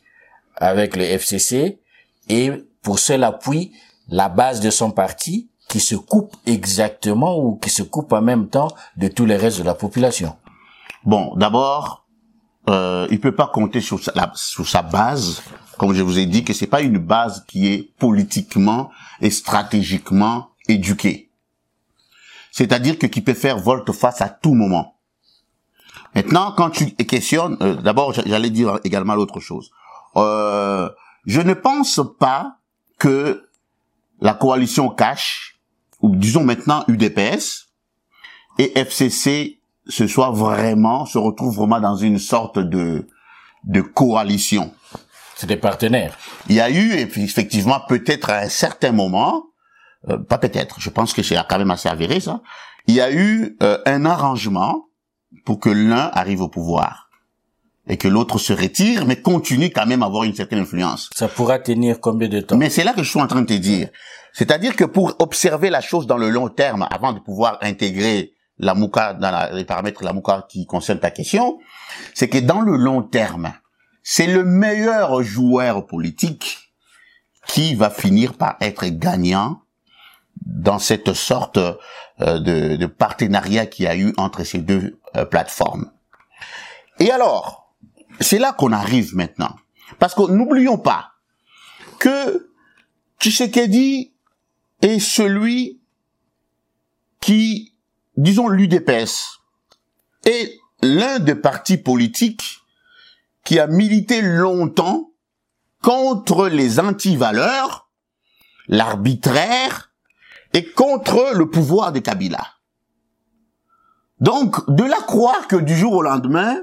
avec 0.56 0.94
le 0.94 1.04
FCC 1.04 1.80
et 2.28 2.52
pour 2.82 2.98
cela 2.98 3.28
appui 3.28 3.72
la 4.08 4.28
base 4.28 4.60
de 4.60 4.68
son 4.68 4.90
parti 4.90 5.48
qui 5.70 5.80
se 5.80 5.94
coupe 5.94 6.36
exactement 6.44 7.38
ou 7.38 7.56
qui 7.56 7.70
se 7.70 7.82
coupe 7.82 8.12
en 8.12 8.20
même 8.20 8.48
temps 8.48 8.68
de 8.98 9.08
tous 9.08 9.24
les 9.24 9.36
restes 9.38 9.58
de 9.60 9.64
la 9.64 9.74
population. 9.74 10.36
Bon, 11.04 11.34
d'abord, 11.36 12.06
euh, 12.68 13.08
il 13.10 13.20
peut 13.20 13.34
pas 13.34 13.46
compter 13.46 13.80
sur 13.80 14.04
sa, 14.04 14.12
sur 14.34 14.68
sa 14.68 14.82
base, 14.82 15.42
comme 15.78 15.94
je 15.94 16.02
vous 16.02 16.18
ai 16.18 16.26
dit, 16.26 16.44
que 16.44 16.52
c'est 16.52 16.66
pas 16.66 16.82
une 16.82 16.98
base 16.98 17.42
qui 17.48 17.68
est 17.68 17.94
politiquement 17.98 18.90
et 19.22 19.30
stratégiquement 19.30 20.48
éduquée. 20.68 21.29
C'est-à-dire 22.52 22.98
que 22.98 23.06
qui 23.06 23.20
peut 23.20 23.34
faire 23.34 23.58
volte-face 23.58 24.20
à 24.20 24.28
tout 24.28 24.54
moment. 24.54 24.96
Maintenant, 26.14 26.52
quand 26.56 26.70
tu 26.70 26.90
questionnes, 26.94 27.56
euh, 27.60 27.74
d'abord, 27.74 28.12
j'allais 28.12 28.50
dire 28.50 28.80
également 28.84 29.14
l'autre 29.14 29.40
chose. 29.40 29.70
Euh, 30.16 30.88
je 31.26 31.40
ne 31.40 31.54
pense 31.54 32.00
pas 32.18 32.56
que 32.98 33.48
la 34.20 34.34
coalition 34.34 34.88
cash, 34.88 35.60
ou 36.00 36.14
disons 36.16 36.44
maintenant 36.44 36.84
UDPS, 36.88 37.68
et 38.58 38.78
FCC 38.78 39.60
se 39.88 40.06
soit 40.06 40.30
vraiment, 40.30 41.06
se 41.06 41.18
retrouve 41.18 41.56
vraiment 41.56 41.80
dans 41.80 41.96
une 41.96 42.18
sorte 42.18 42.58
de, 42.58 43.06
de 43.64 43.80
coalition. 43.80 44.72
C'est 45.36 45.46
des 45.46 45.56
partenaires. 45.56 46.18
Il 46.48 46.56
y 46.56 46.60
a 46.60 46.70
eu, 46.70 46.92
effectivement, 46.92 47.80
peut-être 47.88 48.30
à 48.30 48.40
un 48.40 48.48
certain 48.48 48.92
moment, 48.92 49.46
euh, 50.08 50.18
pas 50.18 50.38
peut-être, 50.38 50.80
je 50.80 50.90
pense 50.90 51.12
que 51.12 51.22
c'est 51.22 51.36
quand 51.48 51.58
même 51.58 51.70
assez 51.70 51.88
avéré 51.88 52.20
ça, 52.20 52.40
il 52.86 52.94
y 52.94 53.00
a 53.00 53.12
eu 53.12 53.56
euh, 53.62 53.78
un 53.86 54.04
arrangement 54.04 54.86
pour 55.44 55.60
que 55.60 55.68
l'un 55.68 56.10
arrive 56.12 56.40
au 56.40 56.48
pouvoir 56.48 57.10
et 57.88 57.96
que 57.96 58.08
l'autre 58.08 58.38
se 58.38 58.52
retire, 58.52 59.04
mais 59.04 59.20
continue 59.20 59.70
quand 59.70 59.86
même 59.86 60.02
à 60.02 60.06
avoir 60.06 60.24
une 60.24 60.34
certaine 60.34 60.60
influence. 60.60 61.10
Ça 61.14 61.28
pourra 61.28 61.58
tenir 61.58 62.00
combien 62.00 62.28
de 62.28 62.40
temps? 62.40 62.56
Mais 62.56 62.70
c'est 62.70 62.84
là 62.84 62.92
que 62.92 63.02
je 63.02 63.10
suis 63.10 63.20
en 63.20 63.26
train 63.26 63.42
de 63.42 63.46
te 63.46 63.54
dire. 63.54 63.88
C'est-à-dire 64.32 64.76
que 64.76 64.84
pour 64.84 65.16
observer 65.18 65.70
la 65.70 65.80
chose 65.80 66.06
dans 66.06 66.16
le 66.16 66.30
long 66.30 66.48
terme, 66.48 66.86
avant 66.90 67.12
de 67.12 67.18
pouvoir 67.18 67.58
intégrer 67.62 68.32
la 68.58 68.74
mouka 68.74 69.14
dans 69.14 69.54
les 69.54 69.64
paramètres 69.64 70.00
de 70.00 70.06
la 70.06 70.12
mouka 70.12 70.46
qui 70.48 70.66
concernent 70.66 71.00
ta 71.00 71.10
question, 71.10 71.58
c'est 72.14 72.28
que 72.28 72.38
dans 72.38 72.60
le 72.60 72.76
long 72.76 73.02
terme, 73.02 73.52
c'est 74.02 74.26
le 74.26 74.44
meilleur 74.44 75.22
joueur 75.22 75.86
politique 75.86 76.70
qui 77.46 77.74
va 77.74 77.90
finir 77.90 78.34
par 78.34 78.56
être 78.60 78.86
gagnant 78.86 79.62
dans 80.46 80.78
cette 80.78 81.12
sorte 81.14 81.58
euh, 81.58 82.38
de, 82.38 82.76
de, 82.76 82.86
partenariat 82.86 83.66
qu'il 83.66 83.84
y 83.84 83.88
a 83.88 83.96
eu 83.96 84.12
entre 84.16 84.44
ces 84.44 84.58
deux 84.58 84.98
euh, 85.16 85.24
plateformes. 85.24 85.90
Et 86.98 87.10
alors, 87.10 87.74
c'est 88.20 88.38
là 88.38 88.52
qu'on 88.52 88.72
arrive 88.72 89.14
maintenant. 89.14 89.56
Parce 89.98 90.14
que 90.14 90.30
n'oublions 90.30 90.78
pas 90.78 91.12
que 91.98 92.50
Tshisekedi 93.20 94.12
est 94.82 94.98
celui 94.98 95.80
qui, 97.20 97.74
disons 98.16 98.48
l'UDPS, 98.48 99.40
est 100.24 100.58
l'un 100.82 101.18
des 101.18 101.34
partis 101.34 101.76
politiques 101.76 102.60
qui 103.44 103.58
a 103.58 103.66
milité 103.66 104.22
longtemps 104.22 105.10
contre 105.82 106.48
les 106.48 106.78
antivaleurs, 106.80 107.90
l'arbitraire, 108.68 109.89
et 110.52 110.64
contre 110.64 111.32
le 111.34 111.48
pouvoir 111.48 111.92
de 111.92 112.00
Kabila. 112.00 112.46
Donc, 114.20 114.68
de 114.70 114.84
la 114.84 114.98
croire 114.98 115.48
que 115.48 115.56
du 115.56 115.76
jour 115.76 115.92
au 115.94 116.02
lendemain, 116.02 116.56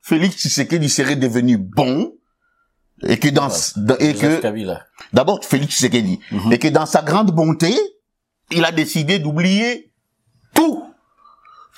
Félix 0.00 0.36
Tshisekedi 0.36 0.88
serait 0.88 1.16
devenu 1.16 1.56
bon, 1.56 2.12
et 3.02 3.18
que 3.18 3.28
dans, 3.28 3.48
et 3.98 4.14
que, 4.14 4.40
d'abord 5.12 5.44
Félix 5.44 5.74
Tshisekedi, 5.74 6.20
mhm. 6.30 6.52
et 6.52 6.58
que 6.58 6.68
dans 6.68 6.86
sa 6.86 7.02
grande 7.02 7.32
bonté, 7.32 7.74
il 8.50 8.64
a 8.64 8.70
décidé 8.70 9.18
d'oublier 9.18 9.92
tout, 10.54 10.84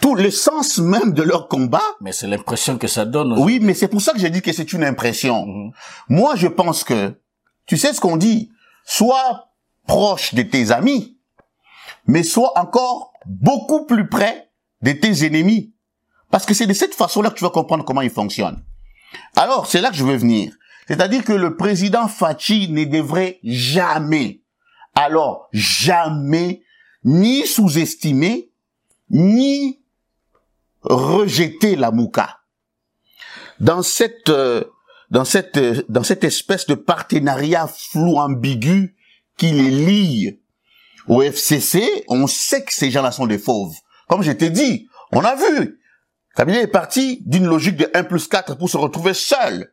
tout 0.02 0.14
le 0.14 0.30
sens 0.30 0.78
même 0.78 1.12
de 1.12 1.22
leur 1.22 1.48
combat. 1.48 1.82
Mais 2.00 2.12
c'est 2.12 2.26
l'impression 2.26 2.76
que 2.76 2.88
ça 2.88 3.06
donne. 3.06 3.38
Oui, 3.38 3.58
mais 3.62 3.72
c'est 3.72 3.88
pour 3.88 4.02
ça 4.02 4.12
que 4.12 4.18
j'ai 4.18 4.30
dit 4.30 4.42
que 4.42 4.52
c'est 4.52 4.72
une 4.72 4.84
impression. 4.84 5.46
Mhm. 5.46 5.70
Moi, 6.10 6.36
je 6.36 6.48
pense 6.48 6.84
que, 6.84 7.18
tu 7.64 7.78
sais 7.78 7.94
ce 7.94 8.00
qu'on 8.00 8.18
dit, 8.18 8.50
sois 8.84 9.48
proche 9.86 10.34
de 10.34 10.42
tes 10.42 10.72
amis, 10.72 11.15
mais 12.06 12.22
sois 12.22 12.52
encore 12.58 13.12
beaucoup 13.26 13.86
plus 13.86 14.08
près 14.08 14.50
de 14.82 14.92
tes 14.92 15.24
ennemis. 15.24 15.74
Parce 16.30 16.46
que 16.46 16.54
c'est 16.54 16.66
de 16.66 16.72
cette 16.72 16.94
façon-là 16.94 17.30
que 17.30 17.36
tu 17.36 17.44
vas 17.44 17.50
comprendre 17.50 17.84
comment 17.84 18.00
ils 18.00 18.10
fonctionnent. 18.10 18.62
Alors, 19.36 19.66
c'est 19.66 19.80
là 19.80 19.90
que 19.90 19.96
je 19.96 20.04
veux 20.04 20.16
venir. 20.16 20.52
C'est-à-dire 20.88 21.24
que 21.24 21.32
le 21.32 21.56
président 21.56 22.08
Fachi 22.08 22.70
ne 22.70 22.84
devrait 22.84 23.40
jamais, 23.42 24.42
alors 24.94 25.48
jamais, 25.52 26.62
ni 27.04 27.46
sous-estimer, 27.46 28.50
ni 29.10 29.80
rejeter 30.82 31.76
la 31.76 31.90
mouka. 31.90 32.38
Dans 33.58 33.82
cette, 33.82 34.28
euh, 34.28 34.64
dans 35.10 35.24
cette, 35.24 35.56
euh, 35.56 35.82
dans 35.88 36.02
cette 36.02 36.24
espèce 36.24 36.66
de 36.66 36.74
partenariat 36.74 37.66
flou 37.66 38.18
ambigu 38.18 38.96
qui 39.36 39.50
les 39.50 39.70
lie 39.70 40.40
au 41.08 41.22
FCC, 41.22 42.04
on 42.08 42.26
sait 42.26 42.64
que 42.64 42.72
ces 42.72 42.90
gens-là 42.90 43.12
sont 43.12 43.26
des 43.26 43.38
fauves. 43.38 43.76
Comme 44.08 44.22
je 44.22 44.32
t'ai 44.32 44.50
dit, 44.50 44.88
on 45.12 45.24
a 45.24 45.34
vu. 45.34 45.80
Kabila 46.36 46.60
est 46.60 46.66
parti 46.66 47.22
d'une 47.24 47.46
logique 47.46 47.76
de 47.76 47.90
1 47.94 48.04
plus 48.04 48.28
4 48.28 48.56
pour 48.56 48.68
se 48.68 48.76
retrouver 48.76 49.14
seul. 49.14 49.72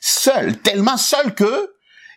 Seul, 0.00 0.58
tellement 0.58 0.96
seul 0.96 1.34
que 1.34 1.70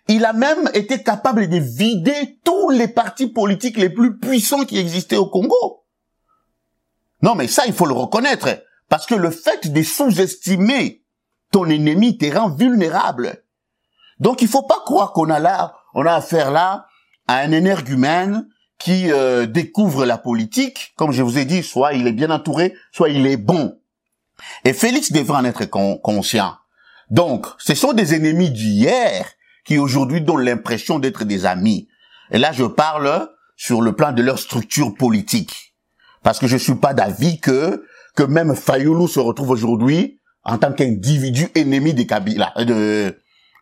Il 0.10 0.24
a 0.24 0.32
même 0.32 0.70
été 0.74 1.04
capable 1.04 1.50
de 1.50 1.58
vider 1.58 2.40
tous 2.46 2.70
les 2.70 2.88
partis 2.88 3.28
politiques 3.28 3.78
les 3.78 3.90
plus 3.90 4.18
puissants 4.18 4.64
qui 4.64 4.78
existaient 4.78 5.18
au 5.18 5.30
Congo. 5.30 5.84
Non, 7.22 7.36
mais 7.36 7.48
ça, 7.48 7.66
il 7.66 7.74
faut 7.74 7.86
le 7.86 7.94
reconnaître. 7.94 8.64
Parce 8.88 9.06
que 9.06 9.16
le 9.16 9.32
fait 9.32 9.72
de 9.72 9.84
sous-estimer 9.84 11.04
ton 11.52 11.66
ennemi 11.66 12.18
te 12.18 12.34
rend 12.34 12.50
vulnérable. 12.50 13.44
Donc, 14.20 14.42
il 14.42 14.48
faut 14.48 14.64
pas 14.64 14.82
croire 14.86 15.12
qu'on 15.12 15.30
a 15.30 15.40
là, 15.40 15.76
on 15.94 16.06
a 16.06 16.14
affaire 16.14 16.52
là 16.52 16.88
à 17.28 17.40
un 17.40 17.52
énergumène 17.52 18.48
qui 18.80 19.12
euh, 19.12 19.46
découvre 19.46 20.06
la 20.06 20.18
politique. 20.18 20.94
Comme 20.96 21.12
je 21.12 21.24
vous 21.24 21.38
ai 21.38 21.46
dit, 21.46 21.64
soit 21.64 21.94
il 21.94 22.08
est 22.08 22.14
bien 22.14 22.30
entouré, 22.30 22.74
soit 22.92 23.10
il 23.10 23.26
est 23.26 23.38
bon. 23.38 23.80
Et 24.66 24.74
Félix 24.74 25.12
devrait 25.12 25.38
en 25.38 25.46
être 25.46 25.66
conscient. 25.66 26.54
Donc, 27.10 27.48
ce 27.58 27.74
sont 27.74 27.94
des 27.94 28.14
ennemis 28.14 28.52
d'hier 28.52 29.26
qui 29.66 29.78
aujourd'hui 29.78 30.22
donnent 30.22 30.44
l'impression 30.44 31.00
d'être 31.00 31.26
des 31.26 31.46
amis. 31.46 31.88
Et 32.32 32.38
là, 32.38 32.52
je 32.52 32.66
parle 32.66 33.30
sur 33.56 33.82
le 33.82 33.94
plan 33.94 34.12
de 34.12 34.22
leur 34.22 34.40
structure 34.40 34.94
politique. 34.94 35.76
Parce 36.24 36.40
que 36.40 36.48
je 36.48 36.58
suis 36.58 36.76
pas 36.76 36.94
d'avis 36.94 37.40
que, 37.40 37.84
que 38.16 38.24
même 38.24 38.56
Fayoulou 38.56 39.08
se 39.08 39.20
retrouve 39.20 39.50
aujourd'hui 39.50 40.20
en 40.44 40.58
tant 40.58 40.72
qu'individu 40.72 41.50
ennemi 41.56 41.94
de 41.94 42.04
Kabila, 42.04 42.54
euh, 42.58 42.66
de, 42.66 43.20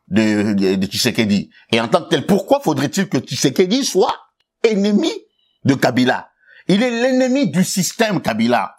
de, 0.07 0.53
de, 0.53 0.75
de 0.75 0.85
Tshisekedi. 0.85 1.49
Et 1.71 1.81
en 1.81 1.87
tant 1.87 2.03
que 2.03 2.09
tel, 2.09 2.25
pourquoi 2.25 2.59
faudrait-il 2.59 3.09
que 3.09 3.17
Tshisekedi 3.17 3.85
soit 3.85 4.15
ennemi 4.63 5.11
de 5.63 5.73
Kabila? 5.73 6.29
Il 6.67 6.83
est 6.83 6.91
l'ennemi 6.91 7.49
du 7.49 7.63
système 7.63 8.21
Kabila. 8.21 8.75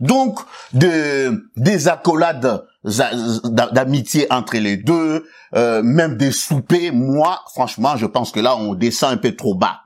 Donc, 0.00 0.40
de, 0.72 1.50
des 1.56 1.88
accolades 1.88 2.64
d'amitié 2.82 4.26
entre 4.32 4.56
les 4.56 4.78
deux, 4.78 5.26
euh, 5.54 5.82
même 5.82 6.16
des 6.16 6.32
soupers, 6.32 6.92
moi, 6.92 7.42
franchement, 7.52 7.96
je 7.96 8.06
pense 8.06 8.32
que 8.32 8.40
là, 8.40 8.56
on 8.56 8.74
descend 8.74 9.12
un 9.12 9.16
peu 9.18 9.36
trop 9.36 9.54
bas. 9.54 9.80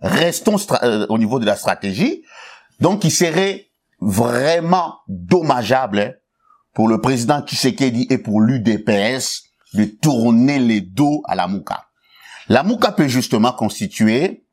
Restons 0.00 0.56
euh, 0.82 1.06
au 1.10 1.18
niveau 1.18 1.38
de 1.38 1.44
la 1.44 1.56
stratégie. 1.56 2.22
Donc, 2.80 3.04
il 3.04 3.10
serait 3.10 3.66
vraiment 4.00 4.94
dommageable 5.08 5.98
hein, 5.98 6.12
pour 6.72 6.88
le 6.88 7.00
président 7.00 7.42
Tshisekedi 7.42 8.06
et 8.08 8.18
pour 8.18 8.40
l'UDPS 8.40 9.47
de 9.78 9.84
tourner 9.84 10.58
les 10.58 10.80
dos 10.80 11.22
à 11.26 11.36
la 11.36 11.46
Mouka. 11.46 11.86
La 12.48 12.64
Mouka 12.64 12.90
peut 12.92 13.06
justement 13.06 13.52
constituer 13.52 14.44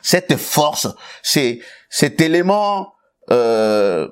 cette 0.00 0.36
force, 0.36 0.86
c'est 1.22 1.60
cet 1.90 2.20
élément 2.20 2.92
euh, 3.32 4.08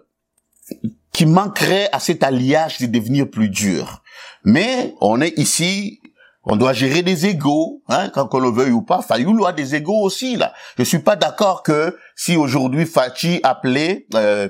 qui 1.12 1.26
manquerait 1.26 1.88
à 1.92 2.00
cet 2.00 2.24
alliage 2.24 2.78
de 2.78 2.86
devenir 2.86 3.30
plus 3.30 3.48
dur. 3.48 4.02
Mais 4.44 4.94
on 5.00 5.20
est 5.20 5.38
ici, 5.38 6.00
on 6.42 6.56
doit 6.56 6.72
gérer 6.72 7.02
des 7.02 7.26
égaux, 7.26 7.84
hein, 7.88 8.08
quand 8.08 8.34
on 8.34 8.40
le 8.40 8.50
veuille 8.50 8.72
ou 8.72 8.82
pas. 8.82 9.00
Fayoulou 9.00 9.46
a 9.46 9.52
des 9.52 9.76
égaux 9.76 10.00
aussi 10.02 10.34
là. 10.36 10.52
Je 10.76 10.82
suis 10.82 10.98
pas 10.98 11.14
d'accord 11.14 11.62
que 11.62 11.96
si 12.16 12.34
aujourd'hui 12.34 12.86
Fachi 12.86 13.38
appelait 13.44 14.06
euh, 14.14 14.48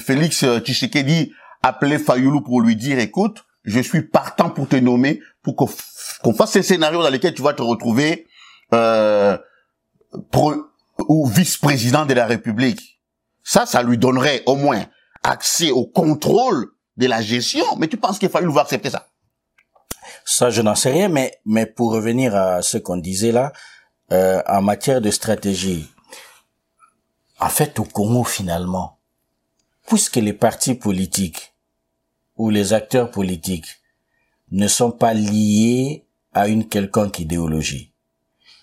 Félix 0.00 0.44
Tshisekedi 0.58 1.32
appelait 1.62 2.00
Fayoulou 2.00 2.40
pour 2.40 2.60
lui 2.60 2.74
dire 2.74 2.98
écoute, 2.98 3.44
je 3.64 3.80
suis 3.80 4.02
partant 4.02 4.50
pour 4.50 4.68
te 4.68 4.76
nommer 4.76 5.20
pour 5.42 5.56
qu'on 5.56 6.34
fasse 6.34 6.50
ces 6.50 6.62
scénarios 6.62 7.02
dans 7.02 7.10
lesquels 7.10 7.34
tu 7.34 7.42
vas 7.42 7.54
te 7.54 7.62
retrouver 7.62 8.26
euh, 8.72 9.36
ou 11.08 11.26
vice-président 11.26 12.06
de 12.06 12.14
la 12.14 12.26
République. 12.26 13.00
Ça, 13.42 13.66
ça 13.66 13.82
lui 13.82 13.98
donnerait 13.98 14.42
au 14.46 14.56
moins 14.56 14.84
accès 15.22 15.70
au 15.70 15.86
contrôle 15.86 16.68
de 16.96 17.06
la 17.06 17.22
gestion. 17.22 17.64
Mais 17.78 17.88
tu 17.88 17.96
penses 17.96 18.18
qu'il 18.18 18.28
fallait 18.28 18.46
va 18.46 18.62
accepter 18.62 18.90
ça? 18.90 19.08
Ça, 20.24 20.50
je 20.50 20.62
n'en 20.62 20.74
sais 20.74 20.90
rien, 20.90 21.08
mais, 21.08 21.38
mais 21.44 21.66
pour 21.66 21.92
revenir 21.92 22.34
à 22.36 22.62
ce 22.62 22.78
qu'on 22.78 22.96
disait 22.96 23.32
là, 23.32 23.52
euh, 24.12 24.42
en 24.46 24.62
matière 24.62 25.00
de 25.00 25.10
stratégie, 25.10 25.90
en 27.40 27.48
fait, 27.48 27.78
au 27.78 27.84
Congo, 27.84 28.24
finalement, 28.24 29.00
puisque 29.86 30.16
les 30.16 30.32
partis 30.32 30.74
politiques 30.74 31.53
ou 32.36 32.50
les 32.50 32.72
acteurs 32.72 33.10
politiques 33.10 33.80
ne 34.50 34.68
sont 34.68 34.90
pas 34.90 35.14
liés 35.14 36.06
à 36.32 36.48
une 36.48 36.68
quelconque 36.68 37.20
idéologie, 37.20 37.92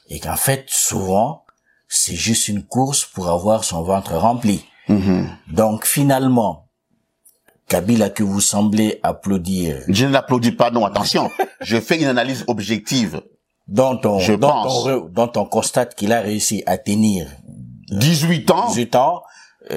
et 0.08 0.20
qu'en 0.20 0.36
fait, 0.36 0.66
souvent, 0.68 1.46
c'est 1.88 2.16
juste 2.16 2.48
une 2.48 2.64
course 2.64 3.06
pour 3.06 3.30
avoir 3.30 3.64
son 3.64 3.82
ventre 3.84 4.16
rempli. 4.16 4.66
Mm-hmm. 4.90 5.28
Donc 5.50 5.86
finalement, 5.86 6.68
Kabila 7.68 8.10
que 8.10 8.24
vous 8.24 8.42
semblez 8.42 9.00
applaudir. 9.02 9.82
Je 9.88 10.06
ne 10.06 10.12
l'applaudis 10.12 10.52
pas, 10.52 10.72
non, 10.72 10.86
attention. 10.86 11.30
je 11.62 11.80
fais 11.80 11.98
une 12.02 12.08
analyse 12.08 12.44
objective. 12.48 13.22
Dont 13.68 14.02
on, 14.04 14.20
je 14.20 14.34
dont, 14.34 14.50
pense. 14.50 14.86
On, 14.86 15.00
dont 15.06 15.32
on 15.38 15.46
constate 15.46 15.96
qu'il 15.96 16.12
a 16.12 16.20
réussi 16.20 16.64
à 16.66 16.78
tenir 16.78 17.28
18 17.92 18.52
ans. 18.52 18.68
18 18.68 18.96
ans. 18.96 19.24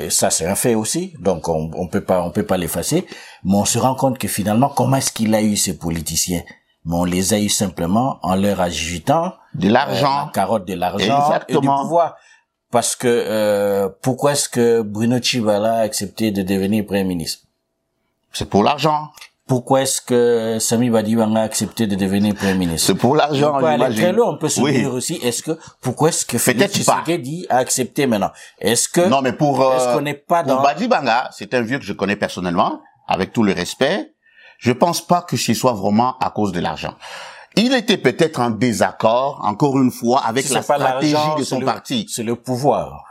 Ça, 0.09 0.31
c'est 0.31 0.47
un 0.47 0.55
fait 0.55 0.75
aussi. 0.75 1.15
Donc, 1.21 1.49
on, 1.49 1.71
on 1.75 1.89
peut 1.89 2.01
pas, 2.01 2.23
on 2.23 2.31
peut 2.31 2.47
pas 2.47 2.57
l'effacer. 2.57 3.07
Mais 3.45 3.55
on 3.55 3.65
se 3.65 3.79
rend 3.79 3.95
compte 3.95 4.19
que 4.19 4.29
finalement, 4.29 4.69
comment 4.69 4.97
est-ce 4.97 5.13
qu'il 5.13 5.35
a 5.35 5.43
eu 5.43 5.57
ces 5.57 5.77
politiciens? 5.79 6.43
Mais 6.85 6.97
on 6.97 7.05
les 7.05 7.33
a 7.33 7.39
eu 7.39 7.49
simplement 7.49 8.19
en 8.23 8.35
leur 8.35 8.61
agitant. 8.61 9.35
De 9.55 9.69
l'argent. 9.69 10.29
Euh, 10.29 10.31
carotte 10.33 10.67
de 10.67 10.75
l'argent. 10.75 11.33
Et 11.49 11.53
du 11.53 11.61
pouvoir. 11.61 12.17
Parce 12.71 12.97
que 12.97 13.07
euh, 13.09 13.89
pourquoi 14.03 14.33
est-ce 14.33 14.49
que 14.49 14.83
Bruno 14.83 15.23
Chivala 15.23 15.77
a 15.77 15.81
accepté 15.81 16.31
de 16.31 16.43
devenir 16.43 16.85
Premier 16.85 17.05
ministre? 17.05 17.45
C'est 18.33 18.49
pour 18.51 18.65
l'argent. 18.65 19.11
Pourquoi 19.47 19.83
est-ce 19.83 20.01
que 20.01 20.59
Sami 20.59 20.89
Badiwanga 20.89 21.41
a 21.41 21.43
accepté 21.45 21.87
de 21.87 21.97
devenir 21.97 22.35
Premier 22.35 22.55
ministre 22.55 22.87
C'est 22.87 22.95
pour 22.95 23.15
l'argent, 23.15 23.59
j'imagine. 23.61 24.19
on 24.21 24.39
peut 24.39 24.49
se 24.49 24.61
dire 24.63 24.93
aussi, 24.93 25.17
est-ce 25.23 25.43
que, 25.43 25.59
pourquoi 25.83 26.09
est-ce 26.09 26.25
que 26.25 26.39
Félix 26.39 26.73
Tshisekedi 26.73 27.47
a 27.51 27.59
accepté 27.59 28.07
maintenant? 28.07 28.31
Est-ce 28.59 28.89
que, 28.89 29.03
non, 29.03 29.21
mais 29.21 29.35
pour, 29.35 29.63
est-ce 29.75 29.95
qu'on 29.95 30.01
n'est 30.01 30.15
pas 30.15 30.43
dans... 30.43 30.63
Badibanga, 30.63 31.29
c'est 31.33 31.53
un 31.53 31.61
vieux 31.61 31.79
que 31.79 31.85
je 31.85 31.93
connais 31.93 32.17
personnellement, 32.17 32.81
avec 33.07 33.35
tout 33.35 33.43
le 33.43 33.53
respect, 33.53 34.15
je 34.59 34.73
pense 34.73 35.07
pas 35.07 35.21
que 35.21 35.37
ce 35.37 35.53
soit 35.53 35.75
vraiment 35.75 36.17
à 36.21 36.31
cause 36.31 36.53
de 36.53 36.61
l'argent. 36.61 36.95
Il 37.57 37.75
était 37.75 37.99
peut-être 37.99 38.41
en 38.41 38.51
désaccord, 38.51 39.41
encore 39.45 39.79
une 39.79 39.93
fois, 39.93 40.23
avec 40.25 40.49
la 40.49 40.63
stratégie 40.63 41.15
de 41.39 41.45
son 41.45 41.61
parti. 41.61 42.07
C'est 42.09 42.23
le 42.23 42.35
pouvoir. 42.35 43.05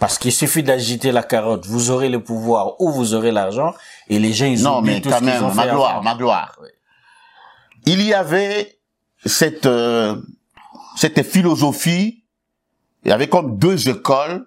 Parce 0.00 0.18
qu'il 0.18 0.32
suffit 0.32 0.62
d'agiter 0.62 1.12
la 1.12 1.22
carotte, 1.22 1.66
vous 1.66 1.90
aurez 1.90 2.08
le 2.08 2.24
pouvoir 2.24 2.80
ou 2.80 2.90
vous 2.90 3.12
aurez 3.12 3.30
l'argent, 3.30 3.74
et 4.08 4.18
les 4.18 4.32
gens, 4.32 4.46
ils 4.46 4.62
non, 4.62 4.80
mais 4.80 5.02
quand 5.02 5.20
même, 5.20 5.52
ma 5.54 5.66
gloire, 5.68 6.02
ma 6.02 6.14
gloire. 6.14 6.58
Il 7.84 8.00
y 8.00 8.14
avait 8.14 8.80
cette, 9.26 9.66
euh, 9.66 10.16
cette 10.96 11.22
philosophie, 11.22 12.24
il 13.04 13.10
y 13.10 13.12
avait 13.12 13.28
comme 13.28 13.58
deux 13.58 13.90
écoles 13.90 14.46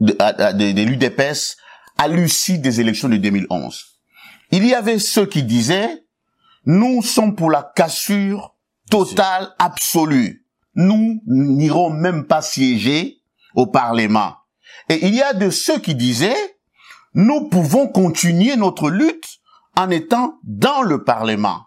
de, 0.00 0.12
de, 0.12 0.72
de 0.72 0.82
l'UDPS 0.82 1.56
à 1.96 2.08
l'issue 2.08 2.58
des 2.58 2.80
élections 2.80 3.08
de 3.08 3.16
2011. 3.16 3.84
Il 4.50 4.66
y 4.66 4.74
avait 4.74 4.98
ceux 4.98 5.26
qui 5.26 5.44
disaient, 5.44 6.04
nous 6.66 7.00
sommes 7.02 7.36
pour 7.36 7.52
la 7.52 7.62
cassure 7.76 8.56
totale, 8.90 9.54
absolue. 9.60 10.44
Nous 10.74 11.22
n'irons 11.26 11.90
même 11.90 12.26
pas 12.26 12.42
siéger 12.42 13.18
au 13.54 13.68
Parlement. 13.68 14.34
Et 14.88 15.06
il 15.06 15.14
y 15.14 15.22
a 15.22 15.32
de 15.32 15.50
ceux 15.50 15.78
qui 15.78 15.94
disaient, 15.94 16.56
nous 17.14 17.48
pouvons 17.48 17.88
continuer 17.88 18.56
notre 18.56 18.90
lutte 18.90 19.38
en 19.76 19.90
étant 19.90 20.38
dans 20.44 20.82
le 20.82 21.04
Parlement. 21.04 21.66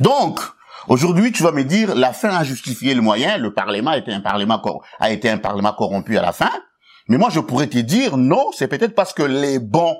Donc, 0.00 0.40
aujourd'hui, 0.88 1.32
tu 1.32 1.42
vas 1.42 1.52
me 1.52 1.64
dire, 1.64 1.94
la 1.94 2.12
fin 2.12 2.30
a 2.30 2.44
justifié 2.44 2.94
le 2.94 3.02
moyen, 3.02 3.36
le 3.36 3.52
Parlement 3.52 3.90
a 3.90 3.98
été 3.98 4.12
un 4.12 4.20
Parlement, 4.20 5.72
corrompu 5.72 6.18
à 6.18 6.22
la 6.22 6.32
fin. 6.32 6.50
Mais 7.08 7.18
moi, 7.18 7.28
je 7.30 7.40
pourrais 7.40 7.66
te 7.66 7.78
dire, 7.78 8.16
non, 8.16 8.50
c'est 8.52 8.68
peut-être 8.68 8.94
parce 8.94 9.12
que 9.12 9.22
les 9.22 9.58
bons 9.58 9.96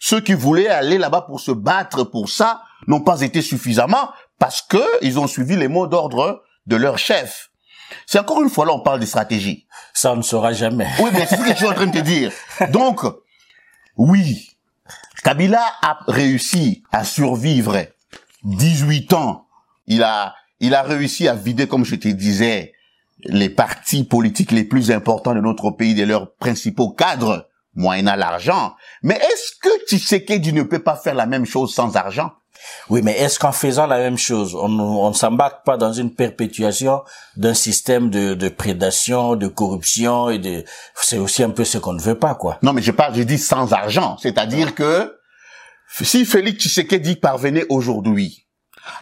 ceux 0.00 0.20
qui 0.20 0.32
voulaient 0.32 0.68
aller 0.68 0.98
là-bas 0.98 1.20
pour 1.20 1.40
se 1.40 1.52
battre 1.52 2.04
pour 2.04 2.30
ça 2.30 2.62
n'ont 2.88 3.02
pas 3.02 3.20
été 3.20 3.42
suffisamment 3.42 4.10
parce 4.38 4.62
que 4.62 4.82
ils 5.02 5.20
ont 5.20 5.26
suivi 5.26 5.56
les 5.56 5.68
mots 5.68 5.86
d'ordre 5.86 6.42
de 6.66 6.76
leur 6.76 6.98
chef. 6.98 7.49
C'est 8.06 8.18
encore 8.18 8.42
une 8.42 8.50
fois 8.50 8.66
là 8.66 8.72
on 8.72 8.80
parle 8.80 9.00
de 9.00 9.06
stratégie. 9.06 9.66
Ça 9.92 10.14
ne 10.14 10.22
saura 10.22 10.52
jamais. 10.52 10.88
Oui, 11.00 11.10
mais 11.12 11.26
c'est 11.26 11.36
ce 11.36 11.42
que 11.42 11.50
je 11.50 11.56
suis 11.56 11.66
en 11.66 11.74
train 11.74 11.86
de 11.86 11.92
te 11.92 12.02
dire. 12.02 12.32
Donc, 12.70 13.02
oui, 13.96 14.50
Kabila 15.22 15.62
a 15.82 15.98
réussi 16.08 16.82
à 16.92 17.04
survivre 17.04 17.76
18 18.44 19.12
ans. 19.12 19.46
Il 19.86 20.02
a, 20.02 20.34
il 20.60 20.74
a 20.74 20.82
réussi 20.82 21.28
à 21.28 21.34
vider, 21.34 21.66
comme 21.66 21.84
je 21.84 21.96
te 21.96 22.08
disais, 22.08 22.72
les 23.24 23.50
partis 23.50 24.04
politiques 24.04 24.52
les 24.52 24.64
plus 24.64 24.90
importants 24.90 25.34
de 25.34 25.40
notre 25.40 25.70
pays 25.70 25.94
de 25.94 26.04
leurs 26.04 26.34
principaux 26.36 26.90
cadres 26.90 27.48
moyennant 27.74 28.16
l'argent. 28.16 28.74
Mais 29.02 29.16
est-ce 29.16 29.52
que 29.60 29.86
Tshisekedi 29.86 30.52
ne 30.52 30.62
peut 30.62 30.82
pas 30.82 30.96
faire 30.96 31.14
la 31.14 31.26
même 31.26 31.44
chose 31.44 31.74
sans 31.74 31.96
argent? 31.96 32.32
Oui, 32.88 33.02
mais 33.02 33.12
est-ce 33.12 33.38
qu'en 33.38 33.52
faisant 33.52 33.86
la 33.86 33.98
même 33.98 34.18
chose, 34.18 34.54
on 34.54 35.08
ne 35.08 35.14
s'embarque 35.14 35.64
pas 35.64 35.76
dans 35.76 35.92
une 35.92 36.12
perpétuation 36.12 37.02
d'un 37.36 37.54
système 37.54 38.10
de, 38.10 38.34
de, 38.34 38.48
prédation, 38.48 39.36
de 39.36 39.46
corruption 39.46 40.30
et 40.30 40.38
de... 40.38 40.64
C'est 40.94 41.18
aussi 41.18 41.42
un 41.42 41.50
peu 41.50 41.64
ce 41.64 41.78
qu'on 41.78 41.92
ne 41.92 42.00
veut 42.00 42.18
pas, 42.18 42.34
quoi? 42.34 42.58
Non, 42.62 42.72
mais 42.72 42.82
je 42.82 42.90
parle, 42.90 43.14
je 43.14 43.22
dis 43.22 43.38
sans 43.38 43.72
argent. 43.72 44.16
C'est-à-dire 44.20 44.74
que 44.74 45.16
si 46.02 46.24
Félix 46.24 46.62
Tshisekedi 46.62 47.16
parvenait 47.16 47.66
aujourd'hui 47.68 48.46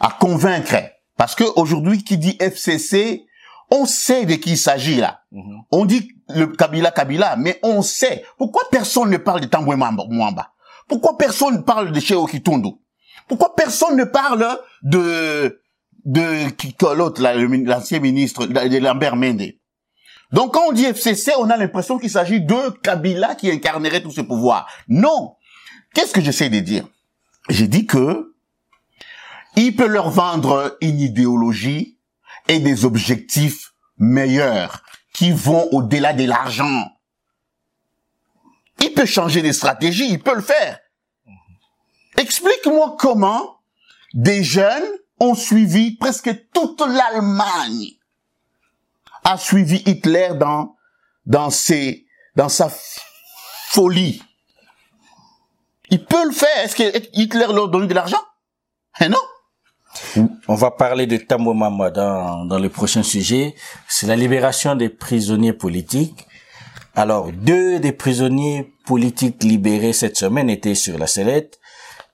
à 0.01 0.11
convaincre 0.19 0.77
Parce 1.17 1.35
que 1.35 1.45
aujourd'hui, 1.57 2.05
qui 2.05 2.19
dit 2.19 2.37
FCC, 2.41 3.25
on 3.71 3.87
sait 3.87 4.25
de 4.25 4.35
qui 4.35 4.51
il 4.53 4.59
s'agit 4.59 4.97
là. 4.97 5.23
Mhm. 5.33 5.63
On 5.71 5.85
dit 5.85 6.11
le 6.29 6.47
Kabila 6.47 6.91
Kabila, 6.91 7.37
mais 7.37 7.59
on 7.63 7.83
sait. 7.83 8.25
Pourquoi 8.37 8.65
personne 8.71 9.11
ne 9.11 9.17
parle 9.17 9.41
de 9.41 9.47
Tambwe 9.47 9.77
Mwamba? 9.77 10.05
Mwamba 10.09 10.53
Pourquoi 10.89 11.17
personne 11.19 11.57
ne 11.57 11.63
parle 11.63 11.93
de 11.93 12.01
Cheo 12.01 12.27
Kitundu 12.27 12.71
Pourquoi 13.29 13.55
personne 13.55 13.97
ne 13.97 14.05
parle 14.05 14.59
de 14.83 15.61
de 16.05 16.49
qui 16.51 16.75
l'autre 16.81 17.23
l'ancien 17.23 18.01
ministre 18.01 18.47
de 18.47 18.79
Lambert 18.79 19.17
Mende? 19.17 19.53
Donc 20.33 20.55
quand 20.55 20.69
on 20.69 20.73
dit 20.73 20.85
FCC, 20.85 21.33
on 21.39 21.51
a 21.51 21.57
l'impression 21.57 21.99
qu'il 21.99 22.11
s'agit 22.11 22.41
de 22.41 22.71
Kabila 22.83 23.35
qui 23.35 23.51
incarnerait 23.51 24.03
tout 24.03 24.11
ce 24.11 24.21
pouvoir. 24.21 24.69
Non. 24.89 25.37
Qu'est-ce 25.95 26.13
que 26.13 26.21
j'essaie 26.21 26.51
de 26.51 26.61
dire? 26.61 26.87
J'ai 27.49 27.67
dit 27.67 27.87
que 27.87 28.35
il 29.57 29.75
peut 29.75 29.87
leur 29.87 30.11
vendre 30.11 30.77
une 30.81 31.01
idéologie 31.01 31.99
et 32.47 32.61
des 32.61 32.85
objectifs 32.85 33.73
meilleurs 33.97 34.83
qui 35.15 35.33
vont 35.33 35.69
au-delà 35.73 36.13
de 36.13 36.25
l'argent. 36.25 36.85
Il 38.81 38.93
peut 38.93 39.07
changer 39.07 39.43
des 39.43 39.53
stratégies, 39.53 40.09
il 40.11 40.23
peut 40.23 40.35
le 40.35 40.43
faire. 40.43 40.79
Explique-moi 42.19 42.97
comment 42.99 43.61
des 44.13 44.43
jeunes 44.43 44.89
ont 45.21 45.35
suivi 45.35 45.97
presque 45.97 46.31
toute 46.53 46.81
l'Allemagne 46.81 47.93
a 49.25 49.37
suivi 49.37 49.83
Hitler 49.87 50.31
dans 50.35 50.77
dans 51.27 51.51
ses 51.51 52.07
dans 52.35 52.49
sa 52.49 52.73
folie. 53.69 54.23
Il 55.91 56.05
peut 56.05 56.25
le 56.25 56.33
faire. 56.33 56.65
Est-ce 56.65 56.77
que 56.77 57.03
Hitler 57.13 57.47
leur 57.53 57.69
donne 57.69 57.87
de 57.87 57.95
l'argent? 57.95 58.23
Eh 59.01 59.09
non. 59.09 59.19
On 60.47 60.55
va 60.55 60.71
parler 60.71 61.07
de 61.07 61.17
Tambo 61.17 61.55
Mama 61.55 61.91
dans, 61.91 62.45
dans 62.45 62.59
le 62.59 62.69
prochain 62.69 63.03
sujet. 63.03 63.55
C'est 63.89 64.07
la 64.07 64.17
libération 64.17 64.75
des 64.75 64.89
prisonniers 64.89 65.53
politiques. 65.53 66.27
Alors, 66.95 67.33
deux 67.33 67.81
des 67.81 67.93
prisonniers 67.93 68.75
politiques 68.85 69.43
libérés 69.43 69.93
cette 69.93 70.17
semaine 70.17 70.51
étaient 70.51 70.75
sur 70.75 70.99
la 70.99 71.07
sellette. 71.07 71.59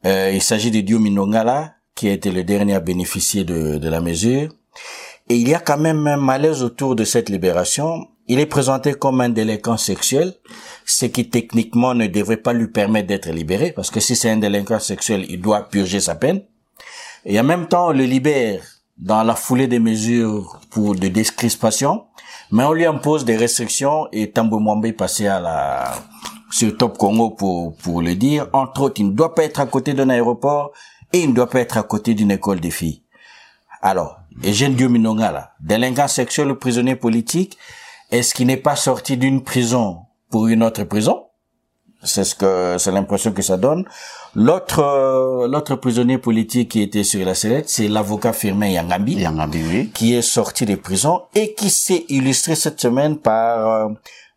Euh, 0.07 0.30
il 0.32 0.42
s'agit 0.42 0.70
de 0.70 0.80
Dio 0.80 0.98
Minongala, 0.98 1.74
qui 1.94 2.09
a 2.09 2.12
été 2.12 2.30
le 2.30 2.44
dernier 2.44 2.74
à 2.74 2.80
bénéficier 2.80 3.44
de, 3.44 3.78
de 3.78 3.88
la 3.88 4.00
mesure. 4.00 4.50
Et 5.28 5.36
il 5.36 5.48
y 5.48 5.55
a 5.55 5.61
quand 5.61 5.78
même 5.78 6.07
un 6.07 6.16
malaise 6.16 6.62
autour 6.62 6.96
de 6.96 7.05
cette 7.05 7.30
libération. 7.30 8.09
Il 8.26 8.40
est 8.40 8.46
présenté 8.46 8.94
comme 8.94 9.20
un 9.20 9.28
délinquant 9.28 9.76
sexuel, 9.76 10.34
ce 10.84 11.07
qui 11.07 11.28
techniquement 11.30 11.94
ne 11.94 12.07
devrait 12.07 12.38
pas 12.38 12.52
lui 12.52 12.68
permettre 12.68 13.09
d'être 13.09 13.30
libéré, 13.30 13.72
parce 13.72 13.90
que 13.90 14.00
si 14.00 14.16
c'est 14.16 14.30
un 14.30 14.38
délinquant 14.38 14.78
sexuel, 14.78 15.26
il 15.28 15.40
doit 15.40 15.68
purger 15.68 16.00
sa 16.00 16.14
peine. 16.14 16.42
Et 17.24 17.38
en 17.40 17.44
même 17.44 17.68
temps, 17.68 17.88
on 17.88 17.92
le 17.92 18.05
libère 18.05 18.62
dans 18.98 19.22
la 19.22 19.34
foulée 19.34 19.66
des 19.66 19.78
mesures 19.78 20.61
pour 20.70 20.94
de 20.94 21.09
décrispation, 21.09 22.05
mais 22.51 22.64
on 22.64 22.72
lui 22.72 22.87
impose 22.87 23.24
des 23.24 23.37
restrictions 23.37 24.09
et 24.12 24.30
Tambo 24.30 24.59
Mwamba 24.59 24.89
est 24.89 24.93
passé 24.93 25.26
à 25.26 25.41
la, 25.41 25.95
sur 26.51 26.76
Top 26.76 26.99
Congo 26.99 27.30
pour, 27.30 27.76
pour 27.76 28.01
le 28.03 28.14
dire. 28.14 28.49
Entre 28.53 28.82
autres, 28.82 29.01
il 29.01 29.09
ne 29.09 29.12
doit 29.12 29.35
pas 29.35 29.45
être 29.45 29.61
à 29.61 29.66
côté 29.66 29.93
d'un 29.93 30.09
aéroport 30.09 30.72
et 31.12 31.20
il 31.20 31.30
ne 31.30 31.35
doit 31.35 31.51
pas 31.51 31.61
être 31.61 31.76
à 31.78 31.82
côté 31.82 32.14
d'une 32.14 32.30
école 32.30 32.61
des 32.61 32.70
filles. 32.70 33.03
Alors, 33.82 34.18
Eugène 34.45 34.74
Diominonga, 34.74 35.30
là, 35.30 35.53
délinquant 35.61 36.09
sexuel 36.09 36.51
ou 36.51 36.57
prisonnier 36.57 36.97
politique, 36.97 37.59
est-ce 38.11 38.35
qu'il 38.35 38.47
n'est 38.47 38.57
pas 38.57 38.76
sorti 38.76 39.16
d'une 39.16 39.43
prison 39.43 40.03
pour 40.30 40.47
une 40.47 40.62
autre 40.62 40.85
prison? 40.85 41.26
C'est 42.03 42.24
ce 42.24 42.35
que, 42.35 42.76
c'est 42.78 42.93
l'impression 42.93 43.32
que 43.32 43.43
ça 43.43 43.57
donne. 43.57 43.85
L'autre, 44.37 44.80
euh, 44.80 45.47
l'autre 45.49 45.76
prisonnier 45.76 46.18
politique 46.18 46.70
qui 46.72 46.82
était 46.82 47.05
sur 47.05 47.24
la 47.24 47.35
sellette, 47.35 47.68
c'est 47.68 47.87
l'avocat 47.89 48.32
Firmin 48.32 48.66
Yangambi, 48.66 49.14
Yangambi, 49.14 49.62
oui. 49.68 49.91
qui 49.95 50.14
est 50.14 50.22
sorti 50.22 50.66
de 50.66 50.74
prison 50.74 51.22
et 51.35 51.55
qui 51.55 51.70
s'est 51.70 52.05
illustré 52.09 52.57
cette 52.57 52.80
semaine 52.80 53.16
par, 53.18 53.68
euh, 53.68 53.89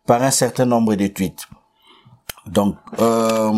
par 0.06 0.22
un 0.22 0.30
certain 0.30 0.66
nombre 0.66 0.94
de 0.94 1.08
tweets. 1.08 1.48
Donc, 2.46 2.76
euh, 3.00 3.52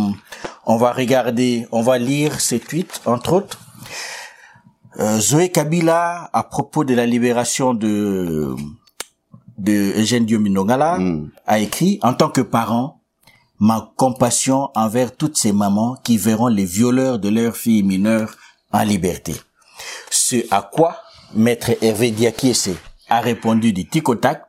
on 0.66 0.76
va 0.76 0.92
regarder, 0.92 1.66
on 1.72 1.82
va 1.82 1.98
lire 1.98 2.40
ces 2.40 2.58
tweets, 2.58 3.02
entre 3.04 3.34
autres. 3.34 3.58
Euh, 4.98 5.18
Zoé 5.20 5.50
Kabila, 5.50 6.30
à 6.32 6.42
propos 6.42 6.84
de 6.84 6.94
la 6.94 7.06
libération 7.06 7.74
de, 7.74 8.54
de 9.58 9.98
Eugène 10.00 10.24
Diominongala, 10.24 10.98
Mm. 10.98 11.30
a 11.46 11.58
écrit, 11.60 11.98
en 12.02 12.14
tant 12.14 12.30
que 12.30 12.40
parent, 12.40 12.99
ma 13.60 13.92
compassion 13.96 14.70
envers 14.74 15.14
toutes 15.14 15.36
ces 15.36 15.52
mamans 15.52 15.96
qui 16.02 16.16
verront 16.16 16.48
les 16.48 16.64
violeurs 16.64 17.18
de 17.18 17.28
leurs 17.28 17.56
filles 17.56 17.82
mineures 17.82 18.34
en 18.72 18.82
liberté. 18.82 19.34
Ce 20.10 20.36
à 20.50 20.62
quoi 20.62 20.96
Maître 21.34 21.72
Hervé 21.82 22.10
Diakiese 22.10 22.76
a 23.08 23.20
répondu 23.20 23.72
du 23.72 23.86
tic 23.86 24.08
au 24.08 24.14
tac, 24.14 24.44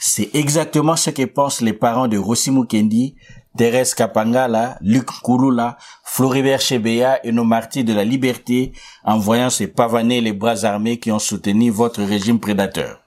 c'est 0.00 0.34
exactement 0.34 0.96
ce 0.96 1.10
que 1.10 1.24
pensent 1.24 1.60
les 1.60 1.72
parents 1.72 2.08
de 2.08 2.18
Rossi 2.18 2.50
Mukendi, 2.50 3.16
Thérèse 3.56 3.94
Kapangala, 3.94 4.78
Luc 4.80 5.06
Kouloula, 5.06 5.76
Floribert 6.04 6.60
Chebeya 6.60 7.24
et 7.24 7.32
nos 7.32 7.44
martyrs 7.44 7.84
de 7.84 7.92
la 7.92 8.04
liberté 8.04 8.72
en 9.04 9.18
voyant 9.18 9.50
se 9.50 9.64
pavaner 9.64 10.20
les 10.20 10.32
bras 10.32 10.64
armés 10.64 10.98
qui 10.98 11.10
ont 11.10 11.18
soutenu 11.18 11.70
votre 11.70 12.02
régime 12.02 12.38
prédateur. 12.38 13.00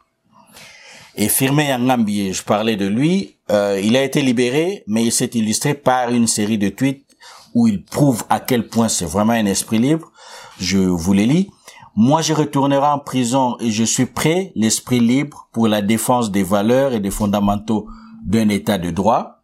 Et 1.16 1.30
Firmin 1.30 1.64
Yangambi, 1.64 2.34
je 2.34 2.44
parlais 2.44 2.76
de 2.78 2.88
lui, 2.88 3.38
euh, 3.52 3.80
il 3.84 3.98
a 3.98 4.04
été 4.04 4.22
libéré, 4.22 4.84
mais 4.88 5.04
il 5.04 5.12
s'est 5.12 5.32
illustré 5.34 5.74
par 5.74 6.10
une 6.10 6.28
série 6.28 6.58
de 6.58 6.70
tweets 6.70 7.06
où 7.54 7.68
il 7.68 7.84
prouve 7.84 8.24
à 8.30 8.40
quel 8.40 8.68
point 8.68 8.88
c'est 8.88 9.06
vraiment 9.06 9.34
un 9.34 9.46
esprit 9.46 9.80
libre. 9.80 10.12
Je 10.60 10.78
vous 10.78 11.14
les 11.14 11.26
lis. 11.26 11.52
Moi, 11.96 12.22
je 12.22 12.34
retournerai 12.34 12.88
en 12.88 13.00
prison 13.00 13.58
et 13.60 13.70
je 13.70 13.84
suis 13.84 14.06
prêt, 14.06 14.54
l'esprit 14.56 15.02
libre, 15.02 15.50
pour 15.52 15.68
la 15.68 15.82
défense 15.82 16.32
des 16.32 16.44
valeurs 16.44 16.94
et 16.94 17.02
des 17.02 17.12
fondamentaux 17.12 17.88
d'un 18.24 18.48
état 18.48 18.78
de 18.78 18.92
droit. 18.92 19.42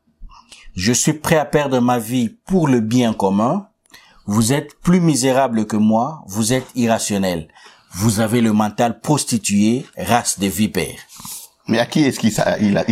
Je 0.73 0.93
suis 0.93 1.13
prêt 1.13 1.37
à 1.37 1.43
perdre 1.43 1.81
ma 1.81 1.99
vie 1.99 2.29
pour 2.45 2.69
le 2.69 2.79
bien 2.79 3.11
commun. 3.11 3.67
Vous 4.25 4.53
êtes 4.53 4.79
plus 4.79 5.01
misérable 5.01 5.65
que 5.65 5.75
moi, 5.75 6.23
vous 6.27 6.53
êtes 6.53 6.67
irrationnel. 6.75 7.49
Vous 7.91 8.21
avez 8.21 8.39
le 8.39 8.53
mental 8.53 9.01
prostitué, 9.01 9.85
race 9.97 10.39
de 10.39 10.47
vipères. 10.47 10.99
Mais 11.67 11.79
à 11.79 11.85
qui 11.85 12.03
est-ce 12.05 12.19
qu'il 12.19 12.31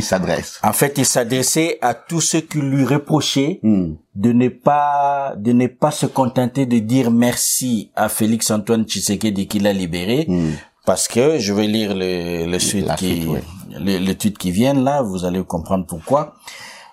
s'adresse? 0.04 0.60
En 0.64 0.74
fait, 0.74 0.94
il 0.98 1.06
s'adressait 1.06 1.78
à 1.82 1.94
tous 1.94 2.22
ceux 2.22 2.42
qui 2.42 2.60
lui 2.60 2.84
reprochaient 2.86 3.60
Hmm. 3.64 3.94
de 4.16 4.32
ne 4.34 4.50
pas 4.50 5.34
de 5.38 5.52
ne 5.54 5.68
pas 5.68 5.92
se 5.92 6.06
contenter 6.06 6.66
de 6.66 6.80
dire 6.80 7.10
merci 7.12 7.92
à 7.96 8.10
Félix 8.10 8.52
Antoine 8.52 8.84
Tshisekedi 8.86 9.48
qui 9.48 9.60
l'a 9.60 9.74
libéré 9.74 10.26
Hmm. 10.28 10.52
parce 10.86 11.08
que 11.08 11.38
je 11.40 11.54
vais 11.54 11.68
lire 11.68 11.96
le 11.96 12.46
le 12.46 12.60
suite 12.60 12.88
La 12.88 12.96
qui 12.96 13.16
suite, 13.16 13.28
ouais. 13.30 13.44
le, 13.80 13.98
le 14.06 14.14
tweet 14.16 14.38
qui 14.38 14.52
vient 14.52 14.74
là, 14.74 15.02
vous 15.02 15.24
allez 15.26 15.44
comprendre 15.44 15.86
pourquoi. 15.86 16.34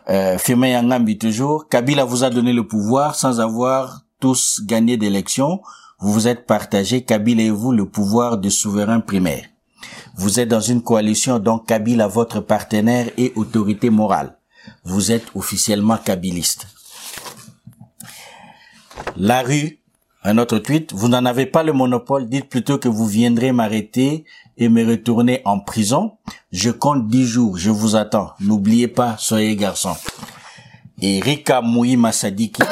Euh, 0.08 0.36
Firmin 0.38 0.68
Yangambi 0.68 1.16
toujours, 1.18 1.68
Kabila 1.68 2.04
vous 2.04 2.24
a 2.24 2.30
donné 2.30 2.52
le 2.52 2.66
pouvoir 2.66 3.14
sans 3.14 3.40
avoir 3.40 4.02
tous 4.20 4.60
gagné 4.66 4.96
d'élection. 4.96 5.60
Vous 6.00 6.12
vous 6.12 6.26
êtes 6.26 6.46
partagé, 6.46 7.02
Kabila 7.02 7.42
et 7.44 7.50
vous, 7.50 7.70
le 7.72 7.86
pouvoir 7.86 8.38
de 8.38 8.48
souverain 8.48 8.98
primaire. 9.00 9.44
Vous 10.16 10.40
êtes 10.40 10.48
dans 10.48 10.60
une 10.60 10.82
coalition 10.82 11.38
dont 11.38 11.58
Kabila, 11.58 12.06
votre 12.06 12.40
partenaire 12.40 13.10
et 13.16 13.32
autorité 13.36 13.90
morale. 13.90 14.36
Vous 14.84 15.10
êtes 15.10 15.26
officiellement 15.34 15.96
kabiliste. 15.96 16.66
La 19.16 19.42
rue, 19.42 19.80
un 20.24 20.38
autre 20.38 20.58
tweet, 20.58 20.92
vous 20.92 21.08
n'en 21.08 21.24
avez 21.24 21.46
pas 21.46 21.62
le 21.62 21.72
monopole, 21.72 22.28
dites 22.28 22.48
plutôt 22.48 22.78
que 22.78 22.88
vous 22.88 23.06
viendrez 23.06 23.52
m'arrêter 23.52 24.24
et 24.56 24.68
me 24.68 24.86
retourner 24.86 25.42
en 25.44 25.58
prison. 25.58 26.12
Je 26.52 26.70
compte 26.70 27.08
dix 27.08 27.26
jours, 27.26 27.56
je 27.58 27.70
vous 27.70 27.96
attends. 27.96 28.32
N'oubliez 28.40 28.88
pas, 28.88 29.16
soyez 29.18 29.56
garçon. 29.56 29.96
Et 31.00 31.20
Rika 31.20 31.60
Moui 31.60 31.96
Massadiki, 31.96 32.62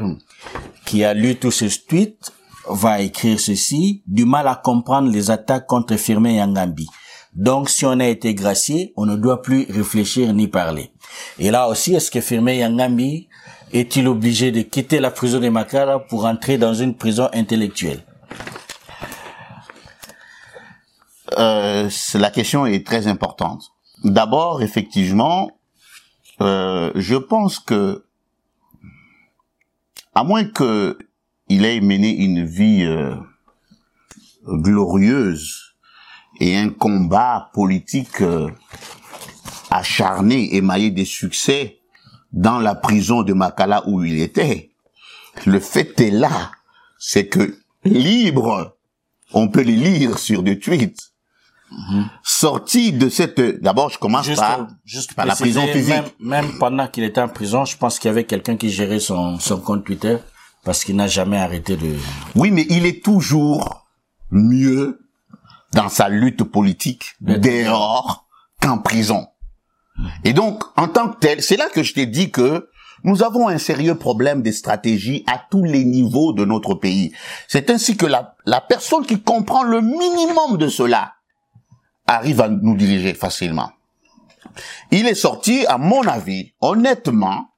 qui 0.84 1.04
a 1.04 1.14
lu 1.14 1.36
tous 1.36 1.50
ces 1.50 1.70
tweets, 1.70 2.32
va 2.72 3.00
écrire 3.00 3.38
ceci, 3.40 4.02
du 4.06 4.24
mal 4.24 4.48
à 4.48 4.54
comprendre 4.56 5.10
les 5.10 5.30
attaques 5.30 5.66
contre 5.66 5.96
Firmin 5.96 6.32
Yangambi. 6.32 6.86
Donc, 7.34 7.70
si 7.70 7.86
on 7.86 8.00
a 8.00 8.06
été 8.06 8.34
gracié, 8.34 8.92
on 8.96 9.06
ne 9.06 9.16
doit 9.16 9.42
plus 9.42 9.66
réfléchir 9.70 10.32
ni 10.32 10.48
parler. 10.48 10.92
Et 11.38 11.50
là 11.50 11.68
aussi, 11.68 11.94
est-ce 11.94 12.10
que 12.10 12.20
Firmin 12.20 12.52
Yangambi 12.52 13.28
est-il 13.72 14.08
obligé 14.08 14.50
de 14.50 14.62
quitter 14.62 14.98
la 14.98 15.10
prison 15.10 15.38
de 15.38 15.48
Makala 15.48 16.00
pour 16.00 16.24
entrer 16.24 16.58
dans 16.58 16.74
une 16.74 16.96
prison 16.96 17.28
intellectuelle? 17.32 18.02
Euh, 21.38 21.88
la 22.14 22.30
question 22.30 22.66
est 22.66 22.84
très 22.84 23.06
importante. 23.06 23.70
D'abord, 24.02 24.62
effectivement, 24.62 25.52
euh, 26.40 26.90
je 26.96 27.16
pense 27.16 27.60
que, 27.60 28.04
à 30.14 30.24
moins 30.24 30.44
que 30.44 30.98
il 31.50 31.64
ait 31.64 31.80
mené 31.80 32.14
une 32.14 32.44
vie 32.46 32.84
euh, 32.84 33.16
glorieuse 34.46 35.74
et 36.38 36.56
un 36.56 36.70
combat 36.70 37.50
politique 37.52 38.22
euh, 38.22 38.48
acharné, 39.68 40.54
émaillé 40.54 40.92
des 40.92 41.04
succès 41.04 41.80
dans 42.32 42.60
la 42.60 42.76
prison 42.76 43.24
de 43.24 43.32
Makala 43.32 43.82
où 43.88 44.04
il 44.04 44.20
était, 44.20 44.70
le 45.44 45.58
fait 45.58 46.00
est 46.00 46.12
là, 46.12 46.52
c'est 46.98 47.26
que 47.26 47.58
libre 47.84 48.76
on 49.32 49.48
peut 49.48 49.62
les 49.62 49.76
lire 49.76 50.18
sur 50.18 50.42
des 50.44 50.58
tweets. 50.58 51.10
Sorti 52.24 52.92
de 52.92 53.08
cette, 53.08 53.40
d'abord, 53.60 53.90
je 53.90 53.98
commence 53.98 54.26
Juste, 54.26 54.40
par, 54.40 54.66
juste 54.84 55.14
par 55.14 55.26
la 55.26 55.36
prison 55.36 55.66
physique. 55.68 55.88
Même, 55.88 56.04
même 56.18 56.58
pendant 56.58 56.88
qu'il 56.88 57.04
était 57.04 57.20
en 57.20 57.28
prison, 57.28 57.64
je 57.64 57.76
pense 57.76 58.00
qu'il 58.00 58.08
y 58.08 58.12
avait 58.12 58.24
quelqu'un 58.24 58.56
qui 58.56 58.70
gérait 58.70 58.98
son, 58.98 59.38
son 59.38 59.60
compte 59.60 59.84
Twitter 59.84 60.16
parce 60.64 60.84
qu'il 60.84 60.96
n'a 60.96 61.08
jamais 61.08 61.38
arrêté 61.38 61.76
de... 61.76 61.96
Oui, 62.34 62.50
mais 62.50 62.66
il 62.68 62.86
est 62.86 63.02
toujours 63.02 63.86
mieux 64.30 65.00
dans 65.72 65.88
sa 65.88 66.08
lutte 66.08 66.44
politique 66.44 67.14
dehors 67.20 68.26
qu'en 68.60 68.78
prison. 68.78 69.28
Et 70.24 70.32
donc, 70.32 70.62
en 70.76 70.88
tant 70.88 71.10
que 71.10 71.18
tel, 71.18 71.42
c'est 71.42 71.56
là 71.56 71.68
que 71.68 71.82
je 71.82 71.94
t'ai 71.94 72.06
dit 72.06 72.30
que 72.30 72.68
nous 73.04 73.22
avons 73.22 73.48
un 73.48 73.58
sérieux 73.58 73.94
problème 73.94 74.42
de 74.42 74.50
stratégie 74.50 75.24
à 75.26 75.40
tous 75.50 75.64
les 75.64 75.84
niveaux 75.84 76.32
de 76.32 76.44
notre 76.44 76.74
pays. 76.74 77.12
C'est 77.48 77.70
ainsi 77.70 77.96
que 77.96 78.06
la, 78.06 78.36
la 78.44 78.60
personne 78.60 79.06
qui 79.06 79.20
comprend 79.20 79.62
le 79.62 79.80
minimum 79.80 80.58
de 80.58 80.68
cela 80.68 81.14
arrive 82.06 82.40
à 82.40 82.48
nous 82.48 82.76
diriger 82.76 83.14
facilement. 83.14 83.70
Il 84.90 85.06
est 85.06 85.14
sorti, 85.14 85.64
à 85.66 85.78
mon 85.78 86.02
avis, 86.06 86.52
honnêtement, 86.60 87.54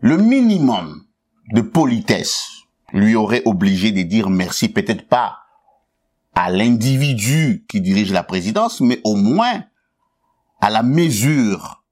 le 0.00 0.18
minimum 0.18 1.04
de 1.52 1.60
politesse 1.60 2.48
lui 2.92 3.14
aurait 3.14 3.42
obligé 3.44 3.92
de 3.92 4.02
dire 4.02 4.28
merci, 4.30 4.68
peut-être 4.68 5.08
pas 5.08 5.38
à 6.34 6.50
l'individu 6.50 7.64
qui 7.68 7.80
dirige 7.80 8.12
la 8.12 8.22
présidence, 8.22 8.80
mais 8.80 9.00
au 9.04 9.14
moins 9.16 9.64
à 10.60 10.70
la 10.70 10.82
mesure 10.82 11.82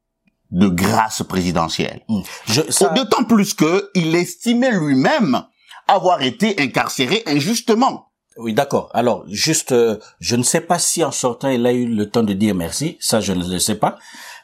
de 0.50 0.68
grâce 0.68 1.22
présidentielle. 1.22 2.02
Je, 2.46 2.62
ça- 2.70 2.88
D'autant 2.90 3.24
plus 3.24 3.54
que 3.54 3.90
il 3.94 4.14
estimait 4.14 4.72
lui-même 4.72 5.42
avoir 5.86 6.22
été 6.22 6.60
incarcéré 6.60 7.22
injustement. 7.26 8.06
Oui, 8.36 8.54
d'accord. 8.54 8.88
Alors, 8.94 9.24
juste, 9.28 9.72
euh, 9.72 9.98
je 10.20 10.36
ne 10.36 10.42
sais 10.44 10.60
pas 10.60 10.78
si 10.78 11.02
en 11.02 11.10
sortant, 11.10 11.48
il 11.48 11.66
a 11.66 11.72
eu 11.72 11.86
le 11.86 12.08
temps 12.08 12.22
de 12.22 12.32
dire 12.34 12.54
merci. 12.54 12.96
Ça, 13.00 13.20
je 13.20 13.32
ne 13.32 13.44
le 13.44 13.58
sais 13.58 13.74
pas. 13.74 13.98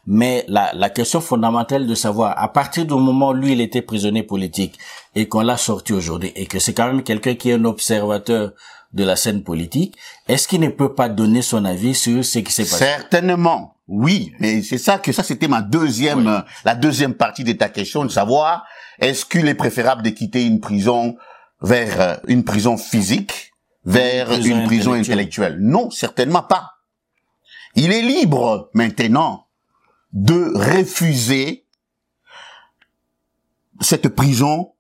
Mais 0.07 0.45
la, 0.49 0.73
la 0.75 0.91
question 0.91 1.21
fondamentale 1.21 1.87
de 1.87 1.95
savoir, 1.95 2.35
à 2.37 2.53
partir 2.53 2.85
du 2.85 2.95
moment 2.95 3.31
où 3.31 3.33
lui, 3.33 3.53
il 3.53 3.61
était 3.61 3.83
prisonnier 3.83 4.23
politique 4.23 4.79
et 5.15 5.29
qu'on 5.29 5.41
l'a 5.41 5.57
sorti 5.57 5.93
aujourd'hui 5.93 6.33
et 6.37 6.47
que 6.47 6.59
c'est 6.59 6.75
quand 6.75 6.87
même 6.87 7.03
quelqu'un 7.03 7.35
qui 7.35 7.51
est 7.51 7.55
un 7.55 7.65
observateur 7.65 8.53
de 8.93 9.03
la 9.05 9.17
scène 9.17 9.43
politique, 9.43 9.97
est-ce 10.29 10.47
qu'il 10.47 10.61
ne 10.61 10.69
peut 10.69 10.95
pas 10.95 11.09
donner 11.09 11.43
son 11.43 11.65
avis 11.65 11.95
sur 11.95 12.25
ce 12.25 12.39
qui 12.39 12.53
s'est 12.53 12.63
passé? 12.65 12.85
Certainement, 12.85 13.75
oui, 13.89 14.33
mais 14.39 14.63
c'est 14.63 14.79
ça 14.79 14.99
que 14.99 15.11
ça 15.11 15.23
c'était 15.25 15.49
ma 15.49 15.63
deuxième, 15.63 16.29
euh, 16.29 16.41
la 16.65 16.75
deuxième 16.77 17.15
partie 17.15 17.43
de 17.43 17.53
ta 17.53 17.69
question 17.69 18.05
de 18.05 18.11
savoir 18.11 18.65
est-ce 19.01 19.25
qu'il 19.25 19.49
est 19.49 19.55
préférable 19.55 20.03
de 20.03 20.11
quitter 20.11 20.45
une 20.47 20.61
prison 20.61 21.17
vers 21.61 22.01
euh, 22.01 22.15
une 22.29 22.45
prison 22.45 22.77
physique 22.77 23.53
vers 23.85 24.31
Une 24.31 24.39
prison 24.39 24.57
une 24.61 24.67
prison 24.67 24.93
intellectuelle. 24.93 25.53
intellectuelle? 25.55 25.59
Non, 25.61 25.91
certainement 25.91 26.43
pas. 26.43 26.71
Il 27.75 27.91
est 27.93 28.03
libre 28.03 28.71
maintenant 28.75 29.44
de 30.15 30.53
refuser 30.55 31.67
cette 33.81 34.09
prison 34.09 34.73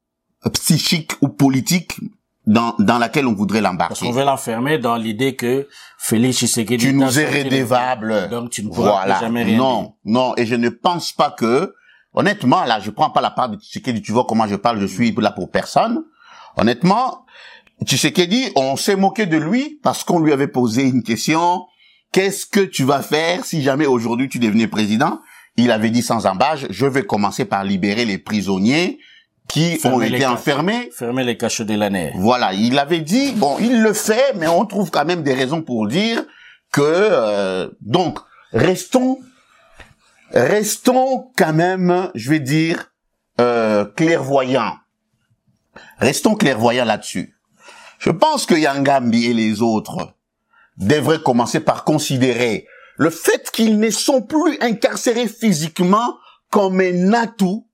psychique 0.53 1.13
ou 1.21 1.29
politique 1.29 1.99
dans, 2.47 2.75
dans 2.79 2.99
laquelle 2.99 3.27
on 3.27 3.35
voudrait 3.35 3.61
Parce 3.61 3.73
l'embarquer. 3.73 4.07
qu'on 4.07 4.13
veut 4.13 4.25
l'enfermer 4.25 4.79
dans 4.79 4.97
l'idée 4.97 5.35
que 5.35 5.69
Félix 5.99 6.39
Tshisekedi... 6.39 6.79
tu 6.87 6.93
nous 6.93 7.19
es 7.19 7.25
rédévable. 7.25 8.29
Donc 8.31 8.51
tu 8.51 8.65
ne 8.65 8.69
pourras 8.69 8.93
voilà. 8.93 9.15
plus 9.17 9.25
jamais 9.25 9.43
rien 9.43 9.59
non, 9.59 9.83
dire. 9.83 9.93
non, 10.05 10.35
et 10.37 10.47
je 10.47 10.55
ne 10.55 10.69
pense 10.69 11.13
pas 11.13 11.31
que, 11.31 11.75
honnêtement, 12.13 12.65
là, 12.65 12.81
je 12.81 12.91
prends 12.91 13.11
pas 13.11 13.21
la 13.21 13.31
part 13.31 13.49
de 13.49 13.57
Tshisekedi, 13.57 14.03
tu 14.03 14.13
vois 14.13 14.27
comment 14.29 14.47
je 14.47 14.57
parle, 14.57 14.79
je 14.81 14.87
suis 14.87 15.13
là 15.13 15.33
pour 15.33 15.51
personne. 15.51 16.05
Honnêtement, 16.57 17.25
Tshisekedi, 17.85 18.53
on 18.57 18.77
s'est 18.77 18.97
moqué 18.97 19.27
de 19.27 19.37
lui 19.39 19.81
parce 19.83 20.05
qu'on 20.05 20.21
lui 20.21 20.33
avait 20.33 20.49
posé 20.49 20.83
une 20.83 21.03
question, 21.03 21.67
qu'est-ce 22.15 22.47
que 22.47 22.61
tu 22.61 22.85
vas 22.85 23.03
faire 23.03 23.45
si 23.45 23.61
jamais 23.61 23.87
aujourd'hui 23.87 24.29
tu 24.29 24.39
devenais 24.39 24.69
président? 24.69 25.21
Il 25.57 25.73
avait 25.73 25.91
dit 25.91 26.03
sans 26.03 26.27
embâche, 26.27 26.65
je 26.71 26.87
vais 26.87 27.03
commencer 27.03 27.45
par 27.45 27.65
libérer 27.65 28.05
les 28.05 28.19
prisonniers 28.19 28.99
qui 29.49 29.77
Fermer 29.77 29.97
ont 29.97 30.01
été 30.01 30.25
enfermés 30.25 30.91
Fermer 30.97 31.25
les 31.25 31.37
cachots 31.37 31.65
de 31.65 31.75
l'année. 31.75 32.13
voilà, 32.15 32.55
il 32.55 32.79
avait 32.79 33.01
dit, 33.01 33.33
bon, 33.33 33.57
il 33.59 33.83
le 33.83 33.93
fait, 33.93 34.33
mais 34.37 34.47
on 34.47 34.65
trouve 34.65 34.91
quand 34.91 35.05
même 35.05 35.23
des 35.23 35.35
raisons 35.35 35.61
pour 35.61 35.89
dire 35.89 36.25
que, 36.73 36.83
euh, 36.83 37.69
donc, 37.81 38.21
restons, 38.53 39.19
restons 40.31 41.31
quand 41.37 41.53
même, 41.53 42.11
je 42.15 42.31
vais 42.31 42.41
dire, 42.41 42.93
euh, 43.41 43.85
clairvoyants. 43.85 44.77
Restons 45.99 46.37
clairvoyants 46.37 46.85
là-dessus. 46.85 47.37
Je 47.99 48.11
pense 48.11 48.47
que 48.47 48.55
Yangambi 48.55 49.27
et 49.27 49.35
les 49.35 49.63
autres 49.63 50.15
devraient 50.77 51.23
commencer 51.23 51.61
par 51.61 51.85
considérer 51.85 52.67
le 52.97 53.11
fait 53.11 53.51
qu'ils 53.51 53.79
ne 53.79 53.91
sont 53.91 54.23
plus 54.23 54.57
incarcérés 54.61 55.29
physiquement 55.29 56.17
comme 56.51 56.81
un 56.81 57.13
atout 57.13 57.67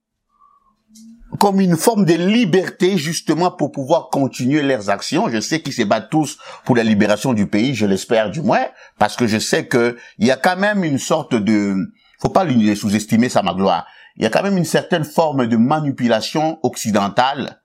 comme 1.39 1.59
une 1.59 1.77
forme 1.77 2.05
de 2.05 2.13
liberté 2.13 2.97
justement 2.97 3.51
pour 3.51 3.71
pouvoir 3.71 4.09
continuer 4.09 4.61
leurs 4.61 4.89
actions. 4.89 5.29
Je 5.29 5.39
sais 5.39 5.61
qu'ils 5.61 5.73
se 5.73 5.83
battent 5.83 6.09
tous 6.09 6.37
pour 6.65 6.75
la 6.75 6.83
libération 6.83 7.33
du 7.33 7.47
pays, 7.47 7.73
je 7.73 7.85
l'espère 7.85 8.29
du 8.29 8.41
moins, 8.41 8.65
parce 8.99 9.15
que 9.15 9.27
je 9.27 9.39
sais 9.39 9.65
que 9.65 9.97
il 10.17 10.27
y 10.27 10.31
a 10.31 10.37
quand 10.37 10.57
même 10.57 10.83
une 10.83 10.99
sorte 10.99 11.33
de, 11.33 11.75
faut 12.19 12.29
pas 12.29 12.45
sous-estimer 12.75 13.29
ça 13.29 13.41
ma 13.41 13.53
gloire. 13.53 13.87
Il 14.17 14.23
y 14.23 14.25
a 14.25 14.29
quand 14.29 14.43
même 14.43 14.57
une 14.57 14.65
certaine 14.65 15.05
forme 15.05 15.47
de 15.47 15.57
manipulation 15.57 16.59
occidentale 16.63 17.61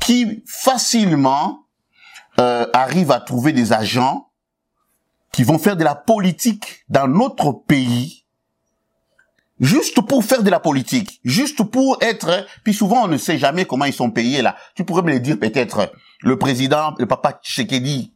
qui 0.00 0.42
facilement 0.46 1.66
euh, 2.38 2.66
arrive 2.72 3.10
à 3.10 3.20
trouver 3.20 3.52
des 3.52 3.72
agents 3.72 4.29
qui 5.32 5.44
vont 5.44 5.58
faire 5.58 5.76
de 5.76 5.84
la 5.84 5.94
politique 5.94 6.84
dans 6.88 7.08
notre 7.08 7.52
pays 7.52 8.24
juste 9.60 10.00
pour 10.00 10.24
faire 10.24 10.42
de 10.42 10.50
la 10.50 10.58
politique, 10.58 11.20
juste 11.22 11.62
pour 11.62 11.98
être, 12.00 12.46
puis 12.64 12.72
souvent 12.72 13.04
on 13.04 13.08
ne 13.08 13.18
sait 13.18 13.38
jamais 13.38 13.66
comment 13.66 13.84
ils 13.84 13.92
sont 13.92 14.10
payés 14.10 14.42
là. 14.42 14.56
Tu 14.74 14.84
pourrais 14.84 15.02
me 15.02 15.12
le 15.12 15.20
dire 15.20 15.38
peut-être, 15.38 15.92
le 16.22 16.38
président, 16.38 16.94
le 16.98 17.06
papa 17.06 17.38
Tshisekedi, 17.42 18.14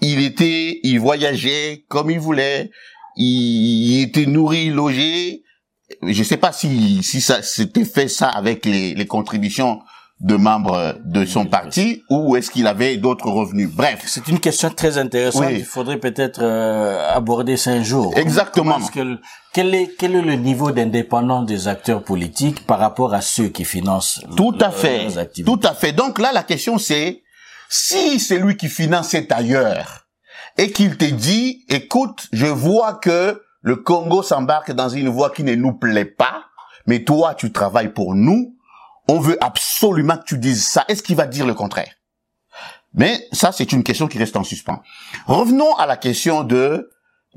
il 0.00 0.20
était, 0.22 0.80
il 0.82 0.98
voyageait 0.98 1.84
comme 1.88 2.10
il 2.10 2.18
voulait, 2.18 2.70
il, 3.16 4.02
était 4.02 4.26
nourri, 4.26 4.70
logé. 4.70 5.44
Je 6.02 6.22
sais 6.24 6.36
pas 6.36 6.50
si, 6.50 7.02
si 7.02 7.20
ça 7.20 7.42
s'était 7.42 7.84
fait 7.84 8.08
ça 8.08 8.28
avec 8.28 8.66
les 8.66 9.06
contributions 9.06 9.80
de 10.20 10.36
membres 10.36 10.96
de 11.04 11.24
son 11.24 11.44
parti 11.44 12.02
ou 12.08 12.36
est-ce 12.36 12.50
qu'il 12.50 12.66
avait 12.66 12.96
d'autres 12.96 13.28
revenus? 13.28 13.70
Bref. 13.70 14.04
C'est 14.06 14.28
une 14.28 14.40
question 14.40 14.70
très 14.70 14.96
intéressante. 14.96 15.44
Oui. 15.46 15.56
Il 15.58 15.64
faudrait 15.64 15.98
peut-être 15.98 16.42
euh, 16.42 17.14
aborder 17.14 17.56
ça 17.56 17.70
un 17.70 17.82
jour. 17.82 18.12
Exactement. 18.16 18.78
Que 18.80 19.18
quel 19.52 19.74
est 19.74 19.90
quel 19.98 20.14
est 20.14 20.22
le 20.22 20.36
niveau 20.36 20.70
d'indépendance 20.70 21.46
des 21.46 21.68
acteurs 21.68 22.02
politiques 22.02 22.66
par 22.66 22.78
rapport 22.78 23.12
à 23.12 23.20
ceux 23.20 23.48
qui 23.48 23.64
financent 23.64 24.20
Tout 24.36 24.56
à 24.60 24.70
fait. 24.70 25.08
Tout 25.44 25.60
à 25.62 25.74
fait. 25.74 25.92
Donc 25.92 26.18
là, 26.18 26.30
la 26.32 26.42
question 26.42 26.78
c'est, 26.78 27.22
si 27.68 28.20
c'est 28.20 28.38
lui 28.38 28.56
qui 28.56 28.68
finance 28.68 29.14
est 29.14 29.32
ailleurs 29.32 30.06
et 30.56 30.70
qu'il 30.70 30.96
te 30.96 31.04
dit, 31.04 31.64
écoute, 31.68 32.28
je 32.32 32.46
vois 32.46 32.94
que 32.94 33.42
le 33.62 33.76
Congo 33.76 34.22
s'embarque 34.22 34.72
dans 34.72 34.88
une 34.88 35.08
voie 35.08 35.30
qui 35.30 35.42
ne 35.42 35.54
nous 35.54 35.72
plaît 35.72 36.04
pas, 36.04 36.44
mais 36.86 37.02
toi, 37.02 37.34
tu 37.34 37.50
travailles 37.50 37.92
pour 37.92 38.14
nous, 38.14 38.53
on 39.08 39.18
veut 39.20 39.36
absolument 39.44 40.16
que 40.16 40.24
tu 40.24 40.38
dises 40.38 40.66
ça. 40.66 40.84
Est-ce 40.88 41.02
qu'il 41.02 41.16
va 41.16 41.26
dire 41.26 41.46
le 41.46 41.54
contraire? 41.54 41.92
Mais 42.94 43.26
ça, 43.32 43.50
c'est 43.52 43.72
une 43.72 43.82
question 43.82 44.06
qui 44.08 44.18
reste 44.18 44.36
en 44.36 44.44
suspens. 44.44 44.80
Revenons 45.26 45.74
à 45.76 45.86
la 45.86 45.96
question 45.96 46.44
de 46.44 46.90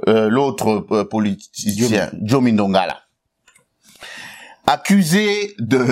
euh, 0.07 0.29
l'autre 0.29 0.85
euh, 0.91 1.03
politicien, 1.05 2.11
Joe 2.21 2.41
Mindongala. 2.43 2.99
Accusé 4.65 5.55
de, 5.59 5.83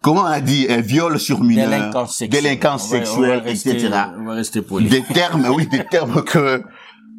comment 0.00 0.22
on 0.22 0.26
a 0.26 0.40
dit, 0.40 0.66
un 0.70 0.80
viol 0.80 1.18
sur 1.18 1.40
mineur, 1.42 1.68
délinquance 1.68 2.16
sexuelle. 2.16 2.42
délinquance 2.42 2.84
On 2.84 2.88
va- 2.90 2.96
on 2.96 3.00
va 3.00 3.04
sexuelle, 3.06 3.38
rester- 3.40 3.70
etc. 3.72 3.92
On 4.18 4.24
va 4.24 4.32
rester 4.34 4.62
poli. 4.62 4.88
Des 4.88 5.02
termes, 5.02 5.46
oui, 5.48 5.66
des 5.66 5.84
termes 5.86 6.22
que... 6.24 6.62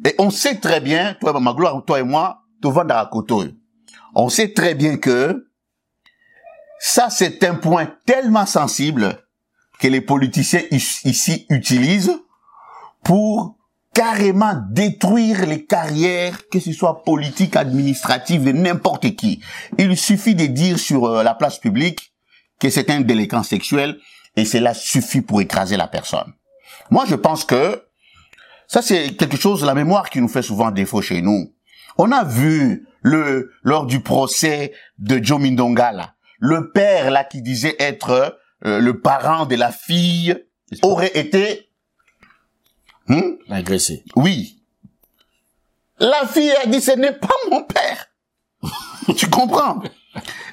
Et 0.04 0.14
on 0.18 0.30
sait 0.30 0.56
très 0.56 0.80
bien, 0.80 1.14
toi, 1.20 1.38
ma 1.40 1.52
gloire, 1.52 1.84
toi 1.84 2.00
et 2.00 2.04
moi, 2.04 2.42
Tovan 2.62 2.84
Darakoto, 2.84 3.44
on 4.14 4.28
sait 4.28 4.52
très 4.52 4.74
bien 4.74 4.96
que 4.96 5.45
ça, 6.88 7.10
c'est 7.10 7.42
un 7.42 7.56
point 7.56 7.92
tellement 8.06 8.46
sensible 8.46 9.18
que 9.80 9.88
les 9.88 10.00
politiciens 10.00 10.62
ici 10.70 11.44
utilisent 11.50 12.16
pour 13.02 13.56
carrément 13.92 14.54
détruire 14.70 15.46
les 15.46 15.66
carrières, 15.66 16.48
que 16.48 16.60
ce 16.60 16.72
soit 16.72 17.02
politique, 17.02 17.56
administrative, 17.56 18.44
de 18.44 18.52
n'importe 18.52 19.16
qui. 19.16 19.42
Il 19.78 19.96
suffit 19.96 20.36
de 20.36 20.46
dire 20.46 20.78
sur 20.78 21.06
euh, 21.06 21.24
la 21.24 21.34
place 21.34 21.58
publique 21.58 22.12
que 22.60 22.70
c'est 22.70 22.88
un 22.88 23.00
délinquant 23.00 23.42
sexuel 23.42 23.98
et 24.36 24.44
cela 24.44 24.72
suffit 24.72 25.22
pour 25.22 25.40
écraser 25.40 25.76
la 25.76 25.88
personne. 25.88 26.34
Moi, 26.92 27.04
je 27.08 27.16
pense 27.16 27.44
que 27.44 27.82
ça, 28.68 28.80
c'est 28.80 29.16
quelque 29.16 29.36
chose, 29.36 29.64
la 29.64 29.74
mémoire 29.74 30.08
qui 30.08 30.20
nous 30.20 30.28
fait 30.28 30.42
souvent 30.42 30.70
défaut 30.70 31.02
chez 31.02 31.20
nous. 31.20 31.52
On 31.98 32.12
a 32.12 32.22
vu 32.22 32.86
le, 33.02 33.50
lors 33.64 33.86
du 33.86 33.98
procès 34.00 34.72
de 34.98 35.22
Joe 35.22 35.40
Mindonga, 35.40 35.90
là, 35.90 36.15
le 36.46 36.70
père, 36.70 37.10
là, 37.10 37.24
qui 37.24 37.42
disait 37.42 37.76
être 37.78 38.38
euh, 38.64 38.78
le 38.80 39.00
parent 39.00 39.46
de 39.46 39.56
la 39.56 39.72
fille, 39.72 40.36
aurait 40.82 41.12
été 41.18 41.62
Hmm? 43.08 43.36
Agressé. 43.48 44.04
Oui. 44.16 44.60
La 46.00 46.26
fille 46.26 46.50
a 46.62 46.66
dit, 46.66 46.80
ce 46.80 46.90
n'est 46.90 47.12
pas 47.12 47.28
mon 47.50 47.62
père. 47.62 48.06
tu 49.16 49.28
comprends? 49.30 49.80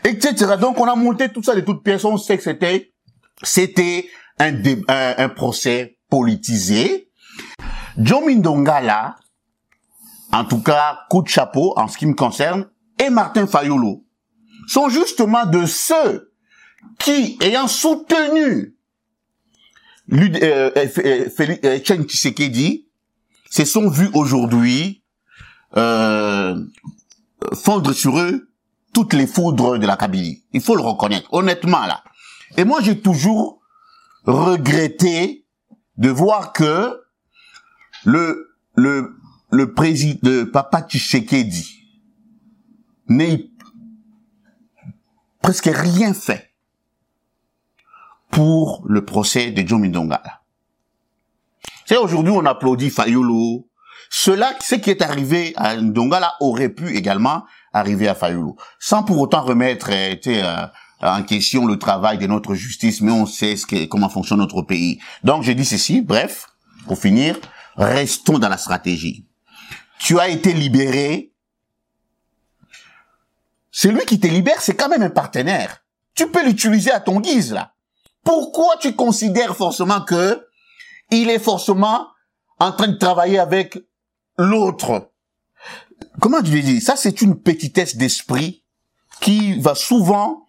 Etc. 0.03 0.35
Donc, 0.59 0.79
on 0.79 0.85
a 0.85 0.95
monté 0.95 1.29
tout 1.29 1.41
ça 1.41 1.55
de 1.55 1.61
toutes 1.61 1.83
pièces. 1.83 2.05
On 2.05 2.17
sait 2.17 2.37
que 2.37 2.43
c'était, 2.43 2.93
c'était 3.41 4.07
un, 4.37 4.51
dé- 4.51 4.83
un, 4.87 5.15
un 5.17 5.29
procès 5.29 5.97
politisé. 6.09 7.09
John 7.97 8.25
Mindongala, 8.25 9.15
en 10.31 10.45
tout 10.45 10.61
cas, 10.61 10.99
coup 11.09 11.23
de 11.23 11.29
chapeau 11.29 11.73
en 11.75 11.87
ce 11.87 11.97
qui 11.97 12.05
me 12.05 12.13
concerne, 12.13 12.69
et 13.03 13.09
Martin 13.09 13.47
Fayolo 13.47 14.02
sont 14.67 14.89
justement 14.89 15.45
de 15.45 15.65
ceux 15.65 16.33
qui, 16.99 17.37
ayant 17.41 17.67
soutenu 17.67 18.75
euh, 20.11 20.71
euh, 20.75 21.29
euh, 21.39 21.77
Etienne 21.77 22.03
Tshisekedi, 22.03 22.87
se 23.49 23.65
sont 23.65 23.89
vus 23.89 24.09
aujourd'hui 24.13 25.03
fondre 27.53 27.93
sur 27.93 28.19
eux 28.19 28.49
toutes 28.93 29.13
les 29.13 29.25
foudres 29.25 29.79
de 29.79 29.87
la 29.87 29.97
Kabylie. 29.97 30.43
Il 30.53 30.61
faut 30.61 30.75
le 30.75 30.81
reconnaître, 30.81 31.33
honnêtement 31.33 31.85
là. 31.85 32.03
Et 32.57 32.63
moi, 32.63 32.79
j'ai 32.81 32.99
toujours 32.99 33.61
regretté 34.25 35.47
de 35.97 36.09
voir 36.09 36.53
que 36.53 36.99
le 38.05 38.55
le 38.75 39.15
le 39.51 39.73
président 39.73 40.19
de 40.23 40.43
Papa 40.43 40.81
Tshisekedi 40.81 41.79
n'ait 43.07 43.49
presque 45.43 45.69
rien 45.71 46.13
fait 46.13 46.53
pour 48.31 48.83
le 48.87 49.05
procès 49.05 49.51
de 49.51 49.67
Joe 49.67 49.79
Mindongala. 49.79 50.41
C'est 51.85 51.97
aujourd'hui 51.97 52.33
on 52.33 52.45
applaudit 52.45 52.89
Fayolo. 52.89 53.67
Cela, 54.09 54.53
ce 54.61 54.75
qui 54.75 54.89
est 54.89 55.01
arrivé 55.01 55.53
à 55.55 55.75
Ndongala 55.75 56.33
aurait 56.39 56.69
pu 56.69 56.95
également 56.95 57.43
arriver 57.73 58.07
à 58.07 58.15
Fayolo, 58.15 58.55
sans 58.79 59.03
pour 59.03 59.19
autant 59.19 59.41
remettre 59.41 59.89
euh, 59.91 60.15
euh, 60.27 60.67
en 61.01 61.23
question 61.23 61.65
le 61.65 61.77
travail 61.77 62.19
de 62.19 62.27
notre 62.27 62.53
justice, 62.55 63.01
mais 63.01 63.11
on 63.11 63.25
sait 63.25 63.55
ce 63.55 63.65
que, 63.65 63.85
comment 63.85 64.09
fonctionne 64.09 64.39
notre 64.39 64.61
pays. 64.61 64.99
Donc 65.23 65.43
je 65.43 65.51
dis 65.51 65.65
ceci, 65.65 66.01
bref, 66.01 66.47
pour 66.87 66.97
finir, 66.97 67.35
restons 67.75 68.39
dans 68.39 68.49
la 68.49 68.57
stratégie. 68.57 69.25
Tu 69.99 70.19
as 70.19 70.29
été 70.29 70.53
libéré. 70.53 71.32
Celui 73.75 74.05
qui 74.05 74.19
te 74.19 74.27
libère, 74.27 74.61
c'est 74.61 74.75
quand 74.75 74.87
même 74.87 75.01
un 75.01 75.09
partenaire. 75.09 75.83
Tu 76.13 76.27
peux 76.27 76.45
l'utiliser 76.45 76.91
à 76.91 76.99
ton 76.99 77.19
guise, 77.19 77.51
là. 77.53 77.73
Pourquoi 78.23 78.77
tu 78.79 78.95
considères 78.95 79.57
forcément 79.57 80.01
que 80.01 80.45
il 81.09 81.29
est 81.29 81.39
forcément 81.39 82.07
en 82.59 82.71
train 82.71 82.87
de 82.87 82.97
travailler 82.97 83.39
avec 83.39 83.79
l'autre? 84.37 85.09
Comment 86.21 86.39
vais 86.39 86.61
dire 86.61 86.81
Ça, 86.83 86.95
c'est 86.95 87.23
une 87.23 87.41
petitesse 87.41 87.97
d'esprit 87.97 88.63
qui 89.21 89.59
va 89.59 89.73
souvent 89.73 90.45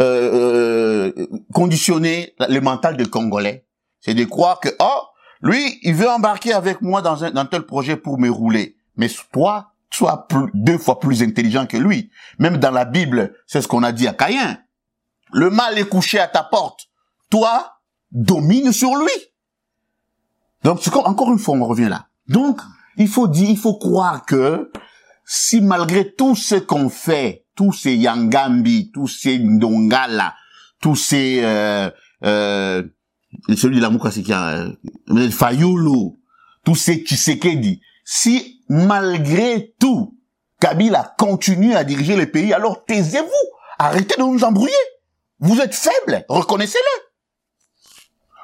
euh, 0.00 1.12
euh, 1.16 1.26
conditionner 1.54 2.34
le 2.48 2.58
mental 2.58 2.96
des 2.96 3.06
Congolais. 3.06 3.64
C'est 4.00 4.14
de 4.14 4.24
croire 4.24 4.58
que, 4.58 4.70
oh, 4.80 5.02
lui, 5.40 5.78
il 5.82 5.94
veut 5.94 6.10
embarquer 6.10 6.52
avec 6.52 6.82
moi 6.82 7.00
dans 7.00 7.22
un 7.22 7.46
tel 7.46 7.62
projet 7.62 7.96
pour 7.96 8.18
me 8.18 8.28
rouler. 8.28 8.76
Mais 8.96 9.08
toi, 9.32 9.72
sois 9.96 10.26
plus, 10.28 10.50
deux 10.54 10.78
fois 10.78 11.00
plus 11.00 11.22
intelligent 11.22 11.66
que 11.66 11.76
lui. 11.76 12.10
Même 12.38 12.58
dans 12.58 12.70
la 12.70 12.84
Bible, 12.84 13.34
c'est 13.46 13.62
ce 13.62 13.68
qu'on 13.68 13.82
a 13.82 13.92
dit 13.92 14.06
à 14.06 14.12
Caïn. 14.12 14.58
Le 15.32 15.50
mal 15.50 15.78
est 15.78 15.88
couché 15.88 16.18
à 16.18 16.28
ta 16.28 16.42
porte. 16.42 16.88
Toi, 17.30 17.80
domine 18.12 18.72
sur 18.72 18.96
lui. 18.96 19.10
Donc, 20.62 20.80
encore 20.94 21.32
une 21.32 21.38
fois, 21.38 21.56
on 21.56 21.64
revient 21.64 21.88
là. 21.88 22.08
Donc, 22.28 22.60
il 22.96 23.08
faut 23.08 23.28
dire, 23.28 23.50
il 23.50 23.58
faut 23.58 23.78
croire 23.78 24.24
que 24.24 24.70
si 25.24 25.60
malgré 25.60 26.12
tout 26.12 26.36
ce 26.36 26.54
qu'on 26.54 26.88
fait, 26.88 27.46
tous 27.54 27.72
ces 27.72 27.96
Yangambi, 27.96 28.90
tous 28.92 29.08
ces 29.08 29.38
Ndongala, 29.38 30.34
tous 30.80 30.94
ces 30.96 31.40
euh, 31.42 31.90
euh, 32.24 32.82
celui 33.54 33.76
de 33.76 33.82
la 33.82 33.90
Mouka, 33.90 34.10
c'est 34.10 34.22
qui 34.22 34.32
a 34.32 34.66
euh, 35.10 36.10
tous 36.64 36.74
ces 36.74 36.96
Tshisekedi, 36.96 37.80
si 38.04 38.55
malgré 38.68 39.74
tout 39.78 40.16
Kabila 40.60 41.14
continue 41.18 41.74
à 41.74 41.84
diriger 41.84 42.16
le 42.16 42.30
pays, 42.30 42.52
alors 42.52 42.84
taisez-vous, 42.84 43.28
arrêtez 43.78 44.16
de 44.16 44.22
nous 44.22 44.44
embrouiller. 44.44 44.74
Vous 45.38 45.60
êtes 45.60 45.74
faibles, 45.74 46.24
reconnaissez-le. 46.28 47.02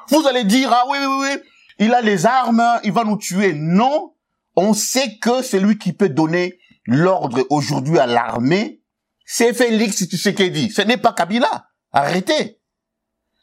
Vous 0.09 0.27
allez 0.27 0.45
dire 0.45 0.71
ah 0.73 0.85
oui 0.89 0.99
oui 1.01 1.17
oui, 1.21 1.43
il 1.79 1.95
a 1.95 2.03
les 2.03 2.27
armes, 2.27 2.63
il 2.85 2.93
va 2.93 3.05
nous 3.05 3.17
tuer. 3.17 3.55
Non, 3.55 4.15
on 4.57 4.75
sait 4.75 5.19
que 5.19 5.43
c'est 5.43 5.61
lui 5.61 5.79
qui 5.79 5.93
peut 5.93 6.11
donner 6.11 6.59
l'ordre 6.87 7.47
aujourd'hui 7.51 7.99
à 7.99 8.07
l'armée. 8.07 8.83
C'est 9.25 9.55
Félix 9.55 10.05
Tshisekedi. 10.05 10.71
Ce 10.71 10.83
n'est 10.83 10.99
pas 10.99 11.13
Kabila. 11.13 11.67
Arrêtez. 11.93 12.61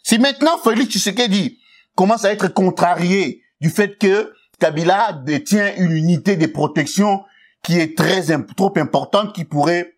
Si 0.03 0.19
maintenant 0.19 0.57
Félix 0.59 0.91
Tshisekedi 0.91 1.59
commence 1.95 2.25
à 2.25 2.31
être 2.31 2.47
contrarié 2.49 3.41
du 3.59 3.69
fait 3.69 3.97
que 3.97 4.31
Kabila 4.59 5.13
détient 5.13 5.73
une 5.77 5.91
unité 5.91 6.35
de 6.35 6.45
protection 6.47 7.23
qui 7.63 7.79
est 7.79 7.97
très 7.97 8.23
trop 8.55 8.73
importante, 8.77 9.33
qui 9.33 9.45
pourrait 9.45 9.95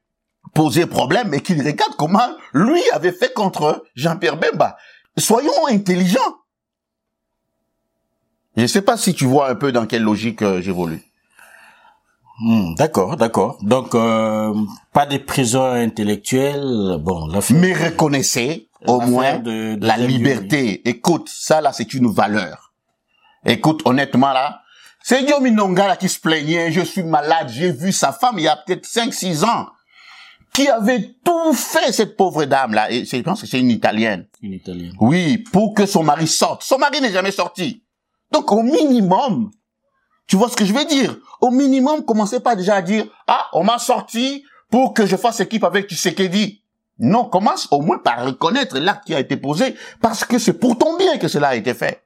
poser 0.54 0.86
problème, 0.86 1.34
et 1.34 1.42
qu'il 1.42 1.62
regarde 1.62 1.96
comment 1.98 2.30
lui 2.54 2.82
avait 2.94 3.12
fait 3.12 3.34
contre 3.34 3.84
Jean-Pierre 3.96 4.38
Bemba. 4.38 4.78
Soyons 5.18 5.68
intelligents. 5.70 6.36
Je 8.58 8.64
ne 8.64 8.68
sais 8.68 8.82
pas 8.82 8.98
si 8.98 9.14
tu 9.14 9.26
vois 9.26 9.50
un 9.50 9.56
peu 9.56 9.72
dans 9.72 9.86
quelle 9.86 10.04
logique 10.04 10.42
euh, 10.42 10.62
j'évolue. 10.62 11.02
Hmm, 12.40 12.74
d'accord, 12.76 13.16
d'accord. 13.18 13.58
Donc, 13.62 13.94
euh, 13.96 14.54
pas 14.94 15.06
de 15.06 15.18
prison 15.18 15.64
intellectuelle. 15.64 16.98
Bon, 17.00 17.28
Mais 17.52 17.74
reconnaissez 17.74 18.68
au 18.88 19.00
moins 19.02 19.38
de- 19.38 19.76
de 19.76 19.86
la 19.88 19.96
liberté. 19.98 20.82
Écoute, 20.90 21.30
ça 21.32 21.62
là, 21.62 21.72
c'est 21.72 21.94
une 21.94 22.12
valeur. 22.12 22.71
Écoute, 23.46 23.82
honnêtement 23.86 24.34
là, 24.34 24.62
c'est 25.04 25.24
Guillaume 25.24 25.48
Inonga 25.48 25.88
là 25.88 25.96
qui 25.96 26.10
se 26.10 26.20
plaignait, 26.20 26.72
je 26.72 26.82
suis 26.82 27.04
malade, 27.04 27.50
j'ai 27.50 27.72
vu 27.72 27.92
sa 27.92 28.12
femme 28.12 28.38
il 28.38 28.44
y 28.44 28.48
a 28.48 28.56
peut-être 28.56 28.86
5-6 28.86 29.44
ans, 29.46 29.68
qui 30.54 30.68
avait 30.68 31.16
tout 31.24 31.54
fait, 31.54 31.92
cette 31.92 32.16
pauvre 32.16 32.46
dame 32.46 32.74
là, 32.74 32.92
et 32.92 33.06
je 33.06 33.22
pense 33.22 33.42
que 33.42 33.48
c'est 33.48 33.60
une 33.60 33.72
Italienne. 33.72 34.28
Une 34.42 34.54
italienne. 34.54 34.94
Oui, 35.00 35.40
pour 35.40 35.74
que 35.74 35.86
son 35.86 36.04
mari 36.04 36.28
sorte. 36.28 36.62
Son 36.62 36.78
mari 36.78 37.02
n'est 37.02 37.12
jamais 37.12 37.32
sorti. 37.32 37.84
Donc 38.32 38.52
au 38.52 38.62
minimum, 38.62 39.52
tu 40.28 40.36
vois 40.36 40.50
ce 40.50 40.56
que 40.56 40.66
je 40.66 40.74
veux 40.74 40.86
dire? 40.86 41.18
Au 41.42 41.50
minimum, 41.50 42.06
commencez 42.06 42.40
pas 42.40 42.56
déjà 42.56 42.76
à 42.76 42.82
dire 42.82 43.06
ah 43.28 43.48
on 43.54 43.64
m'a 43.64 43.80
sorti 43.80 44.46
pour 44.70 44.94
que 44.94 45.06
je 45.06 45.16
fasse 45.16 45.40
équipe 45.40 45.64
avec 45.64 45.90
Tshisekedi. 45.90 46.64
Non, 47.00 47.26
commence 47.26 47.68
au 47.72 47.82
moins 47.82 47.98
par 47.98 48.24
reconnaître 48.24 48.78
l'acte 48.78 49.06
qui 49.06 49.16
a 49.16 49.20
été 49.20 49.36
posé 49.36 49.76
parce 50.00 50.24
que 50.24 50.38
c'est 50.38 50.54
pour 50.54 50.78
ton 50.78 50.96
bien 50.98 51.18
que 51.18 51.28
cela 51.28 51.50
a 51.50 51.56
été 51.56 51.74
fait. 51.74 52.06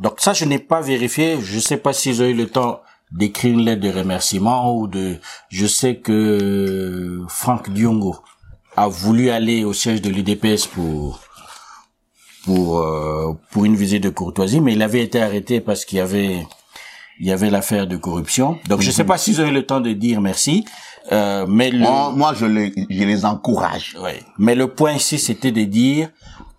Donc 0.00 0.20
ça, 0.20 0.32
je 0.32 0.44
n'ai 0.44 0.58
pas 0.58 0.80
vérifié. 0.80 1.38
Je 1.40 1.58
sais 1.58 1.76
pas 1.76 1.92
s'ils 1.92 2.22
ont 2.22 2.26
eu 2.26 2.34
le 2.34 2.48
temps 2.48 2.80
d'écrire 3.12 3.52
une 3.52 3.64
lettre 3.64 3.82
de 3.82 3.90
remerciement 3.90 4.76
ou 4.76 4.86
de. 4.88 5.16
Je 5.48 5.66
sais 5.66 5.96
que 5.96 7.22
Franck 7.28 7.70
Diongo 7.70 8.16
a 8.76 8.88
voulu 8.88 9.30
aller 9.30 9.64
au 9.64 9.72
siège 9.72 10.02
de 10.02 10.10
l'UDPS 10.10 10.66
pour 10.66 11.20
pour 12.44 12.78
euh, 12.78 13.32
pour 13.50 13.64
une 13.64 13.76
visite 13.76 14.02
de 14.02 14.10
courtoisie, 14.10 14.60
mais 14.60 14.72
il 14.72 14.82
avait 14.82 15.02
été 15.02 15.20
arrêté 15.20 15.60
parce 15.60 15.84
qu'il 15.84 15.98
y 15.98 16.00
avait 16.00 16.46
il 17.18 17.26
y 17.26 17.32
avait 17.32 17.50
l'affaire 17.50 17.86
de 17.86 17.96
corruption. 17.96 18.58
Donc 18.68 18.82
je 18.82 18.90
sais 18.90 19.04
pas 19.04 19.18
s'ils 19.18 19.40
ont 19.40 19.46
eu 19.46 19.52
le 19.52 19.64
temps 19.64 19.80
de 19.80 19.92
dire 19.92 20.20
merci, 20.20 20.64
euh, 21.12 21.46
mais 21.48 21.70
le 21.70 21.78
Moi, 21.78 22.12
moi, 22.14 22.34
je 22.34 22.46
les, 22.46 22.72
je 22.90 23.04
les 23.04 23.24
encourage. 23.24 23.96
Ouais. 24.02 24.20
Mais 24.38 24.54
le 24.54 24.68
point 24.68 24.92
ici, 24.92 25.18
c'était 25.18 25.52
de 25.52 25.64
dire 25.64 26.10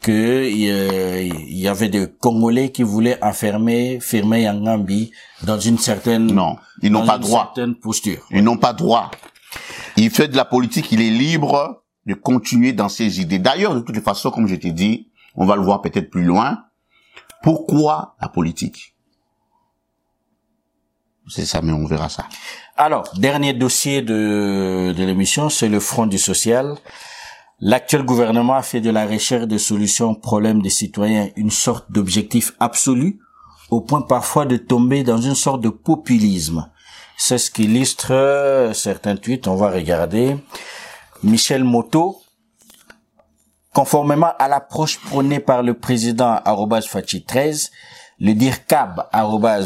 que 0.02 0.12
euh, 0.12 1.22
il 1.24 1.58
y 1.58 1.68
avait 1.68 1.90
des 1.90 2.08
Congolais 2.20 2.72
qui 2.72 2.84
voulaient 2.84 3.22
enfermer, 3.24 4.00
fermer 4.00 4.44
Yangambi 4.44 5.12
dans 5.44 5.60
une 5.60 5.78
certaine 5.78 6.28
Non, 6.28 6.58
ils 6.82 6.92
n'ont 6.92 7.06
pas 7.06 7.16
une 7.16 7.22
droit. 7.22 7.52
certaine 7.56 7.76
posture. 7.76 8.26
Ils 8.32 8.44
n'ont 8.44 8.58
pas 8.58 8.74
droit. 8.74 9.12
Il 9.98 10.10
fait 10.12 10.28
de 10.28 10.36
la 10.38 10.46
politique, 10.46 10.92
il 10.92 11.02
est 11.02 11.10
libre 11.10 11.84
de 12.06 12.14
continuer 12.14 12.74
dans 12.74 12.90
ses 12.90 13.20
idées. 13.20 13.40
D'ailleurs, 13.40 13.76
de 13.76 13.80
toutes 13.82 13.96
les 13.96 14.02
façons, 14.02 14.32
comme 14.32 14.48
je 14.48 14.56
t'ai 14.56 14.72
dit, 14.72 15.10
on 15.36 15.46
va 15.46 15.56
le 15.56 15.62
voir 15.64 15.82
peut-être 15.82 16.10
plus 16.10 16.24
loin. 16.24 16.64
Pourquoi 17.44 18.16
la 18.22 18.30
politique? 18.30 18.96
C'est 21.28 21.46
ça, 21.46 21.62
mais 21.62 21.74
on 21.74 21.86
verra 21.86 22.08
ça. 22.08 22.26
Alors, 22.78 23.12
dernier 23.18 23.54
dossier 23.54 24.02
de, 24.02 24.94
de 24.96 25.04
l'émission, 25.04 25.50
c'est 25.50 25.68
le 25.68 25.80
Front 25.82 26.06
du 26.08 26.18
social. 26.18 26.76
L'actuel 27.60 28.04
gouvernement 28.04 28.62
fait 28.62 28.82
de 28.82 28.92
la 28.92 29.08
recherche 29.08 29.48
de 29.48 29.58
solutions 29.58 30.12
aux 30.12 30.16
problèmes 30.16 30.62
des 30.62 30.70
citoyens 30.70 31.30
une 31.36 31.50
sorte 31.50 31.92
d'objectif 31.92 32.54
absolu, 32.60 33.20
au 33.72 33.82
point 33.82 34.02
parfois 34.02 34.46
de 34.46 34.58
tomber 34.58 35.04
dans 35.04 35.18
une 35.18 35.34
sorte 35.34 35.62
de 35.62 35.70
populisme. 35.70 36.70
C'est 37.18 37.40
ce 37.40 37.50
qu'illustre 37.50 38.12
euh, 38.12 38.74
certains 38.74 39.16
tweets, 39.16 39.48
on 39.48 39.56
va 39.56 39.72
regarder. 39.72 40.38
Michel 41.24 41.64
Moto, 41.64 42.22
conformément 43.74 44.34
à 44.38 44.48
l'approche 44.48 45.00
prônée 45.00 45.40
par 45.40 45.64
le 45.64 45.74
président 45.74 46.40
Fachi 46.88 47.24
13, 47.24 47.72
Le 48.20 48.34
DIRCAB, 48.34 49.08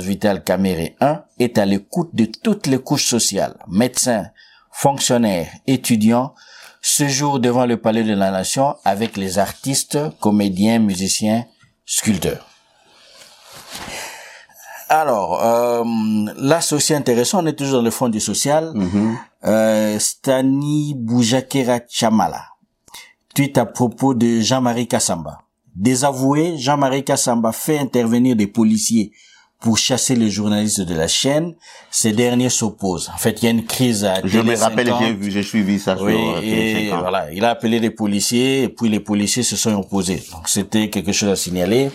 Vital 0.02 0.46
Caméré 0.46 0.96
1, 1.02 1.24
est 1.40 1.58
à 1.58 1.66
l'écoute 1.66 2.16
de 2.16 2.24
toutes 2.24 2.68
les 2.68 2.80
couches 2.80 3.08
sociales, 3.08 3.58
médecins, 3.68 4.28
fonctionnaires, 4.72 5.50
étudiants, 5.68 6.34
ce 6.82 7.08
jour 7.08 7.40
devant 7.40 7.66
le 7.66 7.78
Palais 7.78 8.04
de 8.04 8.14
la 8.14 8.32
Nation 8.32 8.76
avec 8.84 9.16
les 9.18 9.38
artistes, 9.40 9.98
comédiens, 10.20 10.80
musiciens, 10.80 11.46
sculpteurs. 11.86 12.48
Alors, 14.90 15.42
euh, 15.42 15.84
là, 16.36 16.60
c'est 16.60 16.76
aussi 16.76 16.94
intéressant, 16.94 17.42
on 17.44 17.46
est 17.46 17.54
toujours 17.54 17.78
dans 17.78 17.86
le 17.86 17.92
fond 17.92 18.10
du 18.10 18.20
social. 18.20 18.72
Mhm. 18.76 19.18
euh, 19.46 19.98
Stani 20.00 20.94
Boujakera 20.98 21.80
Chamala, 21.88 22.44
tweet 23.34 23.58
à 23.58 23.66
propos 23.66 24.14
de 24.14 24.42
Jean-Marie 24.42 24.88
Kassamba. 24.88 25.40
Désavoué, 25.74 26.58
Jean-Marie 26.58 27.06
Kassamba 27.06 27.54
fait 27.54 27.80
intervenir 27.80 28.36
des 28.36 28.48
policiers 28.48 29.14
pour 29.62 29.78
chasser 29.78 30.16
les 30.16 30.30
journalistes 30.30 30.82
de 30.82 30.96
la 30.96 31.08
chaîne. 31.08 31.54
Ces 31.92 32.12
derniers 32.12 32.50
s'opposent. 32.50 33.10
En 33.14 33.18
fait, 33.18 33.42
il 33.42 33.46
y 33.46 33.48
a 33.48 33.52
une 33.52 33.66
crise 33.66 34.04
à 34.04 34.16
Je 34.26 34.40
me 34.40 34.58
rappelle, 34.58 34.88
50. 34.88 35.04
j'ai 35.06 35.14
vu, 35.14 35.32
j'ai 35.32 35.44
suivi 35.44 35.80
ça 35.80 35.96
Oui, 36.02 36.14
sur 36.14 36.36
euh, 36.38 36.42
et 36.42 36.90
TV50. 36.90 37.00
voilà, 37.00 37.32
il 37.32 37.46
a 37.46 37.52
appelé 37.52 37.80
les 37.80 37.92
policiers 37.92 38.64
et 38.64 38.70
puis 38.70 38.90
les 38.90 39.00
policiers 39.00 39.44
se 39.44 39.56
sont 39.56 39.74
opposés. 39.76 40.22
Donc 40.32 40.50
c'était 40.50 40.90
quelque 40.90 41.12
chose 41.12 41.30
à 41.30 41.36
signaler. 41.36 41.92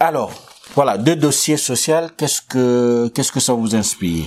Alors, 0.00 0.32
voilà, 0.74 0.98
deux 0.98 1.16
dossiers 1.16 1.56
sociaux, 1.56 2.08
qu'est-ce 2.16 2.42
que 2.42 3.10
qu'est-ce 3.14 3.32
que 3.32 3.40
ça 3.40 3.52
vous 3.52 3.74
inspire? 3.74 4.26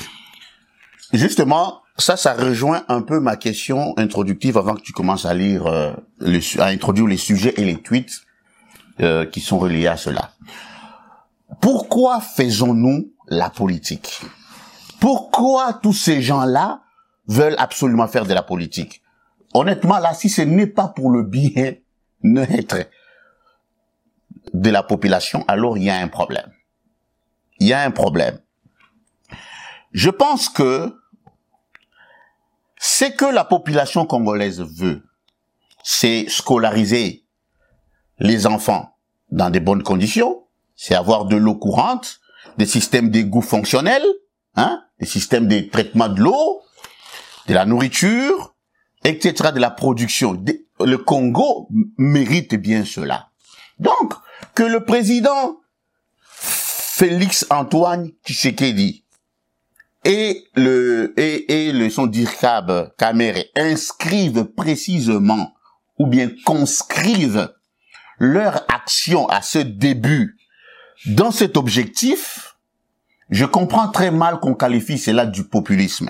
Justement, 1.14 1.82
ça, 1.97 2.16
ça 2.16 2.34
rejoint 2.34 2.84
un 2.88 3.02
peu 3.02 3.20
ma 3.20 3.36
question 3.36 3.93
introductive 3.97 4.58
avant 4.58 4.76
que 4.76 4.82
tu 4.82 4.93
commences 4.93 5.26
à 5.26 5.34
lire, 5.34 5.68
euh, 5.68 5.91
à 6.60 6.66
introduire 6.68 7.08
les 7.08 7.18
sujets 7.18 7.54
et 7.58 7.66
les 7.66 7.78
tweets 7.78 8.22
euh, 9.02 9.26
qui 9.26 9.41
sont 9.41 9.60
reliés 9.60 9.88
à 9.88 9.97
cela. 9.97 10.32
Pourquoi 11.60 12.22
faisons-nous 12.22 13.14
la 13.28 13.49
politique? 13.49 14.22
Pourquoi 14.99 15.74
tous 15.74 15.93
ces 15.93 16.22
gens-là 16.22 16.82
veulent 17.28 17.56
absolument 17.58 18.08
faire 18.08 18.26
de 18.26 18.34
la 18.34 18.43
politique? 18.43 19.02
Honnêtement, 19.54 19.99
là, 19.99 20.14
si 20.14 20.30
ce 20.30 20.41
n'est 20.41 20.68
pas 20.68 20.88
pour 20.88 21.12
le 21.12 21.24
bien-être 21.24 22.78
de 24.54 24.70
la 24.70 24.84
population, 24.84 25.43
alors 25.47 25.78
il 25.78 25.84
y 25.84 25.89
a 25.89 25.97
un 25.97 26.08
problème. 26.08 26.52
Il 27.60 27.68
y 27.68 27.74
a 27.74 27.82
un 27.82 27.91
problème. 27.91 28.39
Je 29.91 30.10
pense 30.10 30.47
que 30.49 30.95
ce 32.78 33.06
que 33.06 33.26
la 33.26 33.43
population 33.43 34.06
congolaise 34.06 34.62
veut, 34.62 35.04
c'est 35.84 36.26
scolariser 36.30 37.26
les 38.20 38.47
enfants 38.47 38.97
dans 39.30 39.49
de 39.49 39.60
bonnes 39.60 39.84
conditions, 39.84 40.40
c'est 40.82 40.95
avoir 40.95 41.25
de 41.25 41.36
l'eau 41.36 41.53
courante, 41.53 42.21
des 42.57 42.65
systèmes 42.65 43.11
d'égout 43.11 43.43
fonctionnels, 43.43 44.05
hein, 44.55 44.82
des 44.99 45.05
systèmes 45.05 45.47
de 45.47 45.59
traitement 45.59 46.09
de 46.09 46.19
l'eau, 46.19 46.63
de 47.47 47.53
la 47.53 47.67
nourriture, 47.67 48.55
etc., 49.03 49.51
de 49.53 49.59
la 49.59 49.69
production. 49.69 50.43
Le 50.79 50.97
Congo 50.97 51.69
mérite 51.99 52.55
bien 52.55 52.84
cela. 52.84 53.29
Donc, 53.77 54.15
que 54.55 54.63
le 54.63 54.84
président 54.84 55.59
Félix 56.23 57.45
Antoine 57.51 58.09
Tshisekedi 58.25 59.05
et 60.03 60.47
le 60.55 61.13
et, 61.15 61.67
et 61.67 61.73
le 61.73 61.91
son 61.91 62.07
d'IRCAB 62.07 62.95
Caméré 62.97 63.51
inscrivent 63.55 64.45
précisément 64.45 65.53
ou 65.99 66.07
bien 66.07 66.32
conscrivent 66.43 67.53
leur 68.17 68.65
action 68.67 69.29
à 69.29 69.43
ce 69.43 69.59
début 69.59 70.40
dans 71.06 71.32
cet 71.32 71.58
objectif, 71.58 72.56
je 73.30 73.45
comprends 73.45 73.88
très 73.88 74.12
mal 74.12 74.39
qu'on 74.39 74.54
qualifie 74.54 74.97
cela 74.97 75.26
du 75.26 75.43
populisme. 75.45 76.10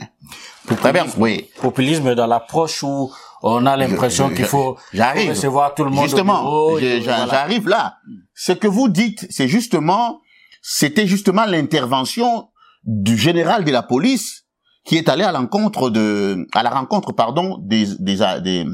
Très 0.68 0.94
bien, 0.94 1.06
oui. 1.18 1.50
Populisme 1.62 2.16
dans 2.16 2.28
l'approche 2.28 2.84
où 2.84 3.12
on 3.44 3.66
a 3.66 3.78
l'impression 3.78 4.30
qu'il 4.30 4.46
faut 4.46 4.78
recevoir 4.94 5.76
tout 5.76 5.84
le 5.84 5.92
monde 5.92 6.06
Justement, 6.06 6.70
voilà. 6.70 7.28
j'arrive 7.28 7.68
là. 7.68 7.98
Ce 8.34 8.52
que 8.52 8.68
vous 8.68 8.90
dites, 8.90 9.28
c'est 9.30 9.48
justement, 9.48 10.22
c'était 10.62 11.08
justement 11.08 11.46
l'intervention 11.46 12.50
du 12.84 13.18
général 13.18 13.64
de 13.64 13.72
la 13.72 13.84
police 13.84 14.46
qui 14.84 14.98
est 14.98 15.10
allé 15.10 15.24
à 15.24 15.32
l'encontre 15.32 15.90
de, 15.90 16.48
à 16.54 16.64
la 16.64 16.72
rencontre, 16.72 17.12
pardon, 17.12 17.60
des, 17.62 17.86
des, 18.00 18.18
des, 18.42 18.66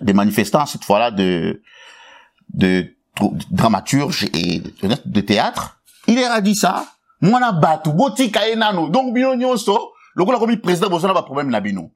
des 0.00 0.12
manifestants, 0.12 0.66
cette 0.66 0.84
fois-là, 0.84 1.12
de, 1.12 1.62
de, 2.52 2.95
dramaturges 3.50 4.24
et 4.34 4.60
de, 4.60 5.20
théâtre. 5.20 5.80
Il 6.06 6.16
leur 6.16 6.32
a 6.32 6.40
dit 6.40 6.54
ça. 6.54 6.86
Mwana 7.20 7.52
batu, 7.52 7.90
botika 7.90 8.48
enano. 8.48 8.88
Donc, 8.88 9.16
lokola 10.14 10.38
komi 10.38 10.56
président 10.56 10.88
ba 10.88 11.22
problème 11.22 11.50
na 11.50 11.60
bino. 11.60 11.90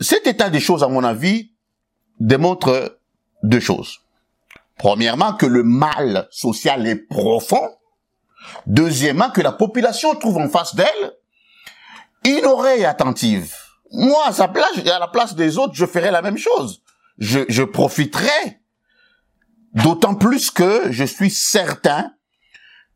Cet 0.00 0.26
état 0.26 0.50
des 0.50 0.60
choses, 0.60 0.82
à 0.82 0.88
mon 0.88 1.04
avis, 1.04 1.52
démontre 2.20 2.98
deux 3.42 3.60
choses. 3.60 4.00
Premièrement, 4.78 5.34
que 5.34 5.46
le 5.46 5.62
mal 5.62 6.28
social 6.30 6.86
est 6.86 6.96
profond. 6.96 7.68
Deuxièmement, 8.66 9.30
que 9.30 9.40
la 9.40 9.52
population 9.52 10.14
trouve 10.14 10.38
en 10.38 10.48
face 10.48 10.74
d'elle 10.74 11.14
une 12.24 12.44
oreille 12.44 12.84
attentive. 12.84 13.54
Moi, 13.92 14.22
à 14.26 14.32
sa 14.32 14.48
place, 14.48 14.78
à 14.86 14.98
la 14.98 15.08
place 15.08 15.34
des 15.34 15.58
autres, 15.58 15.74
je 15.74 15.86
ferais 15.86 16.10
la 16.10 16.22
même 16.22 16.36
chose. 16.36 16.82
Je, 17.18 17.40
je 17.48 17.62
profiterais. 17.62 18.60
D'autant 19.76 20.14
plus 20.14 20.50
que 20.50 20.90
je 20.90 21.04
suis 21.04 21.30
certain 21.30 22.12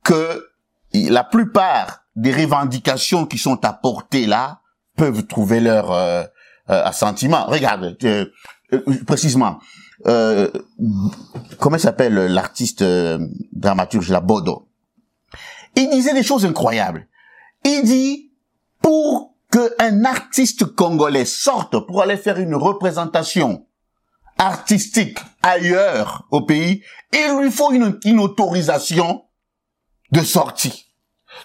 que 0.02 0.48
la 0.92 1.24
plupart 1.24 2.04
des 2.16 2.32
revendications 2.32 3.26
qui 3.26 3.38
sont 3.38 3.64
apportées 3.64 4.26
là 4.26 4.60
peuvent 4.96 5.26
trouver 5.26 5.60
leur 5.60 5.92
euh, 5.92 6.24
euh, 6.70 6.84
assentiment. 6.84 7.44
Regarde, 7.46 7.96
euh, 8.04 8.26
euh, 8.72 9.04
précisément, 9.06 9.58
euh, 10.06 10.50
comment 11.58 11.78
s'appelle 11.78 12.14
l'artiste 12.14 12.82
dramaturge 13.52 14.08
la 14.08 14.20
Bodo? 14.20 14.68
Il 15.76 15.90
disait 15.90 16.14
des 16.14 16.22
choses 16.22 16.46
incroyables. 16.46 17.06
Il 17.64 17.82
dit 17.84 18.32
pour 18.82 19.36
que 19.50 19.74
un 19.78 20.04
artiste 20.04 20.64
congolais 20.64 21.24
sorte 21.24 21.86
pour 21.86 22.02
aller 22.02 22.16
faire 22.16 22.38
une 22.38 22.54
représentation 22.54 23.66
artistique 24.40 25.18
ailleurs 25.42 26.26
au 26.30 26.40
pays, 26.40 26.82
il 27.12 27.38
lui 27.38 27.50
faut 27.50 27.72
une, 27.72 28.00
une 28.04 28.18
autorisation 28.20 29.24
de 30.12 30.22
sortie. 30.22 30.86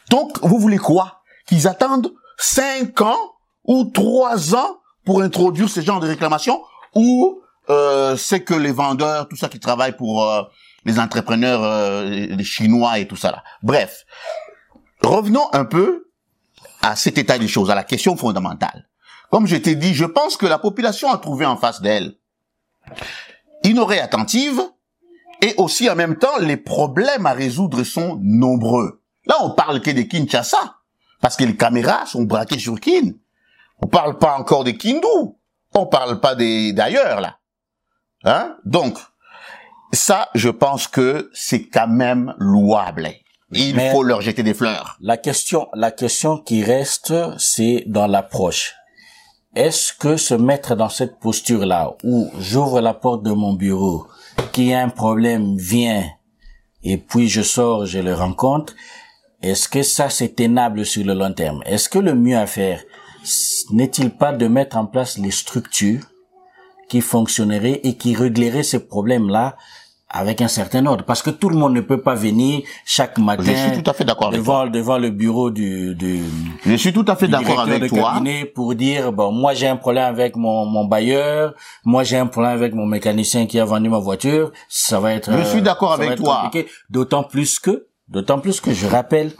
Donc, 0.09 0.39
vous 0.41 0.59
voulez 0.59 0.77
quoi? 0.77 1.21
Qu'ils 1.45 1.67
attendent 1.67 2.13
cinq 2.37 3.01
ans 3.01 3.17
ou 3.65 3.83
trois 3.83 4.55
ans 4.55 4.79
pour 5.03 5.21
introduire 5.21 5.69
ce 5.69 5.81
genre 5.81 5.99
de 5.99 6.07
réclamation 6.07 6.63
ou 6.95 7.41
euh, 7.69 8.15
c'est 8.15 8.43
que 8.43 8.53
les 8.53 8.71
vendeurs, 8.71 9.27
tout 9.27 9.35
ça 9.35 9.49
qui 9.49 9.59
travaillent 9.59 9.97
pour 9.97 10.23
euh, 10.23 10.43
les 10.85 10.97
entrepreneurs, 10.97 11.63
euh, 11.63 12.03
les 12.03 12.43
Chinois 12.43 12.99
et 12.99 13.07
tout 13.07 13.17
ça 13.17 13.31
là. 13.31 13.43
Bref, 13.61 14.05
revenons 15.01 15.47
un 15.51 15.65
peu 15.65 16.11
à 16.81 16.95
cet 16.95 17.17
état 17.17 17.37
des 17.37 17.49
choses, 17.49 17.69
à 17.69 17.75
la 17.75 17.83
question 17.83 18.15
fondamentale. 18.15 18.87
Comme 19.31 19.47
je 19.47 19.57
t'ai 19.57 19.75
dit, 19.75 19.93
je 19.93 20.05
pense 20.05 20.37
que 20.37 20.45
la 20.45 20.59
population 20.59 21.11
a 21.11 21.17
trouvé 21.17 21.45
en 21.45 21.57
face 21.57 21.81
d'elle 21.81 22.15
une 23.63 23.79
oreille 23.79 23.99
attentive 23.99 24.61
et 25.41 25.53
aussi 25.57 25.89
en 25.89 25.95
même 25.95 26.17
temps 26.17 26.37
les 26.39 26.57
problèmes 26.57 27.25
à 27.25 27.33
résoudre 27.33 27.83
sont 27.83 28.19
nombreux. 28.21 29.01
Là, 29.25 29.35
on 29.41 29.51
parle 29.51 29.81
que 29.81 29.91
de 29.91 30.03
Kinshasa 30.03 30.75
parce 31.21 31.35
que 31.35 31.43
les 31.43 31.55
caméras 31.57 32.05
sont 32.05 32.23
braquées 32.23 32.59
sur 32.59 32.79
Kin. 32.79 33.11
On 33.81 33.87
parle 33.87 34.17
pas 34.17 34.37
encore 34.37 34.63
de 34.63 34.71
Kindu. 34.71 35.07
On 35.73 35.85
parle 35.87 36.19
pas 36.19 36.35
des 36.35 36.71
d'ailleurs 36.73 37.19
là. 37.21 37.39
Hein? 38.23 38.55
Donc 38.65 38.97
ça, 39.91 40.29
je 40.35 40.49
pense 40.49 40.87
que 40.87 41.29
c'est 41.33 41.67
quand 41.67 41.87
même 41.87 42.33
louable. 42.37 43.09
Il 43.51 43.75
Mais- 43.75 43.91
faut 43.91 44.03
leur 44.03 44.21
jeter 44.21 44.43
des 44.43 44.53
fleurs. 44.53 44.97
La 44.99 45.17
question, 45.17 45.67
la 45.73 45.91
question 45.91 46.37
qui 46.37 46.63
reste, 46.63 47.13
c'est 47.37 47.83
dans 47.87 48.07
l'approche. 48.07 48.73
Est-ce 49.55 49.93
que 49.93 50.17
se 50.17 50.33
mettre 50.33 50.75
dans 50.75 50.89
cette 50.89 51.17
posture-là, 51.17 51.95
où 52.03 52.29
j'ouvre 52.37 52.81
la 52.81 52.93
porte 52.93 53.23
de 53.23 53.31
mon 53.31 53.53
bureau, 53.53 54.05
qu'il 54.51 54.65
y 54.65 54.73
a 54.73 54.83
un 54.83 54.89
problème, 54.89 55.55
vient, 55.55 56.03
et 56.83 56.97
puis 56.97 57.29
je 57.29 57.41
sors, 57.41 57.85
je 57.85 57.99
le 57.99 58.13
rencontre, 58.13 58.73
est-ce 59.41 59.69
que 59.69 59.81
ça 59.81 60.09
c'est 60.09 60.35
tenable 60.35 60.85
sur 60.85 61.05
le 61.05 61.13
long 61.13 61.31
terme? 61.31 61.63
Est-ce 61.65 61.87
que 61.87 61.99
le 61.99 62.15
mieux 62.15 62.37
à 62.37 62.47
faire, 62.47 62.83
n'est-il 63.71 64.11
pas 64.11 64.33
de 64.33 64.47
mettre 64.47 64.75
en 64.75 64.85
place 64.85 65.17
les 65.17 65.31
structures 65.31 66.03
qui 66.89 66.99
fonctionneraient 66.99 67.79
et 67.83 67.95
qui 67.95 68.13
régleraient 68.13 68.63
ces 68.63 68.79
problèmes-là 68.79 69.55
avec 70.15 70.41
un 70.41 70.47
certain 70.47 70.85
ordre 70.85 71.03
parce 71.03 71.21
que 71.21 71.29
tout 71.29 71.49
le 71.49 71.57
monde 71.57 71.73
ne 71.73 71.81
peut 71.81 71.99
pas 72.01 72.15
venir 72.15 72.61
chaque 72.85 73.17
matin 73.17 73.43
Je 73.45 73.51
suis 73.73 73.83
tout 73.83 73.89
à 73.89 73.93
fait 73.93 74.05
d'accord 74.05 74.29
avec 74.29 74.39
devant 74.39 74.65
devant 74.65 74.97
le 74.97 75.09
bureau 75.09 75.51
du, 75.51 75.93
du 75.93 76.23
Je 76.65 76.75
suis 76.75 76.93
tout 76.93 77.03
à 77.07 77.15
fait 77.17 77.27
d'accord 77.27 77.59
avec 77.59 77.89
toi. 77.89 78.21
pour 78.55 78.75
dire 78.75 79.11
bon 79.11 79.31
moi 79.33 79.53
j'ai 79.53 79.67
un 79.67 79.75
problème 79.75 80.05
avec 80.05 80.37
mon 80.37 80.65
mon 80.65 80.85
bailleur 80.85 81.53
moi 81.83 82.03
j'ai 82.03 82.17
un 82.17 82.27
problème 82.27 82.53
avec 82.53 82.73
mon 82.73 82.85
mécanicien 82.85 83.45
qui 83.45 83.59
a 83.59 83.65
vendu 83.65 83.89
ma 83.89 83.99
voiture 83.99 84.51
ça 84.69 84.99
va 85.01 85.13
être 85.13 85.29
Je 85.37 85.43
suis 85.43 85.59
euh, 85.59 85.61
d'accord 85.69 85.93
avec 85.93 86.15
toi. 86.15 86.49
d'autant 86.89 87.23
plus 87.23 87.59
que 87.59 87.87
d'autant 88.07 88.39
plus 88.39 88.61
que 88.61 88.71
je 88.73 88.87
rappelle 88.87 89.31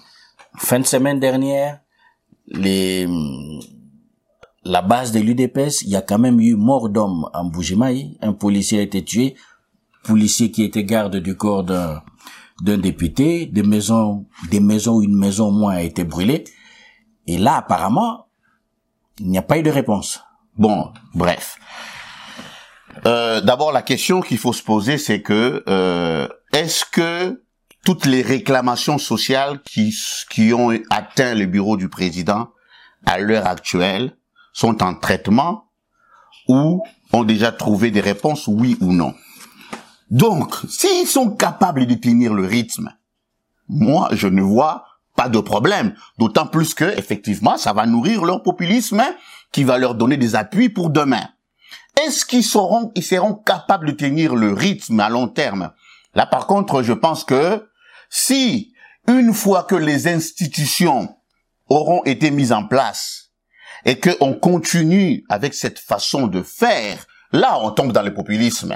fin 0.57 0.79
de 0.79 0.85
semaine 0.85 1.19
dernière 1.21 1.79
les 2.47 3.07
la 4.67 4.81
base 4.81 5.11
de 5.11 5.19
l'UDPS, 5.19 5.83
il 5.83 5.89
y 5.89 5.95
a 5.95 6.01
quand 6.01 6.17
même 6.17 6.39
eu 6.39 6.55
mort 6.55 6.89
d'homme 6.89 7.29
en 7.33 7.45
Bougimaï. 7.45 8.17
Un 8.21 8.33
policier 8.33 8.79
a 8.79 8.81
été 8.81 9.03
tué, 9.03 9.35
policier 10.05 10.51
qui 10.51 10.63
était 10.63 10.83
garde 10.83 11.17
du 11.17 11.35
corps 11.35 11.63
d'un 11.63 12.77
député, 12.77 13.45
des 13.45 13.63
maisons, 13.63 14.25
des 14.49 14.59
maisons, 14.59 15.01
une 15.01 15.17
maison 15.17 15.47
au 15.47 15.51
moins 15.51 15.75
a 15.75 15.81
été 15.81 16.03
brûlée. 16.03 16.43
Et 17.27 17.37
là, 17.37 17.57
apparemment, 17.57 18.27
il 19.19 19.29
n'y 19.29 19.37
a 19.37 19.41
pas 19.41 19.57
eu 19.57 19.63
de 19.63 19.71
réponse. 19.71 20.21
Bon, 20.57 20.91
bref. 21.13 21.57
Euh, 23.05 23.41
D'abord, 23.41 23.71
la 23.71 23.81
question 23.81 24.21
qu'il 24.21 24.37
faut 24.37 24.53
se 24.53 24.63
poser, 24.63 24.97
c'est 24.97 25.21
que 25.21 25.63
euh, 25.67 26.27
est-ce 26.53 26.85
que 26.85 27.43
toutes 27.83 28.05
les 28.05 28.21
réclamations 28.21 28.97
sociales 28.97 29.61
qui, 29.63 29.93
qui 30.29 30.53
ont 30.53 30.71
atteint 30.89 31.35
le 31.35 31.45
bureau 31.45 31.77
du 31.77 31.89
président 31.89 32.49
à 33.05 33.19
l'heure 33.19 33.47
actuelle 33.47 34.17
sont 34.53 34.81
en 34.81 34.95
traitement 34.95 35.65
ou 36.47 36.83
ont 37.11 37.23
déjà 37.23 37.51
trouvé 37.51 37.91
des 37.91 38.01
réponses, 38.01 38.47
oui 38.47 38.77
ou 38.81 38.91
non? 38.93 39.13
Donc, 40.11 40.53
s'ils 40.69 41.07
sont 41.07 41.31
capables 41.31 41.85
de 41.85 41.95
tenir 41.95 42.33
le 42.33 42.45
rythme, 42.45 42.93
moi, 43.67 44.09
je 44.11 44.27
ne 44.27 44.41
vois 44.41 44.85
pas 45.15 45.29
de 45.29 45.39
problème. 45.39 45.95
D'autant 46.19 46.45
plus 46.45 46.73
que, 46.73 46.85
effectivement, 46.97 47.57
ça 47.57 47.73
va 47.73 47.85
nourrir 47.85 48.23
leur 48.23 48.43
populisme 48.43 48.99
hein, 48.99 49.15
qui 49.51 49.63
va 49.63 49.77
leur 49.77 49.95
donner 49.95 50.17
des 50.17 50.35
appuis 50.35 50.69
pour 50.69 50.89
demain. 50.89 51.27
Est-ce 52.03 52.25
qu'ils 52.25 52.43
seront, 52.43 52.91
ils 52.95 53.03
seront 53.03 53.33
capables 53.33 53.87
de 53.87 53.93
tenir 53.93 54.35
le 54.35 54.53
rythme 54.53 54.99
à 54.99 55.09
long 55.09 55.27
terme? 55.27 55.71
Là, 56.13 56.25
par 56.25 56.45
contre, 56.45 56.83
je 56.83 56.93
pense 56.93 57.23
que 57.23 57.67
si, 58.09 58.73
une 59.07 59.33
fois 59.33 59.63
que 59.63 59.75
les 59.75 60.07
institutions 60.07 61.15
auront 61.67 62.03
été 62.03 62.31
mises 62.31 62.51
en 62.51 62.65
place 62.67 63.31
et 63.85 63.99
qu'on 63.99 64.33
continue 64.33 65.23
avec 65.29 65.53
cette 65.53 65.79
façon 65.79 66.27
de 66.27 66.41
faire, 66.41 67.05
là, 67.31 67.59
on 67.61 67.71
tombe 67.71 67.91
dans 67.91 68.01
le 68.01 68.13
populisme. 68.13 68.75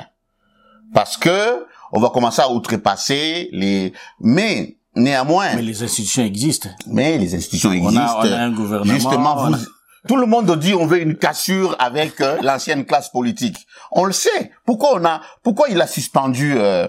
Parce 0.93 1.17
que 1.17 1.65
on 1.91 1.99
va 1.99 2.09
commencer 2.09 2.41
à 2.41 2.49
outrepasser 2.51 3.49
les... 3.51 3.93
Mais, 4.19 4.77
néanmoins... 4.95 5.55
Mais 5.55 5.61
les 5.63 5.81
institutions 5.83 6.23
existent. 6.23 6.69
Mais 6.87 7.17
les 7.17 7.33
institutions 7.35 7.69
On 7.69 7.73
existent. 7.73 8.19
a, 8.21 8.27
on 8.27 8.31
a 8.33 8.37
un 8.37 8.51
gouvernement. 8.51 8.93
Justement, 8.93 9.35
vous, 9.47 9.55
a- 9.55 9.59
tout 10.07 10.15
le 10.15 10.25
monde 10.27 10.57
dit 10.59 10.73
on 10.73 10.85
veut 10.85 11.01
une 11.01 11.15
cassure 11.15 11.75
avec 11.79 12.21
euh, 12.21 12.37
l'ancienne 12.41 12.85
classe 12.85 13.09
politique. 13.09 13.57
On 13.91 14.05
le 14.05 14.11
sait. 14.13 14.51
Pourquoi 14.65 14.99
on 14.99 15.05
a, 15.05 15.21
pourquoi 15.43 15.67
il 15.69 15.81
a 15.81 15.87
suspendu, 15.87 16.53
euh, 16.57 16.87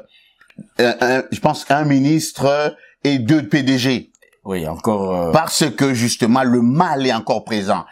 un- 0.78 0.94
un- 1.00 1.22
je 1.30 1.40
pense, 1.40 1.64
un 1.70 1.84
ministre 1.84 2.76
et 3.04 3.18
deux 3.18 3.48
PDG 3.48 4.10
Oui, 4.44 4.66
encore. 4.68 5.14
euh, 5.14 5.32
Parce 5.32 5.64
que 5.70 5.94
justement 5.94 6.42
le 6.42 6.60
mal 6.62 7.06
est 7.06 7.12
encore 7.14 7.44
présent. 7.44 7.84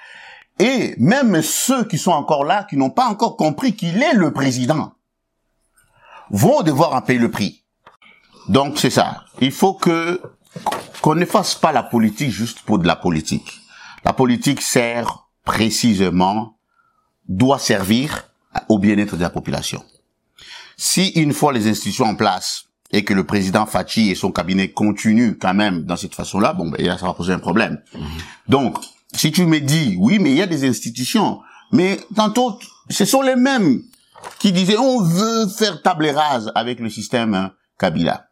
Et 0.59 0.95
même 0.99 1.41
ceux 1.43 1.85
qui 1.85 1.99
sont 1.99 2.11
encore 2.13 2.45
là, 2.45 2.67
qui 2.69 2.77
n'ont 2.77 2.91
pas 2.91 3.07
encore 3.07 3.37
compris 3.37 3.75
qu'il 3.75 4.03
est 4.03 4.15
le 4.15 4.33
président, 4.33 4.93
vont 6.31 6.63
devoir 6.63 6.95
en 6.95 7.03
payer 7.03 7.19
le 7.19 7.31
prix. 7.31 7.65
Donc 8.49 8.79
c'est 8.79 8.91
ça. 8.91 9.25
Il 9.41 9.53
faut 9.53 9.75
que 9.75 10.21
qu'on 11.01 11.15
ne 11.15 11.25
fasse 11.25 11.55
pas 11.55 11.73
la 11.73 11.83
politique 11.83 12.31
juste 12.31 12.61
pour 12.63 12.79
de 12.79 12.87
la 12.87 12.97
politique. 12.97 13.61
La 14.05 14.13
politique 14.13 14.61
sert 14.61 15.29
précisément, 15.45 16.59
doit 17.29 17.59
servir 17.59 18.25
au 18.69 18.79
bien-être 18.79 19.17
de 19.17 19.23
la 19.23 19.31
population. 19.31 19.83
Si 20.77 21.09
une 21.11 21.33
fois 21.33 21.53
les 21.53 21.69
institutions 21.69 22.05
en 22.05 22.15
place 22.15 22.67
et 22.91 23.05
que 23.05 23.15
le 23.15 23.25
président 23.25 23.67
Fachi 23.67 24.11
et 24.11 24.15
son 24.15 24.31
cabinet 24.31 24.71
continuent 24.73 25.37
quand 25.39 25.55
même 25.55 25.85
dans 25.85 25.97
cette 25.97 26.15
façon-là, 26.15 26.53
bon, 26.53 26.69
ben, 26.69 26.99
ça 26.99 27.07
va 27.07 27.15
poser 27.15 27.33
un 27.33 27.39
problème. 27.39 27.81
Donc, 28.49 28.79
si 29.15 29.33
tu 29.33 29.47
me 29.47 29.61
dis, 29.61 29.97
oui, 29.99 30.19
mais 30.19 30.31
il 30.31 30.37
y 30.37 30.43
a 30.43 30.47
des 30.47 30.67
institutions, 30.67 31.41
mais 31.73 31.99
tantôt, 32.15 32.59
ce 32.89 33.05
sont 33.05 33.23
les 33.23 33.37
mêmes 33.37 33.83
qui 34.39 34.53
disaient, 34.53 34.79
on 34.79 35.03
veut 35.03 35.47
faire 35.49 35.83
table 35.83 36.09
rase 36.09 36.53
avec 36.55 36.81
le 36.81 36.89
système 36.89 37.51
Kabila. 37.79 38.29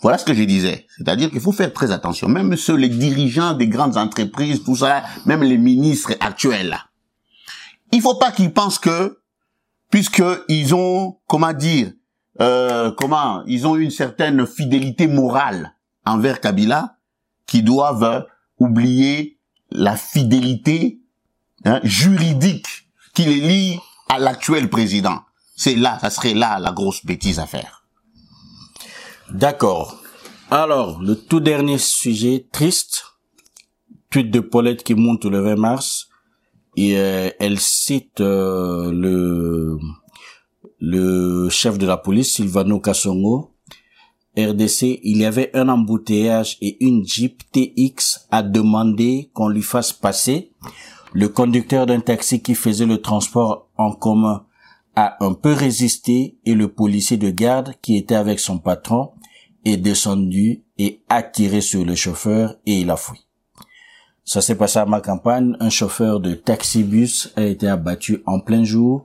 Voilà 0.00 0.18
ce 0.18 0.24
que 0.24 0.34
je 0.34 0.42
disais. 0.42 0.86
C'est-à-dire 0.96 1.30
qu'il 1.30 1.40
faut 1.40 1.52
faire 1.52 1.72
très 1.72 1.90
attention. 1.90 2.28
Même 2.28 2.56
ceux, 2.56 2.76
les 2.76 2.88
dirigeants 2.88 3.54
des 3.54 3.68
grandes 3.68 3.96
entreprises, 3.96 4.62
tout 4.64 4.76
ça, 4.76 5.02
même 5.26 5.42
les 5.42 5.58
ministres 5.58 6.14
actuels. 6.20 6.78
Il 7.92 8.00
faut 8.00 8.16
pas 8.16 8.32
qu'ils 8.32 8.52
pensent 8.52 8.78
que, 8.78 9.20
puisque 9.90 10.22
ils 10.48 10.74
ont, 10.74 11.18
comment 11.26 11.52
dire, 11.52 11.92
euh, 12.40 12.90
comment, 12.92 13.42
ils 13.46 13.66
ont 13.66 13.76
une 13.76 13.90
certaine 13.90 14.46
fidélité 14.46 15.06
morale 15.06 15.74
envers 16.04 16.40
Kabila, 16.40 16.96
qu'ils 17.46 17.64
doivent 17.64 18.26
oublier 18.58 19.38
la 19.70 19.96
fidélité 19.96 21.00
hein, 21.64 21.80
juridique 21.82 22.88
qui 23.14 23.24
les 23.24 23.40
lie 23.40 23.80
à 24.08 24.18
l'actuel 24.18 24.68
président. 24.70 25.20
C'est 25.56 25.74
là, 25.74 25.98
ça 26.00 26.10
serait 26.10 26.34
là 26.34 26.58
la 26.58 26.72
grosse 26.72 27.04
bêtise 27.04 27.38
à 27.38 27.46
faire. 27.46 27.84
D'accord. 29.30 30.00
Alors, 30.50 31.00
le 31.00 31.16
tout 31.16 31.40
dernier 31.40 31.78
sujet 31.78 32.46
triste, 32.52 33.04
tweet 34.10 34.30
de 34.30 34.40
Paulette 34.40 34.84
qui 34.84 34.94
monte 34.94 35.24
le 35.24 35.40
20 35.40 35.56
mars, 35.56 36.08
et 36.76 36.98
euh, 36.98 37.30
elle 37.40 37.58
cite 37.58 38.20
euh, 38.20 38.92
le 38.92 39.78
le 40.78 41.48
chef 41.48 41.78
de 41.78 41.86
la 41.86 41.96
police, 41.96 42.34
Silvano 42.34 42.80
Kassongo, 42.80 43.54
RDC, 44.36 45.00
il 45.02 45.18
y 45.18 45.24
avait 45.24 45.50
un 45.54 45.68
embouteillage 45.68 46.58
et 46.60 46.84
une 46.84 47.06
Jeep 47.06 47.42
TX 47.52 48.26
a 48.30 48.42
demandé 48.42 49.30
qu'on 49.32 49.48
lui 49.48 49.62
fasse 49.62 49.92
passer. 49.92 50.52
Le 51.12 51.28
conducteur 51.28 51.86
d'un 51.86 52.00
taxi 52.00 52.42
qui 52.42 52.54
faisait 52.54 52.86
le 52.86 53.00
transport 53.00 53.68
en 53.76 53.92
commun 53.92 54.44
a 54.96 55.22
un 55.24 55.34
peu 55.34 55.52
résisté 55.52 56.38
et 56.44 56.54
le 56.54 56.68
policier 56.68 57.16
de 57.16 57.30
garde 57.30 57.74
qui 57.82 57.96
était 57.96 58.14
avec 58.14 58.40
son 58.40 58.58
patron 58.58 59.12
est 59.64 59.76
descendu 59.76 60.62
et 60.78 61.02
a 61.08 61.22
tiré 61.22 61.60
sur 61.60 61.84
le 61.84 61.94
chauffeur 61.94 62.56
et 62.66 62.80
il 62.80 62.90
a 62.90 62.96
fui. 62.96 63.26
Ça 64.24 64.40
s'est 64.40 64.56
passé 64.56 64.78
à 64.78 64.86
ma 64.86 65.00
campagne. 65.00 65.56
Un 65.60 65.70
chauffeur 65.70 66.18
de 66.20 66.34
taxibus 66.34 67.32
a 67.36 67.42
été 67.42 67.68
abattu 67.68 68.22
en 68.26 68.40
plein 68.40 68.64
jour 68.64 69.04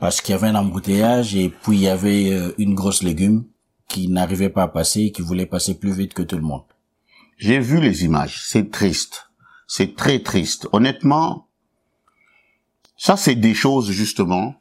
parce 0.00 0.20
qu'il 0.20 0.32
y 0.32 0.38
avait 0.38 0.48
un 0.48 0.54
embouteillage 0.54 1.34
et 1.36 1.50
puis 1.50 1.76
il 1.76 1.82
y 1.82 1.88
avait 1.88 2.32
euh, 2.32 2.54
une 2.58 2.74
grosse 2.74 3.02
légume 3.02 3.44
qui 3.88 4.08
n'arrivait 4.08 4.48
pas 4.48 4.64
à 4.64 4.68
passer 4.68 5.02
et 5.02 5.12
qui 5.12 5.22
voulait 5.22 5.46
passer 5.46 5.78
plus 5.78 5.92
vite 5.92 6.14
que 6.14 6.22
tout 6.22 6.36
le 6.36 6.42
monde. 6.42 6.64
J'ai 7.36 7.58
vu 7.58 7.80
les 7.80 8.04
images, 8.04 8.42
c'est 8.46 8.70
triste. 8.70 9.25
C'est 9.66 9.96
très 9.96 10.20
triste. 10.20 10.68
Honnêtement, 10.72 11.48
ça 12.96 13.16
c'est 13.16 13.34
des 13.34 13.54
choses 13.54 13.90
justement 13.90 14.60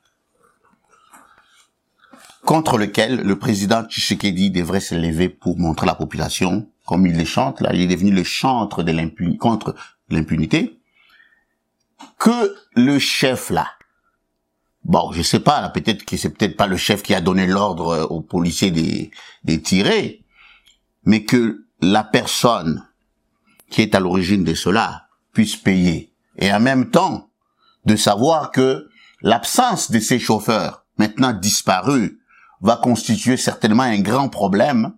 contre 2.45 2.77
lesquelles 2.77 3.21
le 3.21 3.39
président 3.39 3.83
Tshisekedi 3.83 4.51
devrait 4.51 4.79
se 4.79 4.95
lever 4.95 5.29
pour 5.29 5.57
montrer 5.57 5.85
à 5.85 5.87
la 5.87 5.95
population, 5.95 6.69
comme 6.85 7.07
il 7.07 7.17
les 7.17 7.25
chante, 7.25 7.59
là, 7.59 7.71
il 7.73 7.81
est 7.81 7.87
devenu 7.87 8.11
le 8.11 8.23
chantre 8.23 8.83
de 8.83 8.91
l'impunité, 8.91 9.37
contre 9.37 9.75
l'impunité, 10.09 10.79
que 12.19 12.55
le 12.75 12.99
chef 12.99 13.49
là, 13.49 13.67
bon, 14.83 15.11
je 15.11 15.23
sais 15.23 15.39
pas, 15.39 15.67
peut-être 15.69 16.05
que 16.05 16.17
c'est 16.17 16.29
peut-être 16.29 16.55
pas 16.55 16.67
le 16.67 16.77
chef 16.77 17.01
qui 17.01 17.15
a 17.15 17.21
donné 17.21 17.47
l'ordre 17.47 17.87
euh, 17.87 18.05
aux 18.05 18.21
policiers 18.21 18.71
des, 18.71 19.11
des 19.43 19.61
tirer, 19.61 20.23
mais 21.03 21.23
que 21.23 21.65
la 21.81 22.03
personne 22.03 22.87
qui 23.69 23.81
est 23.81 23.95
à 23.95 23.99
l'origine 23.99 24.43
de 24.43 24.53
cela 24.53 25.07
puisse 25.33 25.55
payer. 25.55 26.13
Et 26.37 26.51
en 26.51 26.59
même 26.59 26.89
temps, 26.89 27.29
de 27.85 27.95
savoir 27.95 28.51
que 28.51 28.87
l'absence 29.21 29.91
de 29.91 29.99
ces 29.99 30.19
chauffeurs, 30.19 30.85
maintenant 30.97 31.33
disparus, 31.33 32.13
va 32.61 32.77
constituer 32.77 33.37
certainement 33.37 33.83
un 33.83 33.99
grand 33.99 34.29
problème 34.29 34.93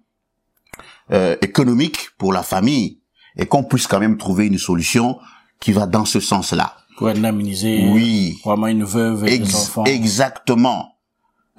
euh, 1.11 1.35
économique 1.41 2.09
pour 2.17 2.33
la 2.33 2.43
famille 2.43 2.99
et 3.35 3.45
qu'on 3.45 3.63
puisse 3.63 3.87
quand 3.87 3.99
même 3.99 4.17
trouver 4.17 4.47
une 4.47 4.57
solution 4.57 5.19
qui 5.59 5.71
va 5.71 5.85
dans 5.85 6.05
ce 6.05 6.19
sens-là. 6.19 6.75
Pour 6.97 7.07
indemniser 7.07 7.89
Oui. 7.93 8.37
vraiment 8.43 8.67
une 8.67 8.83
veuve 8.83 9.25
et 9.27 9.39
des 9.39 9.55
enfants. 9.55 9.85
exactement. 9.85 10.95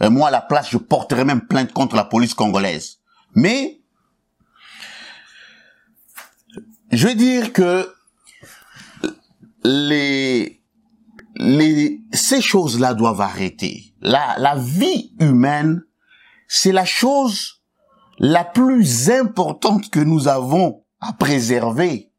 Euh, 0.02 0.10
moi, 0.10 0.28
à 0.28 0.30
la 0.30 0.40
place, 0.40 0.68
je 0.70 0.78
porterai 0.78 1.24
même 1.24 1.40
plainte 1.46 1.72
contre 1.72 1.96
la 1.96 2.04
police 2.04 2.34
congolaise. 2.34 2.98
Mais, 3.34 3.80
je 6.90 7.08
veux 7.08 7.14
dire 7.14 7.52
que 7.52 7.92
les, 9.64 10.62
ces 12.12 12.40
choses-là 12.40 12.94
doivent 12.94 13.20
arrêter. 13.20 13.94
La, 14.00 14.36
la 14.38 14.56
vie 14.56 15.12
humaine, 15.20 15.82
c'est 16.46 16.72
la 16.72 16.84
chose 16.84 17.62
la 18.18 18.44
plus 18.44 19.10
importante 19.10 19.90
que 19.90 20.00
nous 20.00 20.28
avons 20.28 20.84
à 21.00 21.12
préserver. 21.12 22.12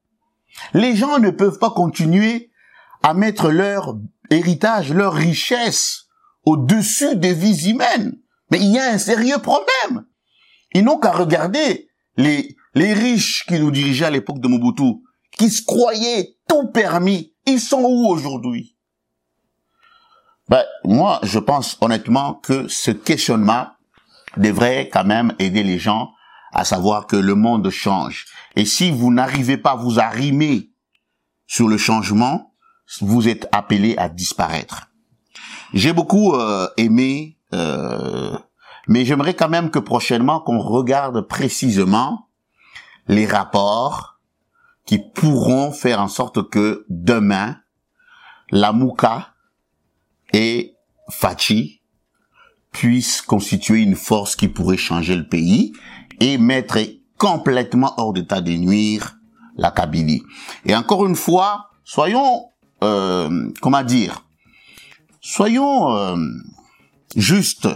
Les 0.74 0.96
gens 0.96 1.20
ne 1.20 1.32
peuvent 1.32 1.60
pas 1.60 1.72
continuer 1.72 2.52
à 3.04 3.14
mettre 3.14 3.50
leur 3.50 3.98
héritage, 4.30 4.94
leur 4.94 5.14
richesse 5.14 6.06
au-dessus 6.46 7.16
des 7.16 7.34
vies 7.34 7.70
humaines. 7.70 8.18
Mais 8.52 8.60
il 8.60 8.72
y 8.72 8.80
a 8.80 8.91
un 8.91 8.98
sérieux 8.98 9.38
problème. 9.40 10.06
Ils 10.74 10.84
n'ont 10.84 11.00
qu'à 11.00 11.12
regarder 11.12 11.90
les, 12.18 12.56
les 12.74 12.94
riches 12.94 13.46
qui 13.48 13.60
nous 13.60 13.72
dirigeaient 13.72 14.06
à 14.06 14.12
l'époque 14.12 14.40
de 14.40 14.48
Mobutu, 14.48 15.02
qui 15.38 15.50
se 15.50 15.64
croyaient 15.64 16.36
tout 16.48 16.68
permis. 16.68 17.34
Ils 17.46 17.60
sont 17.60 17.82
où 17.82 18.08
aujourd'hui? 18.08 18.76
Ben, 20.48 20.64
Moi, 20.84 21.20
je 21.24 21.40
pense 21.40 21.78
honnêtement 21.82 22.36
que 22.36 22.68
ce 22.68 22.91
questionnement 22.91 23.68
devrait 24.38 24.90
quand 24.91 25.06
même 25.06 25.34
aider 25.40 25.64
les 25.64 25.80
gens 25.80 26.12
à 26.52 26.66
savoir 26.66 27.08
que 27.08 27.16
le 27.16 27.36
monde 27.36 27.70
change. 27.70 28.26
Et 28.56 28.66
si 28.66 28.91
vous 28.91 29.12
n'arrivez 29.14 29.58
pas 29.58 29.72
à 29.72 29.76
vous 29.76 30.00
arrimer 30.00 30.72
sur 31.48 31.68
le 31.68 31.78
changement, 31.78 32.54
vous 33.02 33.28
êtes 33.28 33.48
appelé 33.52 33.96
à 33.98 34.10
disparaître. 34.10 34.90
J'ai 35.74 35.94
beaucoup 35.94 36.34
euh, 36.34 36.68
aimé, 36.78 37.38
euh, 37.54 38.36
mais 38.88 39.06
j'aimerais 39.06 39.36
quand 39.36 39.50
même 39.50 39.70
que 39.70 39.80
prochainement 39.80 40.40
qu'on 40.40 40.60
regarde 40.60 41.22
précisément 41.22 42.28
les 43.10 43.26
rapports 43.26 44.19
qui 44.86 44.99
pourront 44.99 45.72
faire 45.72 45.99
en 45.99 46.07
sorte 46.07 46.49
que 46.49 46.86
demain, 46.90 47.57
la 48.52 48.72
Mouka 48.72 49.34
et 50.31 50.76
Fachi 51.10 51.81
puissent 52.72 53.22
constituer 53.22 53.81
une 53.81 53.95
force 53.95 54.36
qui 54.36 54.48
pourrait 54.48 54.77
changer 54.77 55.15
le 55.15 55.27
pays 55.27 55.73
et 56.19 56.38
mettre 56.38 56.77
complètement 57.18 57.94
hors 57.98 58.14
d'état 58.14 58.41
de 58.41 58.52
nuire 58.52 59.18
la 59.57 59.72
Kabylie. 59.72 60.23
Et 60.65 60.76
encore 60.76 61.06
une 61.06 61.15
fois, 61.15 61.72
soyons, 61.84 62.45
euh, 62.84 63.49
comment 63.61 63.84
dire, 63.84 64.23
soyons 65.19 65.95
euh, 65.95 66.15
justes. 67.15 67.68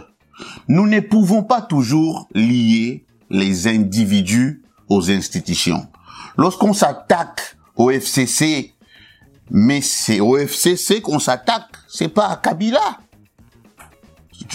Nous 0.68 0.88
ne 0.88 1.00
pouvons 1.00 1.44
pas 1.44 1.62
toujours 1.62 2.28
lier 2.34 3.06
les 3.30 3.68
individus 3.68 4.63
aux 4.90 5.10
institutions. 5.10 5.88
Lorsqu'on 6.38 6.74
s'attaque 6.74 7.56
au 7.76 7.90
FCC, 7.92 8.74
mais 9.52 9.82
c'est 9.82 10.20
au 10.20 10.38
FCC 10.38 11.02
qu'on 11.02 11.20
s'attaque, 11.20 11.70
c'est 11.88 12.08
pas 12.10 12.28
à 12.28 12.38
Kabila 12.38 12.98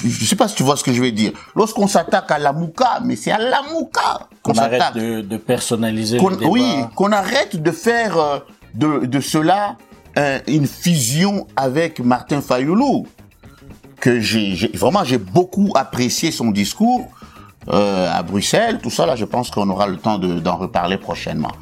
je 0.04 0.24
sais 0.24 0.36
pas 0.36 0.48
si 0.48 0.54
tu 0.54 0.62
vois 0.62 0.76
ce 0.76 0.84
que 0.84 0.92
je 0.92 1.00
veux 1.00 1.12
dire. 1.12 1.32
Lorsqu'on 1.54 1.86
s'attaque 1.86 2.30
à 2.30 2.38
la 2.38 2.52
Mouka, 2.52 3.00
mais 3.04 3.16
c'est 3.16 3.30
à 3.30 3.38
la 3.38 3.62
Mouka 3.72 4.28
qu'on 4.42 4.54
s'attaque. 4.54 4.80
arrête 4.80 4.94
de, 4.94 5.20
de 5.22 5.36
personnaliser 5.36 6.18
le 6.18 6.36
débat. 6.36 6.50
Oui, 6.50 6.74
qu'on 6.94 7.12
arrête 7.12 7.60
de 7.60 7.70
faire 7.70 8.18
euh, 8.18 8.38
de, 8.74 9.06
de 9.06 9.20
cela 9.20 9.76
euh, 10.16 10.40
une 10.46 10.66
fusion 10.66 11.46
avec 11.56 12.00
Martin 12.00 12.40
Fayoulou. 12.40 13.06
Que 14.00 14.20
j'ai 14.20 14.70
vraiment 14.74 15.02
j'ai 15.02 15.18
beaucoup 15.18 15.72
apprécié 15.74 16.30
son 16.30 16.52
discours 16.52 17.08
euh, 17.70 18.10
à 18.10 18.22
Bruxelles. 18.22 18.78
Tout 18.82 18.90
ça 18.90 19.06
là, 19.06 19.16
je 19.16 19.24
pense 19.24 19.50
qu'on 19.50 19.68
aura 19.68 19.86
le 19.86 19.96
temps 19.96 20.18
d'en 20.18 20.56
reparler 20.56 20.98
prochainement. 20.98 21.52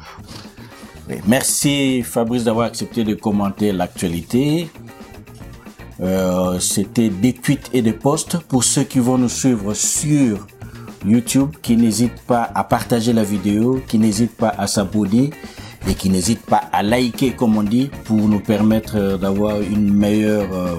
Merci 1.25 2.03
Fabrice 2.03 2.43
d'avoir 2.43 2.67
accepté 2.67 3.03
de 3.03 3.13
commenter 3.13 3.71
l'actualité. 3.71 4.69
Euh, 6.01 6.59
c'était 6.59 7.09
des 7.09 7.33
tweets 7.33 7.69
et 7.73 7.81
des 7.81 7.93
posts 7.93 8.37
pour 8.37 8.63
ceux 8.63 8.83
qui 8.83 8.99
vont 8.99 9.17
nous 9.17 9.29
suivre 9.29 9.73
sur 9.73 10.45
YouTube, 11.05 11.51
qui 11.61 11.77
n'hésitent 11.77 12.21
pas 12.27 12.49
à 12.53 12.63
partager 12.63 13.13
la 13.13 13.23
vidéo, 13.23 13.81
qui 13.87 13.97
n'hésitent 13.97 14.35
pas 14.35 14.53
à 14.57 14.67
s'abonner 14.67 15.31
et 15.89 15.93
qui 15.93 16.09
n'hésitent 16.09 16.45
pas 16.45 16.63
à 16.71 16.83
liker, 16.83 17.31
comme 17.31 17.57
on 17.57 17.63
dit, 17.63 17.89
pour 18.03 18.17
nous 18.17 18.41
permettre 18.41 19.17
d'avoir 19.17 19.61
une 19.61 19.93
meilleure 19.93 20.53
euh, 20.53 20.75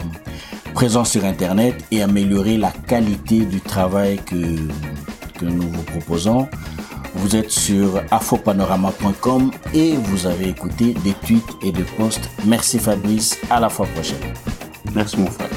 présence 0.74 1.10
sur 1.10 1.24
Internet 1.24 1.74
et 1.90 2.02
améliorer 2.02 2.58
la 2.58 2.70
qualité 2.70 3.46
du 3.46 3.60
travail 3.60 4.18
que, 4.18 4.36
que 5.38 5.46
nous 5.46 5.68
vous 5.68 5.82
proposons. 5.82 6.48
Vous 7.14 7.36
êtes 7.36 7.50
sur 7.50 8.02
afopanorama.com 8.10 9.50
et 9.74 9.94
vous 9.96 10.26
avez 10.26 10.48
écouté 10.48 10.94
des 11.04 11.14
tweets 11.26 11.56
et 11.62 11.72
des 11.72 11.84
posts. 11.96 12.28
Merci 12.44 12.78
Fabrice, 12.78 13.38
à 13.50 13.60
la 13.60 13.68
fois 13.68 13.86
prochaine. 13.86 14.18
Merci 14.94 15.18
mon 15.18 15.30
frère. 15.30 15.48